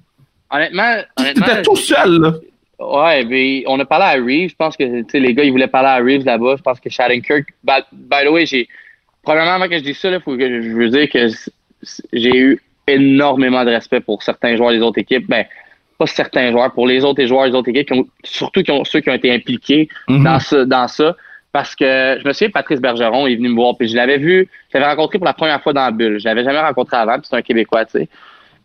Honnêtement, 0.50 0.96
honnêtement 1.18 1.46
T'étais 1.46 1.62
tout 1.62 1.76
seul, 1.76 2.20
là. 2.22 2.34
ouais, 2.80 3.24
mais 3.26 3.64
on 3.68 3.80
a 3.80 3.86
parlé 3.86 4.06
à 4.06 4.14
Reeves. 4.24 4.50
Je 4.52 4.56
pense 4.56 4.76
que 4.78 4.84
tu 5.02 5.06
sais, 5.12 5.20
les 5.20 5.34
gars, 5.34 5.44
ils 5.44 5.52
voulaient 5.52 5.68
parler 5.68 5.90
à 5.90 5.98
Reeves 5.98 6.26
là-bas. 6.26 6.56
Je 6.58 6.62
pense 6.62 6.80
que 6.80 6.90
Shattenkirk. 6.90 7.48
By, 7.64 7.82
by 7.92 8.26
the 8.26 8.30
way, 8.30 8.46
j'ai. 8.46 8.68
Premièrement, 9.24 9.52
avant 9.52 9.68
que 9.68 9.78
je 9.78 9.84
dise 9.84 9.98
ça, 10.00 10.10
il 10.10 10.20
faut 10.22 10.36
que 10.36 10.48
je, 10.48 10.62
je 10.62 10.70
veux 10.76 10.90
dire 10.90 11.10
que 11.10 11.28
j'ai 12.14 12.36
eu 12.36 12.62
énormément 12.94 13.64
de 13.66 13.72
respect 13.72 14.00
pour 14.02 14.24
certains 14.24 14.56
joueurs 14.56 14.72
des 14.72 14.82
autres 14.82 15.00
équipes. 15.00 15.28
Ben, 15.28 15.46
pas 15.98 16.08
certains 16.08 16.52
joueurs, 16.52 16.72
pour 16.72 16.88
les 16.88 17.04
autres 17.04 17.24
joueurs 17.26 17.48
des 17.50 17.56
autres 17.56 17.70
équipes, 17.70 17.88
qui 17.88 17.94
ont, 17.94 18.08
surtout 18.24 18.64
qui 18.64 18.72
ont, 18.72 18.84
ceux 18.84 19.02
qui 19.02 19.10
ont 19.10 19.14
été 19.14 19.32
impliqués 19.32 19.88
Mhm. 20.08 20.24
dans, 20.24 20.40
ce, 20.40 20.56
dans 20.64 20.88
ça. 20.88 21.16
Parce 21.52 21.76
que 21.76 22.18
je 22.22 22.28
me 22.28 22.34
souviens, 22.34 22.50
Patrice 22.50 22.80
Bergeron 22.80 23.28
est 23.28 23.36
venu 23.36 23.50
me 23.50 23.56
voir, 23.56 23.76
puis 23.78 23.88
je 23.88 23.96
l'avais 23.96 24.18
vu, 24.18 24.48
je 24.74 24.78
l'avais 24.78 24.90
rencontré 24.90 25.18
pour 25.20 25.26
la 25.26 25.34
première 25.34 25.62
fois 25.62 25.74
dans 25.74 25.84
la 25.84 25.92
bulle. 25.92 26.20
Je 26.20 26.26
l'avais 26.26 26.44
jamais 26.44 26.60
rencontré 26.62 26.96
avant, 26.98 27.16
puis 27.16 27.28
c'est 27.30 27.36
un 27.36 27.42
Québécois, 27.42 27.86
tu 27.86 28.00
sais. 28.00 28.10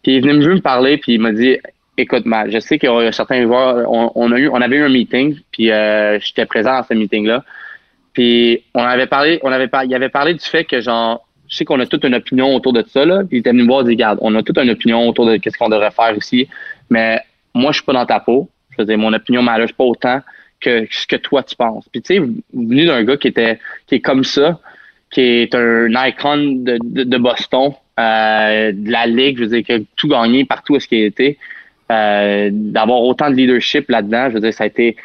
Puis 0.02 0.12
il 0.12 0.16
est 0.18 0.20
venu 0.20 0.34
me 0.34 0.54
me 0.54 0.60
parler, 0.60 0.98
puis 0.98 1.14
il 1.14 1.20
m'a 1.20 1.32
dit 1.32 1.58
Écoute, 1.98 2.26
Matt, 2.26 2.50
je 2.50 2.58
sais 2.58 2.78
qu'il 2.78 2.90
y 2.90 2.92
a 2.92 3.12
certains 3.12 3.42
joueurs, 3.42 3.90
on, 3.90 4.12
on 4.14 4.30
a 4.32 4.38
eu, 4.38 4.48
on 4.48 4.60
avait 4.60 4.76
eu 4.76 4.82
un 4.82 4.88
meeting, 4.88 5.36
puis 5.50 5.70
euh, 5.72 6.18
j'étais 6.20 6.44
présent 6.46 6.74
à 6.74 6.82
ce 6.84 6.94
meeting-là. 6.94 7.42
Puis 8.12 8.62
on 8.74 8.82
avait 8.82 9.06
parlé, 9.06 9.40
on 9.42 9.50
avait 9.50 9.68
il 9.84 9.94
avait 9.94 10.08
parlé 10.08 10.34
du 10.34 10.44
fait 10.44 10.64
que 10.64 10.80
genre, 10.80 11.25
je 11.48 11.56
sais 11.56 11.64
qu'on 11.64 11.80
a 11.80 11.86
toute 11.86 12.04
une 12.04 12.14
opinion 12.14 12.54
autour 12.54 12.72
de 12.72 12.84
ça, 12.86 13.04
là. 13.04 13.20
Puis 13.20 13.36
il 13.36 13.40
était 13.40 13.50
venu 13.50 13.62
me 13.62 13.68
voir 13.68 13.82
et 13.82 13.84
dit, 13.84 13.90
regarde, 13.90 14.18
on 14.22 14.34
a 14.34 14.42
toute 14.42 14.58
une 14.58 14.70
opinion 14.70 15.08
autour 15.08 15.26
de 15.26 15.36
qu'est-ce 15.36 15.58
qu'on 15.58 15.68
devrait 15.68 15.90
faire 15.90 16.14
ici, 16.16 16.48
mais 16.90 17.20
moi, 17.54 17.72
je 17.72 17.76
suis 17.76 17.84
pas 17.84 17.92
dans 17.92 18.06
ta 18.06 18.20
peau. 18.20 18.48
Je 18.70 18.76
veux 18.78 18.86
dire, 18.86 18.98
mon 18.98 19.12
opinion 19.12 19.42
m'arrive 19.42 19.74
pas 19.74 19.84
autant 19.84 20.20
que 20.60 20.86
ce 20.90 21.06
que 21.06 21.16
toi 21.16 21.42
tu 21.42 21.56
penses. 21.56 21.88
Puis 21.90 22.02
tu 22.02 22.14
sais, 22.14 22.20
venu 22.52 22.86
d'un 22.86 23.04
gars 23.04 23.16
qui 23.16 23.28
était, 23.28 23.58
qui 23.86 23.96
est 23.96 24.00
comme 24.00 24.24
ça, 24.24 24.58
qui 25.10 25.20
est 25.20 25.54
un 25.54 25.88
icon 26.06 26.36
de, 26.36 26.78
de, 26.82 27.04
de 27.04 27.18
Boston, 27.18 27.72
euh, 27.98 28.72
de 28.72 28.90
la 28.90 29.06
ligue, 29.06 29.38
je 29.38 29.44
veux 29.44 29.48
dire, 29.48 29.64
qui 29.64 29.72
a 29.72 29.78
tout 29.96 30.08
gagné 30.08 30.44
partout 30.44 30.74
où 30.74 30.76
est-ce 30.76 30.88
qu'il 30.88 31.02
été, 31.02 31.38
euh, 31.90 32.50
d'avoir 32.52 33.00
autant 33.00 33.30
de 33.30 33.36
leadership 33.36 33.88
là-dedans, 33.88 34.28
je 34.28 34.34
veux 34.34 34.40
dire, 34.40 34.52
ça 34.52 34.64
a 34.64 34.66
été, 34.66 34.96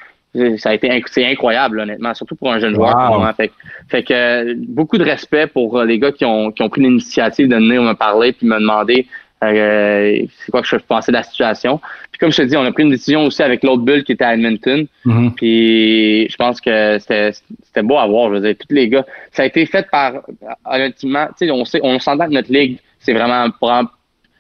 ça 0.58 0.70
a 0.70 0.74
été 0.74 0.90
incroyable, 1.26 1.80
honnêtement, 1.80 2.14
surtout 2.14 2.36
pour 2.36 2.52
un 2.54 2.60
jeune 2.60 2.74
joueur. 2.76 2.96
Wow. 3.20 3.34
Fait, 3.34 3.50
que- 3.50 3.54
fait 3.90 4.04
que 4.04 4.54
beaucoup 4.68 4.98
de 4.98 5.04
respect 5.04 5.48
pour 5.48 5.78
euh, 5.80 5.86
les 5.86 6.00
gars 6.00 6.12
qui 6.12 6.24
ont, 6.26 6.52
qui 6.52 6.62
ont 6.64 6.70
pris 6.70 6.82
l'initiative 6.82 7.48
de 7.50 7.56
venir 7.56 7.82
me 7.82 7.94
parler 7.94 8.32
puis 8.32 8.48
me 8.48 8.60
demander 8.60 9.08
euh, 9.44 10.22
c'est 10.38 10.52
quoi 10.52 10.62
que 10.62 10.68
je 10.68 10.76
pensais 10.78 11.12
de 11.12 11.18
la 11.18 11.24
situation. 11.24 11.80
Puis 12.12 12.20
comme 12.20 12.32
je 12.32 12.38
te 12.38 12.42
dis, 12.44 12.56
on 12.56 12.64
a 12.64 12.72
pris 12.72 12.84
une 12.84 12.92
décision 12.92 13.26
aussi 13.26 13.42
avec 13.42 13.64
l'autre 13.64 13.82
bulle 13.82 14.04
qui 14.04 14.12
était 14.12 14.24
à 14.24 14.36
Edmonton. 14.36 14.86
Mhm. 15.04 15.34
Puis 15.34 16.30
je 16.30 16.36
pense 16.38 16.62
que 16.62 17.00
c'était 17.00 17.32
c'était 17.64 17.82
beau 17.82 17.98
à 17.98 18.06
voir. 18.08 18.30
Je 18.30 18.36
veux 18.36 18.42
dire, 18.42 18.56
tous 18.58 18.74
les 18.74 18.88
gars, 18.88 19.06
ça 19.32 19.44
a 19.44 19.46
été 19.48 19.66
fait 19.66 19.90
par 19.90 20.14
honnêtement, 20.66 21.26
tu 21.38 21.46
sais, 21.48 21.52
on 21.52 21.66
sait, 21.66 21.80
on 21.84 21.98
s'entend 22.00 22.28
que 22.28 22.34
notre 22.34 22.54
ligue, 22.54 22.78
c'est 23.00 23.14
vraiment 23.14 23.48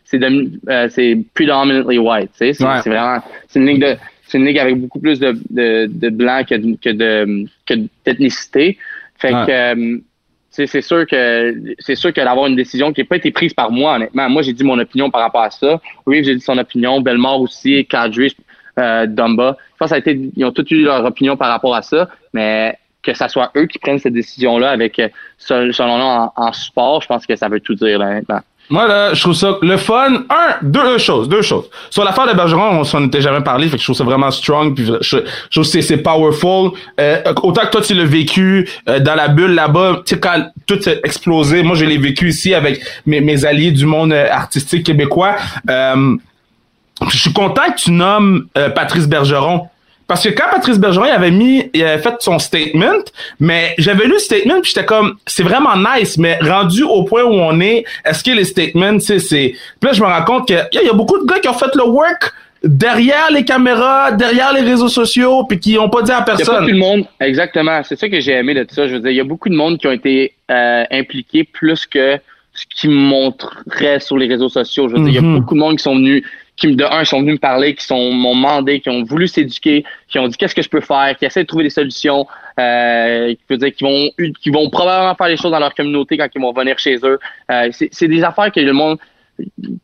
c'est 0.03 0.21
euh, 0.23 0.87
c'est 0.89 1.17
predominantly 1.33 1.97
white. 1.97 2.31
Tu 2.33 2.37
sais, 2.37 2.53
c'est 2.53 2.63
Ouais. 2.65 2.81
c'est 2.83 2.89
vraiment 2.89 3.19
c'est 3.47 3.59
une 3.59 3.65
ligue 3.67 3.81
de 3.81 3.95
c'est 4.31 4.37
une 4.37 4.45
ligue 4.45 4.59
avec 4.59 4.77
beaucoup 4.77 4.99
plus 4.99 5.19
de 5.19 5.37
de, 5.49 5.87
de 5.87 6.09
blancs 6.09 6.47
que 6.47 6.55
de, 6.55 6.77
que 6.77 6.89
de 6.89 7.45
que 7.65 7.73
d'ethnicité. 8.05 8.77
Fait 9.17 9.31
que 9.31 9.51
euh, 9.51 9.97
c'est 10.49 10.81
sûr 10.81 11.05
que 11.05 11.55
c'est 11.79 11.95
sûr 11.95 12.13
que 12.13 12.21
d'avoir 12.21 12.47
une 12.47 12.55
décision 12.55 12.93
qui 12.93 13.01
n'a 13.01 13.05
pas 13.05 13.17
été 13.17 13.31
prise 13.31 13.53
par 13.53 13.71
moi, 13.71 13.95
honnêtement. 13.95 14.29
Moi, 14.29 14.41
j'ai 14.41 14.53
dit 14.53 14.63
mon 14.63 14.79
opinion 14.79 15.09
par 15.09 15.21
rapport 15.21 15.43
à 15.43 15.51
ça. 15.51 15.81
Reeves, 16.05 16.25
j'ai 16.25 16.35
dit 16.35 16.41
son 16.41 16.57
opinion. 16.57 17.01
Belmore 17.01 17.41
aussi, 17.41 17.85
Kadri, 17.85 18.35
euh, 18.79 19.05
Dumba. 19.05 19.57
Je 19.73 19.77
pense 19.77 19.87
que 19.87 19.89
ça 19.89 19.95
a 19.95 19.99
été, 19.99 20.31
ils 20.35 20.45
ont 20.45 20.51
tous 20.51 20.69
eu 20.71 20.83
leur 20.83 21.05
opinion 21.05 21.37
par 21.37 21.49
rapport 21.49 21.75
à 21.75 21.81
ça, 21.81 22.09
mais 22.33 22.77
que 23.01 23.13
ça 23.13 23.27
soit 23.27 23.51
eux 23.55 23.65
qui 23.65 23.79
prennent 23.79 23.99
cette 23.99 24.13
décision-là 24.13 24.69
avec, 24.71 24.99
euh, 24.99 25.09
selon 25.37 25.97
nous, 25.97 26.03
en, 26.03 26.33
en 26.35 26.53
support, 26.53 27.01
je 27.01 27.07
pense 27.07 27.25
que 27.25 27.35
ça 27.35 27.47
veut 27.47 27.59
tout 27.59 27.75
dire, 27.75 27.97
là, 27.99 28.07
honnêtement. 28.07 28.41
Moi, 28.71 28.87
là, 28.87 29.13
je 29.13 29.19
trouve 29.19 29.33
ça 29.33 29.57
le 29.61 29.75
fun. 29.75 30.23
Un, 30.29 30.55
deux 30.61 30.97
choses, 30.97 31.27
deux 31.27 31.41
choses. 31.41 31.65
Sur 31.89 32.05
l'affaire 32.05 32.25
de 32.25 32.33
Bergeron, 32.33 32.79
on 32.79 32.83
s'en 32.85 33.05
était 33.05 33.19
jamais 33.19 33.41
parlé, 33.41 33.67
fait 33.67 33.75
que 33.75 33.81
je 33.81 33.85
trouve 33.85 33.97
ça 33.97 34.05
vraiment 34.05 34.31
strong, 34.31 34.73
puis 34.73 34.85
je, 34.85 34.93
je 35.01 35.17
trouve 35.59 35.69
que 35.69 35.81
c'est 35.81 35.97
powerful. 35.97 36.71
Euh, 36.99 37.21
autant 37.43 37.63
que 37.63 37.71
toi, 37.71 37.81
tu 37.81 37.93
l'as 37.93 38.05
vécu 38.05 38.69
euh, 38.87 38.99
dans 38.99 39.15
la 39.15 39.27
bulle 39.27 39.55
là-bas, 39.55 40.03
tu 40.05 40.15
sais, 40.15 40.21
quand 40.21 40.49
tout 40.65 40.81
s'est 40.81 41.01
explosé, 41.03 41.63
moi, 41.63 41.75
je 41.75 41.83
l'ai 41.83 41.97
vécu 41.97 42.29
ici 42.29 42.53
avec 42.53 42.81
mes, 43.05 43.19
mes 43.19 43.43
alliés 43.43 43.71
du 43.71 43.85
monde 43.85 44.13
euh, 44.13 44.31
artistique 44.31 44.85
québécois. 44.85 45.35
Euh, 45.69 46.15
je 47.09 47.17
suis 47.17 47.33
content 47.33 47.63
que 47.75 47.81
tu 47.81 47.91
nommes 47.91 48.45
Patrice 48.53 49.07
Bergeron 49.07 49.67
parce 50.11 50.25
que 50.25 50.29
quand 50.31 50.49
Patrice 50.51 50.77
Bergeron 50.77 51.05
avait 51.05 51.31
mis, 51.31 51.69
il 51.73 51.85
avait 51.85 52.03
fait 52.03 52.15
son 52.19 52.37
statement, 52.37 53.05
mais 53.39 53.73
j'avais 53.77 54.03
lu 54.03 54.11
le 54.11 54.19
statement 54.19 54.59
puis 54.59 54.73
j'étais 54.75 54.85
comme, 54.85 55.15
c'est 55.25 55.41
vraiment 55.41 55.77
nice, 55.77 56.17
mais 56.17 56.37
rendu 56.41 56.83
au 56.83 57.03
point 57.03 57.23
où 57.23 57.31
on 57.31 57.61
est, 57.61 57.85
est-ce 58.03 58.21
que 58.21 58.31
les 58.31 58.43
statements, 58.43 58.91
tu 58.95 59.05
sais, 59.05 59.19
c'est, 59.19 59.55
puis 59.79 59.87
là 59.87 59.93
je 59.93 60.01
me 60.01 60.07
rends 60.07 60.25
compte 60.25 60.49
que 60.49 60.55
il 60.73 60.81
y, 60.85 60.89
a 60.89 60.91
beaucoup 60.91 61.17
de 61.17 61.25
gars 61.25 61.39
qui 61.39 61.47
ont 61.47 61.53
fait 61.53 61.73
le 61.75 61.85
work 61.85 62.33
derrière 62.61 63.31
les 63.31 63.45
caméras, 63.45 64.11
derrière 64.11 64.51
les 64.51 64.59
réseaux 64.59 64.89
sociaux, 64.89 65.45
puis 65.45 65.61
qui 65.61 65.79
ont 65.79 65.87
pas 65.87 66.01
dit 66.01 66.11
à 66.11 66.23
personne. 66.23 66.45
Il 66.45 66.49
y 66.49 66.51
a 66.51 66.59
pas 66.59 66.65
tout 66.65 66.73
le 66.73 66.77
monde, 66.77 67.05
exactement. 67.21 67.81
C'est 67.85 67.97
ça 67.97 68.09
que 68.09 68.19
j'ai 68.19 68.33
aimé 68.33 68.53
de 68.53 68.63
tout 68.63 68.75
ça. 68.75 68.89
Je 68.89 68.95
veux 68.95 68.99
dire, 68.99 69.11
il 69.11 69.17
y 69.17 69.21
a 69.21 69.23
beaucoup 69.23 69.47
de 69.47 69.55
monde 69.55 69.77
qui 69.77 69.87
ont 69.87 69.93
été 69.93 70.33
euh, 70.51 70.83
impliqués 70.91 71.45
plus 71.45 71.85
que 71.85 72.19
ce 72.61 72.81
qui 72.81 72.87
montrerait 72.87 73.99
sur 73.99 74.17
les 74.17 74.27
réseaux 74.27 74.49
sociaux. 74.49 74.87
Je 74.89 74.95
veux 74.95 74.99
dire, 75.03 75.09
il 75.09 75.15
y 75.15 75.17
a 75.17 75.21
mm-hmm. 75.21 75.39
beaucoup 75.39 75.55
de 75.55 75.59
monde 75.59 75.77
qui 75.77 75.83
sont 75.83 75.95
venus 75.95 76.23
qui, 76.57 76.75
de 76.75 76.83
un, 76.83 77.03
sont 77.05 77.21
venus 77.21 77.35
me 77.35 77.39
parler, 77.39 77.73
qui 77.75 77.85
sont 77.85 78.11
m'ont 78.11 78.35
demandé, 78.35 78.81
qui 78.81 78.89
ont 78.89 79.03
voulu 79.03 79.27
s'éduquer, 79.27 79.83
qui 80.07 80.19
ont 80.19 80.27
dit 80.27 80.37
qu'est-ce 80.37 80.53
que 80.53 80.61
je 80.61 80.69
peux 80.69 80.81
faire, 80.81 81.15
qui 81.17 81.25
essaient 81.25 81.43
de 81.43 81.47
trouver 81.47 81.63
des 81.63 81.69
solutions, 81.71 82.27
euh, 82.59 83.33
qui, 83.49 83.57
dire, 83.57 83.73
qui 83.73 83.83
vont 83.83 84.09
qui 84.41 84.49
vont 84.49 84.69
probablement 84.69 85.15
faire 85.15 85.27
les 85.27 85.37
choses 85.37 85.51
dans 85.51 85.59
leur 85.59 85.73
communauté 85.73 86.17
quand 86.17 86.27
ils 86.33 86.41
vont 86.41 86.53
venir 86.53 86.77
chez 86.77 86.97
eux. 87.03 87.19
Euh, 87.49 87.69
c'est 87.71 88.07
des 88.07 88.23
affaires 88.23 88.51
que 88.51 88.59
le 88.59 88.73
monde 88.73 88.99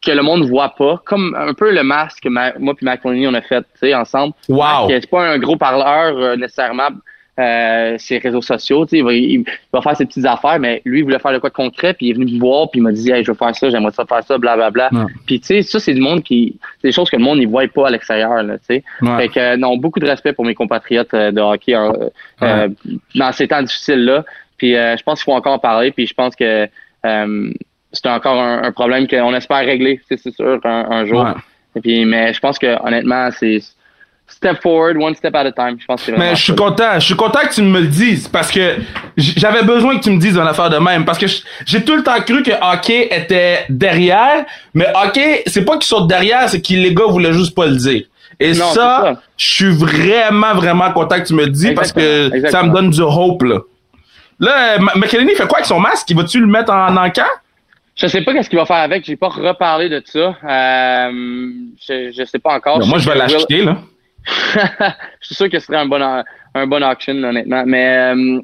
que 0.04 0.12
le 0.12 0.22
monde 0.22 0.48
voit 0.48 0.76
pas, 0.76 1.02
comme 1.06 1.36
un 1.36 1.54
peu 1.54 1.74
le 1.74 1.82
masque, 1.82 2.28
moi 2.28 2.76
puis 2.76 2.86
Macaroni 2.86 3.28
on 3.28 3.34
a 3.34 3.42
fait, 3.42 3.62
tu 3.62 3.80
sais, 3.80 3.96
ensemble. 3.96 4.34
Wow. 4.48 4.88
C'est 4.90 5.10
pas 5.10 5.28
un 5.28 5.40
gros 5.40 5.56
parleur 5.56 6.16
euh, 6.16 6.36
nécessairement 6.36 6.90
euh, 7.40 7.96
ses 8.00 8.18
réseaux 8.18 8.42
sociaux. 8.42 8.86
Il 8.92 9.04
va, 9.04 9.14
il, 9.14 9.44
va 9.72 9.82
faire 9.82 9.96
ses 9.96 10.06
petites 10.06 10.26
affaires, 10.26 10.60
mais 10.60 10.82
lui, 10.86 11.00
il 11.00 11.04
voulait 11.04 11.20
faire 11.20 11.32
le 11.32 11.40
quoi 11.40 11.50
de 11.50 11.56
concret, 11.56 11.94
puis 11.94 12.08
il 12.08 12.10
est 12.10 12.14
venu 12.14 12.34
me 12.34 12.40
voir, 12.40 12.72
puis 12.72 12.80
il 12.80 12.84
m'a 12.84 12.92
dit 12.92 13.12
hey, 13.12 13.24
je 13.24 13.32
veux 13.32 13.38
faire 13.38 13.56
ça, 13.56 13.70
j'aimerais 13.70 13.92
ça 13.92 14.06
faire 14.06 14.24
ça, 14.24 14.38
blablabla. 14.38 14.90
Bla, 14.90 15.04
bla. 15.06 15.14
Puis 15.28 15.40
tu 15.40 15.48
sais, 15.48 15.62
ça, 15.62 15.80
c'est 15.80 15.94
du 15.94 16.02
monde 16.02 16.24
qui. 16.24 16.58
C'est 16.82 16.88
des 16.88 16.92
choses 16.92 17.10
que 17.10 17.16
le 17.16 17.24
monde 17.24 17.40
ne 17.40 17.46
voit 17.46 17.68
pas 17.68 17.88
à 17.88 17.90
l'extérieur. 17.92 18.42
Là, 18.42 18.56
sais. 18.62 18.84
Fait 19.18 19.30
que 19.30 19.56
non, 19.56 19.78
beaucoup 19.78 20.00
de 20.00 20.08
respect 20.08 20.34
pour 20.34 20.46
mes 20.46 20.56
compatriotes 20.56 21.14
euh, 21.14 21.32
de 21.32 21.42
hockey 21.42 21.76
euh, 21.76 22.10
euh, 22.42 22.70
dans 23.14 23.32
ces 23.32 23.48
temps 23.48 23.62
difficiles-là. 23.62 24.26
Puis 24.58 24.74
je 24.74 25.04
pense 25.04 25.20
qu'il 25.20 25.32
faut 25.32 25.38
encore 25.38 25.54
en 25.54 25.60
parler, 25.60 25.92
puis 25.92 26.08
je 26.08 26.16
pense 26.16 26.36
que 26.36 26.68
c'est 27.04 28.10
encore 28.10 28.42
un, 28.42 28.72
problème 28.72 29.08
qu'on 29.08 29.36
espère 29.36 29.60
régler, 29.60 30.02
c'est 30.10 30.18
sûr, 30.18 30.60
un, 30.64 30.88
un 30.90 31.06
jour. 31.06 31.28
Et 31.76 31.82
puis, 31.82 32.06
mais 32.06 32.34
je 32.34 32.40
pense 32.40 32.58
que 32.58 32.84
honnêtement, 32.84 33.30
c'est 33.32 33.60
step 34.28 34.62
forward, 34.62 34.98
one 34.98 35.16
step 35.16 35.36
at 35.36 35.46
a 35.46 35.52
time. 35.52 35.78
Je 35.80 35.86
pense 35.86 36.04
que 36.04 36.12
Mais 36.12 36.36
je 36.36 36.44
suis 36.44 36.56
content. 36.56 36.94
Je 36.96 37.06
suis 37.06 37.16
content 37.16 37.40
que 37.40 37.54
tu 37.54 37.62
me 37.62 37.80
le 37.82 37.88
dises 37.88 38.28
parce 38.28 38.52
que 38.52 38.76
j'avais 39.18 39.64
besoin 39.64 39.98
que 39.98 40.04
tu 40.04 40.12
me 40.12 40.20
dises 40.20 40.36
une 40.38 40.48
affaire 40.48 40.70
de 40.70 40.78
même 40.78 41.06
parce 41.06 41.18
que 41.18 41.26
j'ai 41.66 41.84
tout 41.84 41.96
le 41.96 42.04
temps 42.04 42.20
cru 42.22 42.44
que 42.44 42.52
hockey 42.62 43.08
était 43.12 43.66
derrière, 43.70 44.46
mais 44.74 44.88
hockey, 45.04 45.44
c'est 45.48 45.66
pas 45.66 45.78
qu'ils 45.78 45.88
sont 45.88 46.06
derrière, 46.06 46.48
c'est 46.50 46.62
que 46.62 46.74
les 46.74 46.94
gars 46.94 47.06
voulaient 47.08 47.34
juste 47.34 47.56
pas 47.56 47.66
le 47.66 47.76
dire. 47.76 48.04
Et 48.40 48.54
ça, 48.54 49.20
je 49.36 49.46
suis 49.46 49.72
vraiment, 49.72 50.54
vraiment 50.54 50.92
content 50.92 51.20
que 51.20 51.26
tu 51.28 51.34
me 51.34 51.46
le 51.46 51.52
dises 51.52 51.74
parce 51.76 51.92
que 51.92 52.30
ça 52.50 52.64
me 52.64 52.72
donne 52.74 52.90
du 52.92 53.02
hope, 53.02 53.44
là. 53.44 53.60
Là, 54.40 54.78
McKinney 54.96 55.34
fait 55.34 55.48
quoi 55.48 55.58
avec 55.58 55.66
son 55.66 55.80
masque? 55.80 56.08
Il 56.12 56.16
va-tu 56.16 56.40
le 56.40 56.46
mettre 56.46 56.72
en 56.72 56.96
encas? 56.96 57.26
Je 57.96 58.06
sais 58.06 58.22
pas 58.22 58.34
qu'est-ce 58.34 58.50
qu'il 58.50 58.60
va 58.60 58.68
faire 58.68 58.78
avec. 58.78 59.04
J'ai 59.04 59.16
pas 59.16 59.30
reparlé 59.30 59.90
de 59.90 60.04
ça. 60.06 60.36
Euh, 60.48 61.50
je, 61.82 62.12
je 62.16 62.24
sais 62.26 62.38
pas 62.38 62.54
encore. 62.54 62.86
moi, 62.86 63.00
je 63.00 63.10
vais 63.10 63.18
l'acheter, 63.18 63.64
là. 63.64 63.78
je 65.22 65.26
suis 65.26 65.36
sûr 65.36 65.50
que 65.50 65.60
ce 65.60 65.68
serait 65.68 65.78
un 65.78 65.86
bon, 65.86 66.02
un 66.02 66.68
bon 66.68 66.84
auction, 66.84 67.16
honnêtement. 67.24 67.64
Mais 67.66 68.14
euh, 68.14 68.40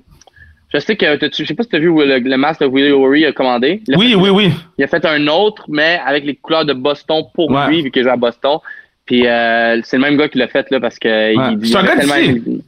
je 0.74 0.80
sais 0.80 0.96
que 0.96 1.06
je 1.22 1.44
sais 1.44 1.54
pas 1.54 1.64
si 1.64 1.70
tu 1.70 1.76
as 1.76 1.80
vu 1.80 1.88
le, 1.88 2.20
le 2.20 2.38
masque 2.38 2.62
de 2.62 2.66
Willie 2.66 2.92
O'Ree 2.92 3.26
a 3.26 3.32
commandé. 3.32 3.82
oui, 3.96 4.16
oui, 4.16 4.30
oui. 4.30 4.52
Il 4.78 4.84
a 4.84 4.88
fait 4.88 5.06
un 5.06 5.28
autre, 5.28 5.66
mais 5.68 6.00
avec 6.06 6.26
les 6.26 6.36
couleurs 6.36 6.66
de 6.66 6.74
Boston 6.74 7.24
pour 7.34 7.52
lui, 7.68 7.82
vu 7.84 7.92
qu'il 7.92 8.04
joue 8.04 8.10
à 8.10 8.18
Boston. 8.18 8.60
Puis 9.06 9.28
euh, 9.28 9.82
c'est 9.84 9.98
le 9.98 10.04
même 10.04 10.18
gars 10.18 10.30
qui 10.30 10.38
l'a 10.38 10.48
fait 10.48 10.70
là 10.72 10.80
parce 10.80 10.98
que 10.98 11.34
c'est 11.64 11.76
un 11.76 11.84
gars 11.84 11.98
tellement... 11.98 12.62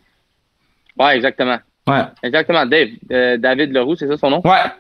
Ouais, 0.97 1.16
exactement. 1.16 1.57
Ouais. 1.88 2.01
Exactement, 2.24 2.66
Dave. 2.66 2.89
Euh, 3.11 3.38
David 3.38 3.72
Leroux, 3.72 3.95
c'est 3.95 4.07
ça 4.07 4.18
son 4.18 4.30
nom? 4.30 4.41
Ouais. 4.43 4.72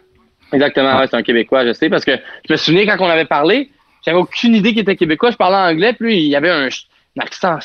Exactement, 0.53 0.97
ouais. 0.99 1.07
c'est 1.09 1.15
un 1.15 1.23
Québécois, 1.23 1.65
je 1.65 1.73
sais, 1.73 1.89
parce 1.89 2.05
que 2.05 2.11
je 2.47 2.53
me 2.53 2.57
souviens 2.57 2.85
quand 2.85 3.03
on 3.03 3.09
avait 3.09 3.25
parlé, 3.25 3.69
j'avais 4.05 4.17
aucune 4.17 4.55
idée 4.55 4.69
qu'il 4.69 4.81
était 4.81 4.95
québécois, 4.95 5.31
je 5.31 5.37
parlais 5.37 5.57
anglais, 5.73 5.93
puis 5.93 6.17
il 6.17 6.29
y 6.29 6.35
avait 6.35 6.51
un, 6.51 6.67
un 6.67 7.21
accent 7.21 7.57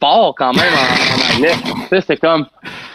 fort 0.00 0.34
quand 0.36 0.52
même 0.52 0.72
en, 0.72 1.36
anglais. 1.36 2.00
Sais, 2.06 2.16
comme, 2.16 2.46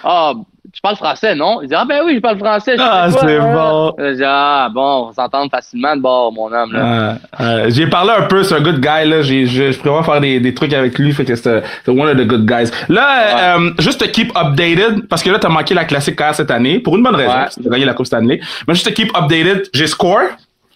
ah, 0.03 0.33
tu 0.73 0.79
parles 0.81 0.95
français, 0.95 1.35
non? 1.35 1.61
Il 1.61 1.67
dit, 1.67 1.75
ah 1.75 1.85
ben 1.85 2.01
oui, 2.05 2.15
je 2.15 2.19
parle 2.19 2.37
français. 2.37 2.75
ah, 2.79 3.09
c'est 3.11 3.39
bon. 3.39 3.93
Je 3.97 4.23
ah 4.25 4.69
bon, 4.73 5.09
on 5.09 5.13
s'entend 5.13 5.49
facilement 5.49 5.95
de 5.95 6.01
bord, 6.01 6.31
mon 6.31 6.51
homme. 6.51 6.71
Là. 6.71 7.17
Euh, 7.39 7.65
j'ai 7.69 7.87
parlé 7.87 8.11
un 8.17 8.23
peu, 8.23 8.43
c'est 8.43 8.55
un 8.55 8.61
good 8.61 8.79
guy, 8.79 9.07
là. 9.07 9.21
J'ai, 9.21 9.47
je, 9.47 9.71
je 9.71 9.79
pourrais 9.79 10.03
faire 10.03 10.21
des, 10.21 10.39
des 10.39 10.53
trucs 10.53 10.73
avec 10.73 10.97
lui, 10.97 11.11
fait 11.13 11.25
que 11.25 11.35
c'est 11.35 11.63
one 11.87 12.07
of 12.07 12.17
the 12.17 12.27
good 12.27 12.45
guys. 12.45 12.71
Là, 12.87 13.57
euh, 13.57 13.71
juste 13.79 13.99
te 13.99 14.05
keep 14.05 14.31
updated, 14.35 15.07
parce 15.07 15.23
que 15.23 15.29
là, 15.29 15.39
t'as 15.39 15.49
manqué 15.49 15.73
la 15.73 15.85
classique 15.85 16.15
car 16.15 16.33
cette 16.33 16.51
année, 16.51 16.79
pour 16.79 16.95
une 16.95 17.03
bonne 17.03 17.15
raison, 17.15 17.33
ouais. 17.33 17.47
t'as 17.63 17.69
gagné 17.69 17.85
la 17.85 17.93
Coupe 17.93 18.05
Stanley. 18.07 18.39
Mais 18.67 18.73
juste 18.73 18.85
te 18.85 18.93
keep 18.93 19.15
updated, 19.15 19.69
j'ai 19.73 19.87
score, 19.87 20.21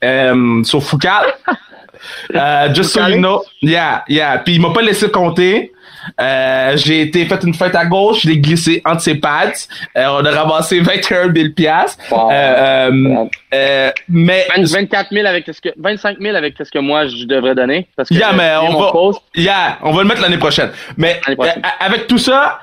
euh, 0.03 0.63
sur 0.63 0.84
Foucault. 0.84 1.09
uh, 2.34 2.73
just 2.73 2.91
so 2.91 3.07
you 3.07 3.17
know. 3.17 3.43
Yeah, 3.61 4.03
yeah. 4.07 4.38
Puis 4.39 4.55
il 4.55 4.61
m'a 4.61 4.71
pas 4.71 4.82
laissé 4.82 5.09
compter. 5.09 5.71
Euh, 6.20 6.78
j'ai 6.78 7.01
été 7.01 7.26
fait 7.26 7.43
une 7.43 7.53
fête 7.53 7.76
à 7.76 7.86
gauche, 7.86 8.22
je 8.24 8.30
l'ai 8.30 8.38
glissé 8.38 8.82
entre 8.86 9.01
ses 9.01 9.16
pattes. 9.16 9.68
Euh, 9.97 10.06
on 10.08 10.26
a 10.26 10.32
ramassé 10.32 10.80
21 10.80 11.34
000 11.34 11.49
piastres. 11.56 11.97
Euh, 12.14 13.26
euh, 13.53 13.91
mais 14.10 14.47
24 14.49 15.10
000 15.12 15.26
avec 15.26 15.45
ce 15.45 15.62
que 15.62 15.70
25 15.78 16.18
000 16.20 16.36
avec 16.36 16.56
ce 16.58 16.72
que 16.72 16.80
moi 16.80 17.08
je 17.08 17.26
devrais 17.26 17.56
donner 17.56 17.88
parce 17.95 18.10
que 18.10 18.16
yeah, 18.16 18.34
mais 18.34 18.56
on 18.62 18.80
va 18.80 18.91
yeah, 19.36 19.78
on 19.82 19.91
va 19.91 20.01
le 20.01 20.08
mettre 20.08 20.22
l'année 20.22 20.38
prochaine. 20.38 20.72
Mais 20.97 21.20
prochaine. 21.36 21.62
avec 21.80 22.08
tout 22.08 22.18
ça, 22.18 22.60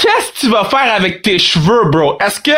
Qu'est-ce 0.00 0.32
que 0.32 0.46
tu 0.46 0.48
vas 0.48 0.64
faire 0.64 0.94
avec 0.94 1.20
tes 1.20 1.38
cheveux, 1.38 1.90
bro? 1.90 2.16
Est-ce 2.24 2.40
que 2.40 2.56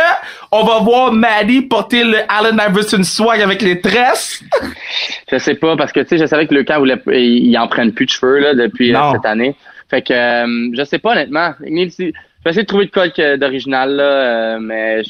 on 0.52 0.62
va 0.62 0.78
voir 0.78 1.12
Maddie 1.12 1.62
porter 1.62 2.04
le 2.04 2.18
Allen 2.28 2.60
Iverson 2.68 3.02
swag 3.02 3.40
avec 3.40 3.62
les 3.62 3.80
tresses? 3.80 4.44
je 5.32 5.38
sais 5.38 5.56
pas, 5.56 5.74
parce 5.76 5.90
que 5.90 6.00
tu 6.00 6.08
sais, 6.10 6.18
je 6.18 6.26
savais 6.26 6.46
que 6.46 6.54
le 6.54 6.62
cas 6.62 6.78
voulait, 6.78 7.02
il 7.08 7.58
en 7.58 7.66
prenne 7.66 7.92
plus 7.92 8.06
de 8.06 8.10
cheveux 8.10 8.38
là, 8.38 8.54
depuis 8.54 8.94
cette 9.12 9.26
année. 9.26 9.56
Fait 9.92 10.00
que 10.00 10.14
euh, 10.14 10.70
je 10.74 10.84
sais 10.84 10.98
pas 10.98 11.12
honnêtement. 11.12 11.52
Je 11.60 11.66
vais 11.68 11.82
essayer 12.46 12.62
de 12.62 12.66
trouver 12.66 12.86
de 12.86 12.90
code 12.90 13.12
d'original 13.38 13.94
là, 13.94 14.02
euh, 14.04 14.58
mais 14.58 15.02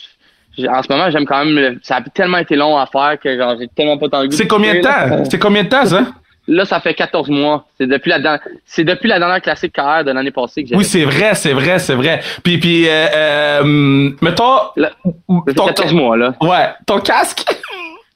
en 0.68 0.82
ce 0.82 0.92
moment 0.92 1.08
j'aime 1.08 1.24
quand 1.24 1.44
même. 1.44 1.78
ça 1.84 1.98
a 1.98 2.02
tellement 2.02 2.38
été 2.38 2.56
long 2.56 2.76
à 2.76 2.86
faire 2.86 3.16
que 3.22 3.38
genre 3.38 3.54
j'ai 3.60 3.68
tellement 3.68 3.96
pas 3.96 4.08
tant 4.08 4.24
C'est 4.30 4.48
combien 4.48 4.74
de 4.74 4.80
temps? 4.80 5.24
C'est 5.30 5.38
combien 5.38 5.62
de 5.62 5.68
temps 5.68 5.86
ça? 5.86 6.04
Là, 6.48 6.64
ça 6.64 6.80
fait 6.80 6.94
14 6.94 7.28
mois. 7.28 7.66
C'est 7.78 7.86
depuis 7.86 8.10
la 8.10 8.40
c'est 8.66 8.82
depuis 8.82 9.08
la 9.08 9.20
dernière 9.20 9.40
classique 9.40 9.72
carrière 9.72 10.04
de 10.04 10.10
l'année 10.10 10.32
passée 10.32 10.64
que 10.64 10.70
j'ai. 10.70 10.76
Oui, 10.76 10.84
c'est 10.84 11.04
vrai, 11.04 11.36
c'est 11.36 11.52
vrai, 11.52 11.78
c'est 11.78 11.94
vrai. 11.94 12.20
Puis 12.42 12.58
puis 12.58 12.88
euh, 12.88 13.06
euh 13.14 14.10
mettons 14.20 14.58
ton 15.54 15.66
14 15.66 15.92
mois 15.92 16.16
là. 16.16 16.34
Ouais, 16.40 16.70
ton 16.86 16.98
casque? 16.98 17.44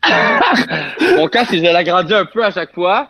Mon 1.16 1.28
casque, 1.28 1.54
je 1.54 1.62
l'agrandis 1.62 2.14
un 2.14 2.24
peu 2.24 2.44
à 2.44 2.50
chaque 2.50 2.74
fois. 2.74 3.08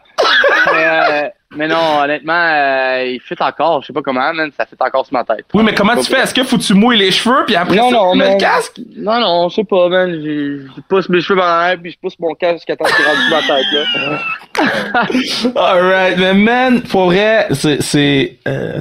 Mais, 0.72 0.84
euh, 0.84 1.28
mais 1.57 1.68
non, 1.68 2.00
honnêtement, 2.02 2.32
euh, 2.32 3.04
il 3.07 3.20
fit 3.20 3.34
encore. 3.40 3.82
Je 3.82 3.88
sais 3.88 3.92
pas 3.92 4.02
comment, 4.02 4.32
man. 4.32 4.50
Ça 4.57 4.66
fit 4.66 4.76
encore 4.78 5.07
sur 5.07 5.14
ma 5.14 5.24
tête. 5.24 5.46
Oui, 5.54 5.62
mais 5.64 5.74
comment 5.74 5.96
tu 5.96 6.04
fais? 6.04 6.20
Est-ce 6.20 6.34
que 6.34 6.44
faut 6.44 6.59
que 6.59 6.62
tu 6.62 6.74
mouilles 6.74 6.98
les 6.98 7.11
cheveux 7.11 7.44
puis 7.46 7.57
après 7.57 7.76
non, 7.76 7.90
ça, 7.90 7.96
non, 7.96 8.12
tu 8.12 8.18
mets 8.18 8.32
le 8.34 8.40
casque? 8.40 8.80
Non, 8.96 9.20
non, 9.20 9.48
je 9.48 9.57
sais 9.57 9.64
pas, 9.64 9.88
man. 9.88 10.11
Je, 10.12 10.80
pousse 10.88 11.09
mes 11.09 11.20
cheveux 11.20 11.40
dans 11.40 11.61
l'air 11.61 11.76
puis 11.80 11.92
je 11.92 11.98
pousse 11.98 12.18
mon 12.18 12.34
casque 12.34 12.57
jusqu'à 12.57 12.76
temps 12.76 12.84
qu'il 12.84 13.04
rentre 13.04 13.20
sur 13.20 13.36
ma 13.36 13.42
tête, 13.42 13.66
là. 13.72 14.18
Alright, 15.57 16.18
mais 16.18 16.34
man, 16.34 16.82
pour 16.82 17.07
vrai, 17.07 17.46
c'est, 17.52 17.82
c'est, 17.82 18.38
euh, 18.48 18.80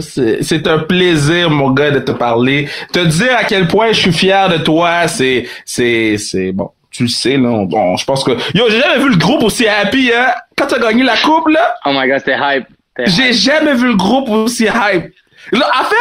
c'est, 0.00 0.42
c'est 0.42 0.66
un 0.66 0.78
plaisir, 0.80 1.50
mon 1.50 1.70
gars, 1.70 1.90
de 1.90 1.98
te 1.98 2.12
parler. 2.12 2.68
Te 2.92 3.04
dire 3.04 3.36
à 3.36 3.44
quel 3.44 3.66
point 3.66 3.88
je 3.88 4.00
suis 4.00 4.12
fier 4.12 4.48
de 4.48 4.58
toi, 4.58 5.08
c'est, 5.08 5.46
c'est, 5.64 6.16
c'est, 6.18 6.52
bon 6.52 6.70
tu 6.96 7.02
le 7.04 7.08
sais, 7.08 7.36
là. 7.36 7.64
Bon, 7.64 7.96
je 7.96 8.04
pense 8.04 8.24
que. 8.24 8.32
Yo, 8.56 8.68
j'ai 8.68 8.80
jamais 8.80 8.98
vu 8.98 9.10
le 9.10 9.16
groupe 9.16 9.42
aussi 9.42 9.66
happy, 9.66 10.10
hein. 10.14 10.32
Quand 10.56 10.66
t'as 10.66 10.78
gagné 10.78 11.02
la 11.02 11.16
coupe, 11.16 11.48
là. 11.48 11.74
Oh 11.84 11.90
my 11.92 12.08
god, 12.08 12.18
c'était 12.18 12.38
hype. 12.40 12.66
J'ai 13.04 13.32
jamais 13.32 13.74
vu 13.74 13.88
le 13.88 13.96
groupe 13.96 14.28
aussi 14.30 14.64
hype. 14.64 15.12
Là, 15.52 15.70
en 15.80 15.84
fait, 15.84 15.96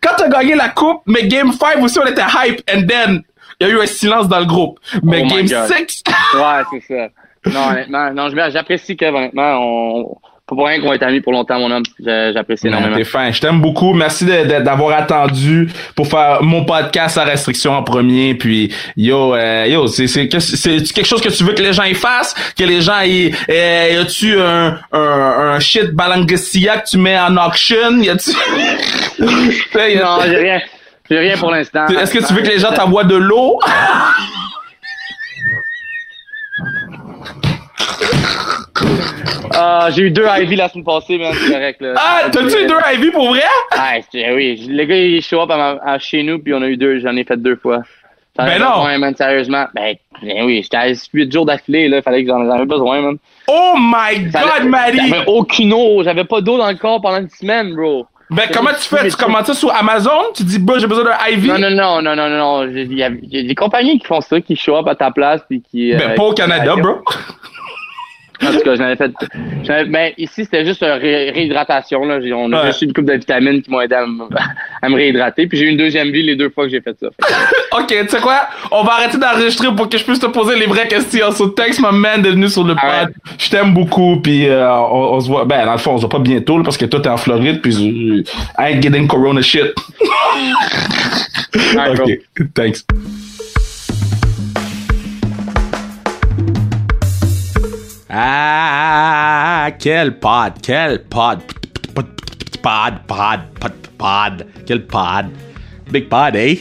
quand 0.00 0.14
t'as 0.16 0.28
gagné 0.28 0.54
la 0.54 0.68
coupe, 0.68 1.02
mais 1.06 1.26
Game 1.26 1.52
5 1.52 1.82
aussi, 1.82 1.98
on 1.98 2.06
était 2.06 2.22
hype, 2.22 2.60
and 2.70 2.86
then, 2.86 3.22
il 3.60 3.68
y 3.68 3.70
a 3.70 3.74
eu 3.74 3.80
un 3.80 3.86
silence 3.86 4.28
dans 4.28 4.40
le 4.40 4.46
groupe. 4.46 4.80
Mais 5.02 5.22
oh 5.24 5.28
Game 5.28 5.46
6. 5.46 5.58
ouais, 6.34 6.62
c'est 6.72 6.82
ça. 6.88 7.08
Non, 7.46 7.70
honnêtement, 7.70 8.12
non, 8.12 8.28
j'apprécie 8.50 8.96
que, 8.96 9.04
honnêtement, 9.06 9.58
on, 9.58 10.16
pas 10.50 10.56
pour 10.56 10.66
rien 10.66 10.80
qu'on 10.80 10.92
est 10.92 11.02
amis 11.02 11.20
pour 11.20 11.32
longtemps, 11.32 11.58
mon 11.58 11.70
homme. 11.70 11.82
J'apprécie 12.04 12.66
énormément. 12.66 12.96
T'es 12.96 13.04
fin. 13.04 13.30
Je 13.30 13.40
t'aime 13.40 13.60
beaucoup. 13.60 13.94
Merci 13.94 14.24
d'avoir 14.24 14.98
attendu 14.98 15.68
pour 15.94 16.08
faire 16.08 16.42
mon 16.42 16.64
podcast 16.64 17.16
à 17.18 17.24
restriction 17.24 17.72
en 17.72 17.82
premier. 17.82 18.34
Puis, 18.34 18.74
yo, 18.96 19.34
euh, 19.34 19.66
yo, 19.66 19.86
c'est 19.86 20.28
quelque 20.28 21.04
chose 21.04 21.20
que 21.20 21.28
tu 21.28 21.44
veux 21.44 21.54
que 21.54 21.62
les 21.62 21.72
gens 21.72 21.84
y 21.84 21.94
fassent? 21.94 22.34
Que 22.58 22.64
les 22.64 22.80
gens 22.80 23.00
y... 23.02 23.32
Euh, 23.48 23.88
y 23.92 23.96
a-tu 23.96 24.40
un, 24.40 24.78
un, 24.92 25.52
un 25.54 25.60
shit 25.60 25.90
balangasia 25.92 26.78
que 26.78 26.90
tu 26.90 26.98
mets 26.98 27.18
en 27.18 27.36
auction? 27.36 27.76
Y 28.00 28.10
a-tu... 28.10 28.30
non, 29.20 30.18
j'ai 30.26 30.36
rien. 30.36 30.60
J'ai 31.08 31.18
rien 31.18 31.36
pour 31.36 31.50
l'instant. 31.50 31.86
Est-ce 31.86 32.12
que 32.12 32.26
tu 32.26 32.34
veux 32.34 32.42
que 32.42 32.48
les 32.48 32.58
gens 32.58 32.72
t'envoient 32.72 33.04
de 33.04 33.16
l'eau? 33.16 33.58
Ah, 39.54 39.88
j'ai 39.90 40.02
eu 40.02 40.10
deux 40.10 40.26
Ivy 40.26 40.56
la 40.56 40.68
semaine 40.68 40.84
passée, 40.84 41.18
man, 41.18 41.32
c'est 41.34 41.52
correct, 41.52 41.80
là. 41.80 41.94
Ah, 41.96 42.22
t'as-tu 42.30 42.64
eu 42.64 42.66
deux 42.66 42.78
Ivy 42.94 43.10
pour 43.10 43.28
vrai? 43.28 43.42
Ah, 43.72 43.94
oui. 44.34 44.66
Le 44.68 44.84
gars, 44.84 44.96
il 44.96 45.22
show 45.22 45.40
up 45.40 45.50
à, 45.50 45.98
chez 45.98 46.22
nous, 46.22 46.38
puis 46.38 46.54
on 46.54 46.62
a 46.62 46.66
eu 46.66 46.76
deux, 46.76 47.00
j'en 47.00 47.16
ai 47.16 47.24
fait 47.24 47.36
deux 47.36 47.56
fois. 47.56 47.82
Ben 48.36 48.58
non! 48.58 48.84
Ouais, 48.84 48.96
man, 48.96 49.14
sérieusement. 49.14 49.66
Ben, 49.74 49.96
ben 50.22 50.44
oui, 50.44 50.62
j'étais 50.62 50.76
à 50.76 50.86
8 51.12 51.32
jours 51.32 51.44
d'affilée, 51.44 51.88
là, 51.88 52.00
fallait 52.00 52.24
que 52.24 52.30
j'en 52.30 52.48
avais 52.48 52.64
besoin, 52.64 53.02
man. 53.02 53.16
Oh 53.48 53.74
my 53.76 54.20
god, 54.30 54.64
Marie! 54.66 55.08
J'avais 55.08 55.26
aucune 55.26 55.72
eau, 55.72 56.02
j'avais 56.02 56.24
pas 56.24 56.40
d'eau 56.40 56.56
dans 56.56 56.70
le 56.70 56.76
corps 56.76 57.00
pendant 57.00 57.18
une 57.18 57.28
semaine, 57.28 57.74
bro. 57.74 58.06
Ben, 58.30 58.48
comment 58.52 58.70
tu 58.70 58.82
fais? 58.88 59.08
Tu 59.08 59.16
commandes 59.16 59.44
ça 59.44 59.54
sur 59.54 59.74
Amazon? 59.74 60.32
Tu 60.34 60.44
dis, 60.44 60.60
bah, 60.60 60.74
j'ai 60.78 60.86
besoin 60.86 61.04
d'un 61.04 61.16
Ivy? 61.30 61.48
Non, 61.48 61.58
non, 61.58 61.70
non, 61.70 62.02
non, 62.02 62.14
non, 62.14 62.28
non, 62.28 62.38
non. 62.38 62.68
Il 62.68 62.92
y, 62.94 63.02
a 63.02 63.10
des 63.10 63.54
compagnies 63.56 63.98
qui 63.98 64.06
font 64.06 64.20
ça, 64.20 64.40
qui 64.40 64.54
show 64.54 64.76
up 64.76 64.86
à 64.86 64.94
ta 64.94 65.10
place, 65.10 65.42
puis 65.48 65.62
qui. 65.68 65.92
Ben, 65.94 66.14
pas 66.14 66.22
au 66.22 66.32
Canada, 66.32 66.76
bro. 66.76 66.98
En 68.42 68.52
tout 68.52 68.60
cas, 68.60 68.74
j'en 68.76 68.84
avais 68.84 68.96
fait. 68.96 69.12
Ben, 69.90 70.12
ici, 70.16 70.44
c'était 70.44 70.64
juste 70.64 70.82
une 70.82 70.88
réhydratation. 70.90 72.04
Là. 72.04 72.18
On 72.34 72.52
a 72.52 72.66
juste 72.66 72.82
une 72.82 72.92
coupe 72.92 73.04
de 73.04 73.12
vitamines 73.14 73.60
qui 73.60 73.70
m'ont 73.70 73.80
aidé 73.80 73.96
à, 73.96 74.06
me 74.06 74.94
réhydrater. 74.94 75.46
Puis 75.46 75.58
j'ai 75.58 75.66
eu 75.66 75.68
une 75.68 75.76
deuxième 75.76 76.10
vie 76.10 76.22
les 76.22 76.36
deux 76.36 76.48
fois 76.48 76.64
que 76.64 76.70
j'ai 76.70 76.80
fait 76.80 76.96
ça. 76.98 77.08
ok, 77.78 77.86
tu 77.86 78.08
sais 78.08 78.20
quoi? 78.20 78.48
On 78.70 78.82
va 78.82 78.92
arrêter 78.92 79.18
d'enregistrer 79.18 79.68
pour 79.74 79.88
que 79.88 79.98
je 79.98 80.04
puisse 80.04 80.20
te 80.20 80.26
poser 80.26 80.58
les 80.58 80.66
vraies 80.66 80.88
questions. 80.88 81.30
So, 81.32 81.48
text 81.48 81.80
ma 81.80 81.92
man 81.92 82.22
de 82.22 82.30
venir 82.30 82.50
sur 82.50 82.64
le 82.64 82.74
ah 82.78 83.06
pod. 83.06 83.14
Je 83.38 83.50
t'aime 83.50 83.74
beaucoup. 83.74 84.20
Puis 84.20 84.48
euh, 84.48 84.70
on, 84.72 85.20
se 85.20 85.28
voit. 85.28 85.44
Ben, 85.44 85.66
dans 85.66 85.72
le 85.72 85.78
fond, 85.78 85.92
on 85.92 85.96
se 85.98 86.02
voit 86.02 86.10
pas 86.10 86.18
bientôt 86.18 86.62
parce 86.62 86.78
que 86.78 86.86
toi, 86.86 87.00
t'es 87.00 87.08
en 87.08 87.18
Floride. 87.18 87.60
Puis 87.60 87.74
euh, 87.76 88.22
I 88.58 88.72
ain't 88.72 88.82
getting 88.82 89.06
corona 89.06 89.42
shit. 89.42 89.74
ok, 91.76 92.18
thanks. 92.54 92.84
Ah, 98.12 99.70
quel 99.78 100.18
pod, 100.18 100.54
quel 100.60 100.98
pod, 100.98 101.38
pod, 101.94 102.06
pod, 102.60 102.94
pod, 103.06 103.40
pod, 103.60 103.72
pod, 103.98 104.44
quel 104.66 104.80
pod. 104.82 105.26
Big 105.92 106.08
pod, 106.08 106.34
eh? 106.34 106.58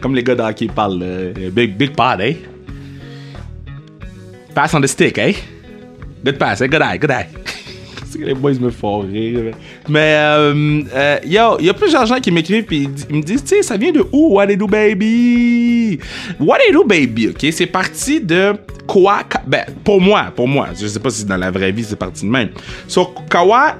Comme 0.00 0.14
les 0.14 0.22
gars 0.22 0.34
d'hockey 0.34 0.68
parlent, 0.68 1.02
euh, 1.02 1.50
big, 1.50 1.76
big 1.76 1.94
pod, 1.94 2.22
eh? 2.22 2.36
Pass 4.54 4.72
on 4.72 4.80
the 4.80 4.86
stick, 4.88 5.18
eh? 5.18 5.34
Good 6.24 6.38
pass, 6.38 6.62
eh? 6.62 6.68
Good 6.68 6.80
eye, 6.80 6.96
good 6.96 7.10
eye. 7.10 7.28
les 8.18 8.32
boys 8.32 8.58
me 8.58 8.70
font 8.70 9.00
rire. 9.00 9.52
Mais, 9.90 10.14
euh, 10.16 10.82
euh, 10.94 11.18
yo, 11.26 11.58
il 11.60 11.66
y 11.66 11.68
a 11.68 11.74
plusieurs 11.74 12.06
gens 12.06 12.18
qui 12.18 12.30
m'écrivent 12.30 12.64
puis 12.64 12.88
ils 13.10 13.16
me 13.16 13.22
disent, 13.22 13.44
tu 13.44 13.56
sais, 13.56 13.62
ça 13.62 13.76
vient 13.76 13.92
de 13.92 14.02
où, 14.10 14.36
What 14.36 14.46
Do 14.56 14.66
Baby? 14.66 16.00
What 16.40 16.60
They 16.64 16.72
Do 16.72 16.82
Baby, 16.82 17.28
ok? 17.28 17.46
C'est 17.52 17.66
parti 17.66 18.22
de 18.22 18.54
quoi, 18.86 19.20
ben, 19.46 19.64
pour 19.84 20.00
moi, 20.00 20.32
pour 20.34 20.48
moi, 20.48 20.68
je 20.78 20.86
sais 20.86 21.00
pas 21.00 21.10
si 21.10 21.24
dans 21.24 21.36
la 21.36 21.50
vraie 21.50 21.72
vie 21.72 21.84
c'est 21.84 21.96
parti 21.96 22.24
de 22.24 22.30
même. 22.30 22.50
So, 22.88 23.14
Kawa, 23.28 23.76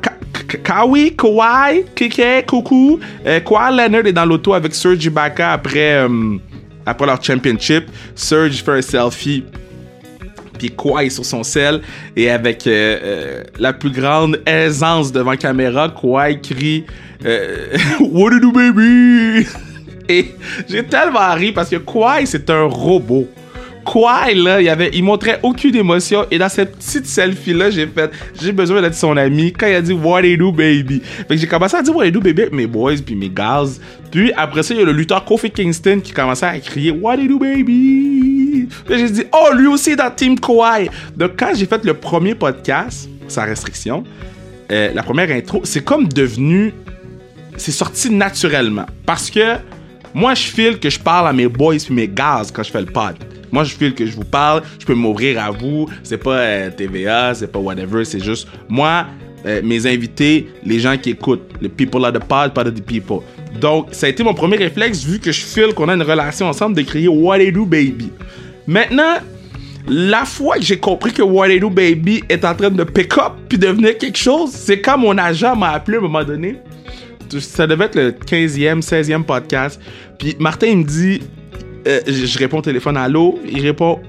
Kawi, 0.63 1.15
Kawhi, 1.17 1.85
Kike, 1.95 2.47
Coucou, 2.47 3.01
euh, 3.27 3.41
Kawhi 3.41 3.77
Leonard 3.77 4.07
est 4.07 4.13
dans 4.13 4.25
l'auto 4.25 4.55
avec 4.55 4.75
Serge 4.75 5.05
Ibaka 5.05 5.53
après, 5.53 5.95
euh, 5.95 6.37
après 6.85 7.07
leur 7.07 7.23
championship. 7.23 7.85
Serge 8.15 8.63
fait 8.63 8.73
un 8.73 8.83
selfie 8.83 9.45
puis 10.59 10.71
Kawhi 10.71 11.11
sur 11.11 11.25
son 11.25 11.43
sel 11.43 11.83
et 12.17 12.31
avec 12.31 12.67
euh, 12.67 13.45
la 13.59 13.75
plus 13.75 13.91
grande 13.91 14.41
aisance 14.47 15.13
devant 15.13 15.37
caméra, 15.37 15.89
Kawhi 15.89 16.41
crie 16.41 16.85
What 18.01 18.31
do 18.31 18.37
you 18.37 18.41
do 18.41 18.53
baby? 18.53 19.47
Et 20.09 20.35
j'ai 20.69 20.85
tellement 20.85 21.35
ri 21.35 21.51
parce 21.51 21.69
que 21.69 21.77
Kawhi 21.77 22.27
c'est 22.27 22.49
un 22.49 22.65
robot. 22.65 23.27
Kawhi 23.91 24.35
là, 24.35 24.61
il 24.61 24.69
avait, 24.69 24.91
il 24.93 25.05
montrait 25.05 25.39
aucune 25.43 25.77
émotion 25.77 26.27
et 26.31 26.39
dans 26.39 26.49
cette 26.49 26.77
petite 26.77 27.07
selfie 27.07 27.55
là, 27.55 27.71
j'ai 27.71 27.87
fait, 27.87 28.11
j'ai 28.41 28.53
besoin 28.53 28.83
d'être 28.83 28.95
son 28.95 29.17
ami 29.17 29.53
quand 29.53 29.67
il 29.67 29.75
a 29.75 29.83
dit 29.83 29.93
What 29.93 30.23
do 30.39 30.53
baby? 30.53 31.01
Fait 31.01 31.35
que 31.35 31.37
j'ai 31.37 31.47
commencé 31.47 31.77
à 31.77 31.83
dire 31.83 31.95
What 31.95 32.11
do 32.11 32.21
baby? 32.21 32.45
Mes 32.53 32.67
boys 32.67 32.97
puis 33.05 33.15
mes 33.15 33.29
gars. 33.29 33.65
Puis 34.11 34.33
après 34.37 34.63
ça, 34.63 34.75
il 34.75 34.81
y 34.81 34.83
a 34.83 34.87
le 34.87 34.93
lutteur 34.93 35.25
Kofi 35.25 35.51
Kingston 35.51 36.01
qui 36.03 36.13
commençait 36.13 36.47
à 36.47 36.59
crier 36.59 36.91
What 36.91 37.17
do 37.19 37.39
baby? 37.39 38.37
J'ai 38.89 39.11
dit, 39.11 39.25
oh, 39.33 39.55
lui 39.55 39.67
aussi 39.67 39.97
dans 39.97 40.11
Team 40.11 40.39
Kawhi. 40.39 40.89
Donc, 41.17 41.33
quand 41.37 41.53
j'ai 41.55 41.67
fait 41.67 41.85
le 41.85 41.95
premier 41.95 42.35
podcast, 42.35 43.09
sans 43.29 43.45
restriction, 43.45 44.05
euh, 44.71 44.93
la 44.95 45.03
première 45.03 45.31
intro, 45.31 45.61
c'est 45.65 45.85
comme 45.85 46.09
devenu. 46.09 46.73
C'est 47.57 47.73
sorti 47.73 48.11
naturellement. 48.11 48.87
Parce 49.07 49.31
que 49.31 49.57
moi, 50.17 50.33
je 50.33 50.45
file 50.45 50.79
que 50.79 50.89
je 50.89 50.99
parle 50.99 51.29
à 51.29 51.33
mes 51.35 51.47
boys 51.47 51.75
et 51.75 51.93
mes 51.93 52.09
gaz 52.09 52.51
quand 52.51 52.63
je 52.63 52.71
fais 52.71 52.81
le 52.81 52.87
pod. 52.87 53.17
Moi, 53.53 53.65
je 53.65 53.75
file 53.75 53.95
que 53.95 54.07
je 54.07 54.17
vous 54.17 54.25
parle, 54.25 54.63
je 54.79 54.87
peux 54.87 54.95
m'ouvrir 54.95 55.39
à 55.39 55.51
vous. 55.51 55.91
C'est 56.03 56.17
pas 56.17 56.39
euh, 56.39 56.71
TVA, 56.71 57.35
c'est 57.35 57.53
pas 57.53 57.59
whatever, 57.59 58.03
c'est 58.03 58.25
juste 58.25 58.49
moi, 58.67 59.09
euh, 59.45 59.61
mes 59.63 59.87
invités, 59.87 60.49
les 60.65 60.81
gens 60.81 60.97
qui 60.97 61.11
écoutent. 61.11 61.53
Les 61.61 61.69
people 61.69 62.03
are 62.03 62.15
the 62.15 62.25
pod, 62.25 62.57
of 62.57 62.75
the 62.75 62.83
people. 62.83 63.19
Donc, 63.61 63.89
ça 63.93 64.07
a 64.07 64.09
été 64.09 64.25
mon 64.25 64.33
premier 64.33 64.57
réflexe, 64.57 65.05
vu 65.05 65.19
que 65.19 65.31
je 65.31 65.43
file 65.43 65.75
qu'on 65.75 65.91
a 65.91 65.95
une 65.95 66.03
relation 66.03 66.47
ensemble, 66.47 66.75
de 66.77 66.83
crier 66.83 67.09
What 67.09 67.37
they 67.37 67.53
do, 67.53 67.67
baby. 67.67 68.11
Maintenant, 68.67 69.17
la 69.87 70.25
fois 70.25 70.57
que 70.57 70.63
j'ai 70.63 70.79
compris 70.79 71.13
que 71.13 71.21
What 71.21 71.51
I 71.51 71.61
Do 71.61 71.69
Baby 71.69 72.25
est 72.31 72.43
en 72.47 72.55
train 72.55 72.71
de 72.71 72.85
pick 72.85 73.19
up 73.19 73.35
puis 73.51 73.59
devenir 73.59 73.99
quelque 73.99 74.19
chose, 74.19 74.51
c'est 74.51 74.81
quand 74.81 74.97
mon 74.97 75.17
agent 75.19 75.55
m'a 75.55 75.73
appelé 75.73 75.99
à 75.99 76.01
un 76.01 76.05
moment 76.05 76.25
donné. 76.25 76.57
Ça 77.41 77.67
devait 77.67 77.87
être 77.87 77.97
le 77.97 78.11
15e, 78.13 78.83
16e 78.83 79.25
podcast. 79.25 79.81
Puis 80.19 80.37
Martin, 80.39 80.67
il 80.67 80.79
me 80.79 80.85
dit, 80.85 81.23
euh, 81.87 82.01
je 82.07 82.39
réponds 82.39 82.59
au 82.59 82.63
téléphone, 82.63 82.97
allô? 82.97 83.39
Il 83.49 83.61
répond, 83.61 84.01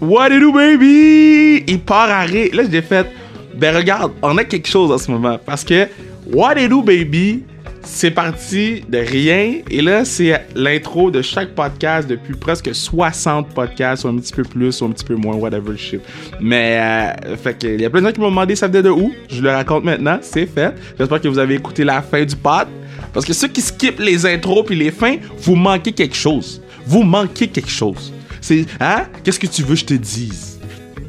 What 0.00 0.30
I 0.30 0.40
Do 0.40 0.52
Baby? 0.52 1.64
Il 1.66 1.80
part 1.80 2.10
à. 2.10 2.26
Là, 2.26 2.62
j'ai 2.70 2.82
fait, 2.82 3.06
ben 3.54 3.76
regarde, 3.76 4.12
on 4.22 4.36
a 4.38 4.44
quelque 4.44 4.68
chose 4.68 4.90
en 4.90 4.98
ce 4.98 5.10
moment. 5.10 5.38
Parce 5.44 5.64
que 5.64 5.86
What 6.32 6.60
I 6.60 6.68
Do 6.68 6.82
Baby, 6.82 7.44
c'est 7.84 8.10
parti 8.10 8.82
de 8.88 8.98
rien. 8.98 9.60
Et 9.70 9.82
là, 9.82 10.04
c'est 10.04 10.46
l'intro 10.54 11.10
de 11.10 11.22
chaque 11.22 11.54
podcast 11.54 12.08
depuis 12.08 12.34
presque 12.34 12.74
60 12.74 13.48
podcasts, 13.48 14.04
ou 14.04 14.08
un 14.08 14.16
petit 14.16 14.32
peu 14.32 14.42
plus, 14.42 14.80
ou 14.80 14.86
un 14.86 14.90
petit 14.90 15.04
peu 15.04 15.14
moins, 15.14 15.36
whatever 15.36 15.76
shit. 15.76 16.00
Mais, 16.40 16.78
euh, 16.80 17.36
fait 17.36 17.58
que, 17.58 17.66
il 17.66 17.80
y 17.80 17.84
a 17.84 17.90
plein 17.90 18.00
de 18.00 18.06
gens 18.06 18.12
qui 18.12 18.20
m'ont 18.20 18.30
demandé 18.30 18.56
ça 18.56 18.68
venait 18.68 18.82
de 18.82 18.90
où? 18.90 19.12
Je 19.28 19.42
le 19.42 19.50
raconte 19.50 19.84
maintenant, 19.84 20.18
c'est 20.22 20.46
fait. 20.46 20.74
J'espère 20.98 21.20
que 21.20 21.28
vous 21.28 21.38
avez 21.38 21.54
écouté 21.54 21.84
la 21.84 22.02
fin 22.02 22.24
du 22.24 22.36
pod. 22.36 22.68
Parce 23.12 23.24
que 23.24 23.32
ceux 23.32 23.48
qui 23.48 23.60
skippent 23.60 24.00
les 24.00 24.26
intros 24.26 24.64
puis 24.66 24.76
les 24.76 24.90
fins, 24.90 25.16
vous 25.38 25.54
manquez 25.54 25.92
quelque 25.92 26.16
chose. 26.16 26.60
Vous 26.86 27.02
manquez 27.02 27.46
quelque 27.48 27.70
chose. 27.70 28.12
C'est, 28.40 28.66
hein? 28.80 29.04
Qu'est-ce 29.22 29.38
que 29.38 29.46
tu 29.46 29.62
veux 29.62 29.74
que 29.74 29.80
je 29.80 29.84
te 29.84 29.94
dise? 29.94 30.58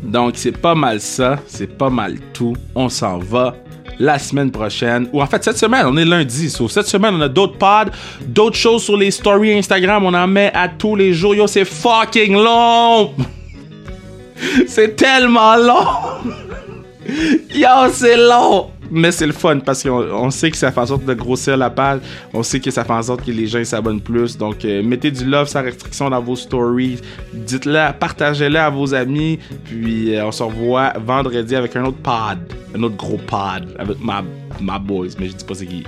Donc, 0.04 0.34
c'est 0.36 0.56
pas 0.56 0.76
mal 0.76 1.02
ça. 1.02 1.40
C'est 1.48 1.78
pas 1.78 1.90
mal 1.90 2.18
tout. 2.32 2.56
On 2.76 2.90
s'en 2.90 3.18
va 3.18 3.56
la 4.00 4.20
semaine 4.20 4.52
prochaine. 4.52 5.08
Ou 5.14 5.22
en 5.22 5.26
fait, 5.26 5.44
cette 5.44 5.58
semaine, 5.58 5.86
on 5.86 5.98
est 5.98 6.06
lundi. 6.06 6.50
So, 6.50 6.68
cette 6.68 6.88
semaine, 6.88 7.16
on 7.16 7.22
a 7.22 7.30
d'autres 7.30 7.58
pods, 7.58 7.92
d'autres 8.26 8.58
choses 8.58 8.84
sur 8.84 8.98
les 8.98 9.12
stories 9.12 9.58
Instagram. 9.58 10.06
On 10.06 10.14
en 10.14 10.28
met 10.28 10.52
à 10.54 10.68
tous 10.68 10.96
les 10.96 11.14
jours. 11.14 11.36
Yo, 11.36 11.48
c'est 11.48 11.66
fucking 11.66 12.34
long! 12.34 13.14
c'est 14.68 14.96
tellement 14.96 15.56
long! 15.56 16.34
Yo, 17.54 17.90
c'est 17.92 18.18
long! 18.18 18.72
Mais 18.96 19.12
c'est 19.12 19.28
le 19.28 19.34
fun 19.34 19.60
parce 19.60 19.84
qu'on 19.84 20.32
sait 20.32 20.50
que 20.50 20.56
ça 20.56 20.72
fait 20.72 20.80
en 20.80 20.86
sorte 20.86 21.04
de 21.04 21.14
grossir 21.14 21.58
la 21.58 21.70
page. 21.70 22.00
On 22.34 22.44
sait 22.44 22.62
que 22.62 22.72
ça 22.72 22.86
fait 22.86 22.94
en 22.94 23.04
sorte 23.04 23.26
que 23.26 23.32
les 23.32 23.46
gens 23.46 23.62
s'abonnent 23.66 24.00
plus. 24.00 24.38
Donc, 24.38 24.64
euh, 24.64 24.82
mettez 24.82 25.12
du 25.12 25.26
love 25.26 25.50
sans 25.50 25.62
restriction 25.64 26.10
dans 26.10 26.22
vos 26.22 26.38
stories. 26.38 27.02
Dites-le, 27.34 27.92
partagez-le 28.00 28.58
à 28.58 28.70
vos 28.70 28.94
amis. 28.94 29.38
Puis, 29.66 30.16
euh, 30.16 30.26
on 30.26 30.32
se 30.32 30.44
revoit 30.44 30.94
vendredi 31.06 31.58
avec 31.58 31.76
un 31.76 31.84
autre 31.84 31.98
pod. 31.98 32.40
Un 32.74 32.84
autre 32.84 32.96
gros 32.96 33.18
pod 33.18 33.76
avec 33.78 34.00
ma, 34.02 34.24
ma 34.62 34.80
boys. 34.80 35.08
Mais 35.20 35.28
je 35.28 35.36
dis 35.36 35.44
pas 35.44 35.56
c'est 35.56 35.66
qui. 35.66 35.84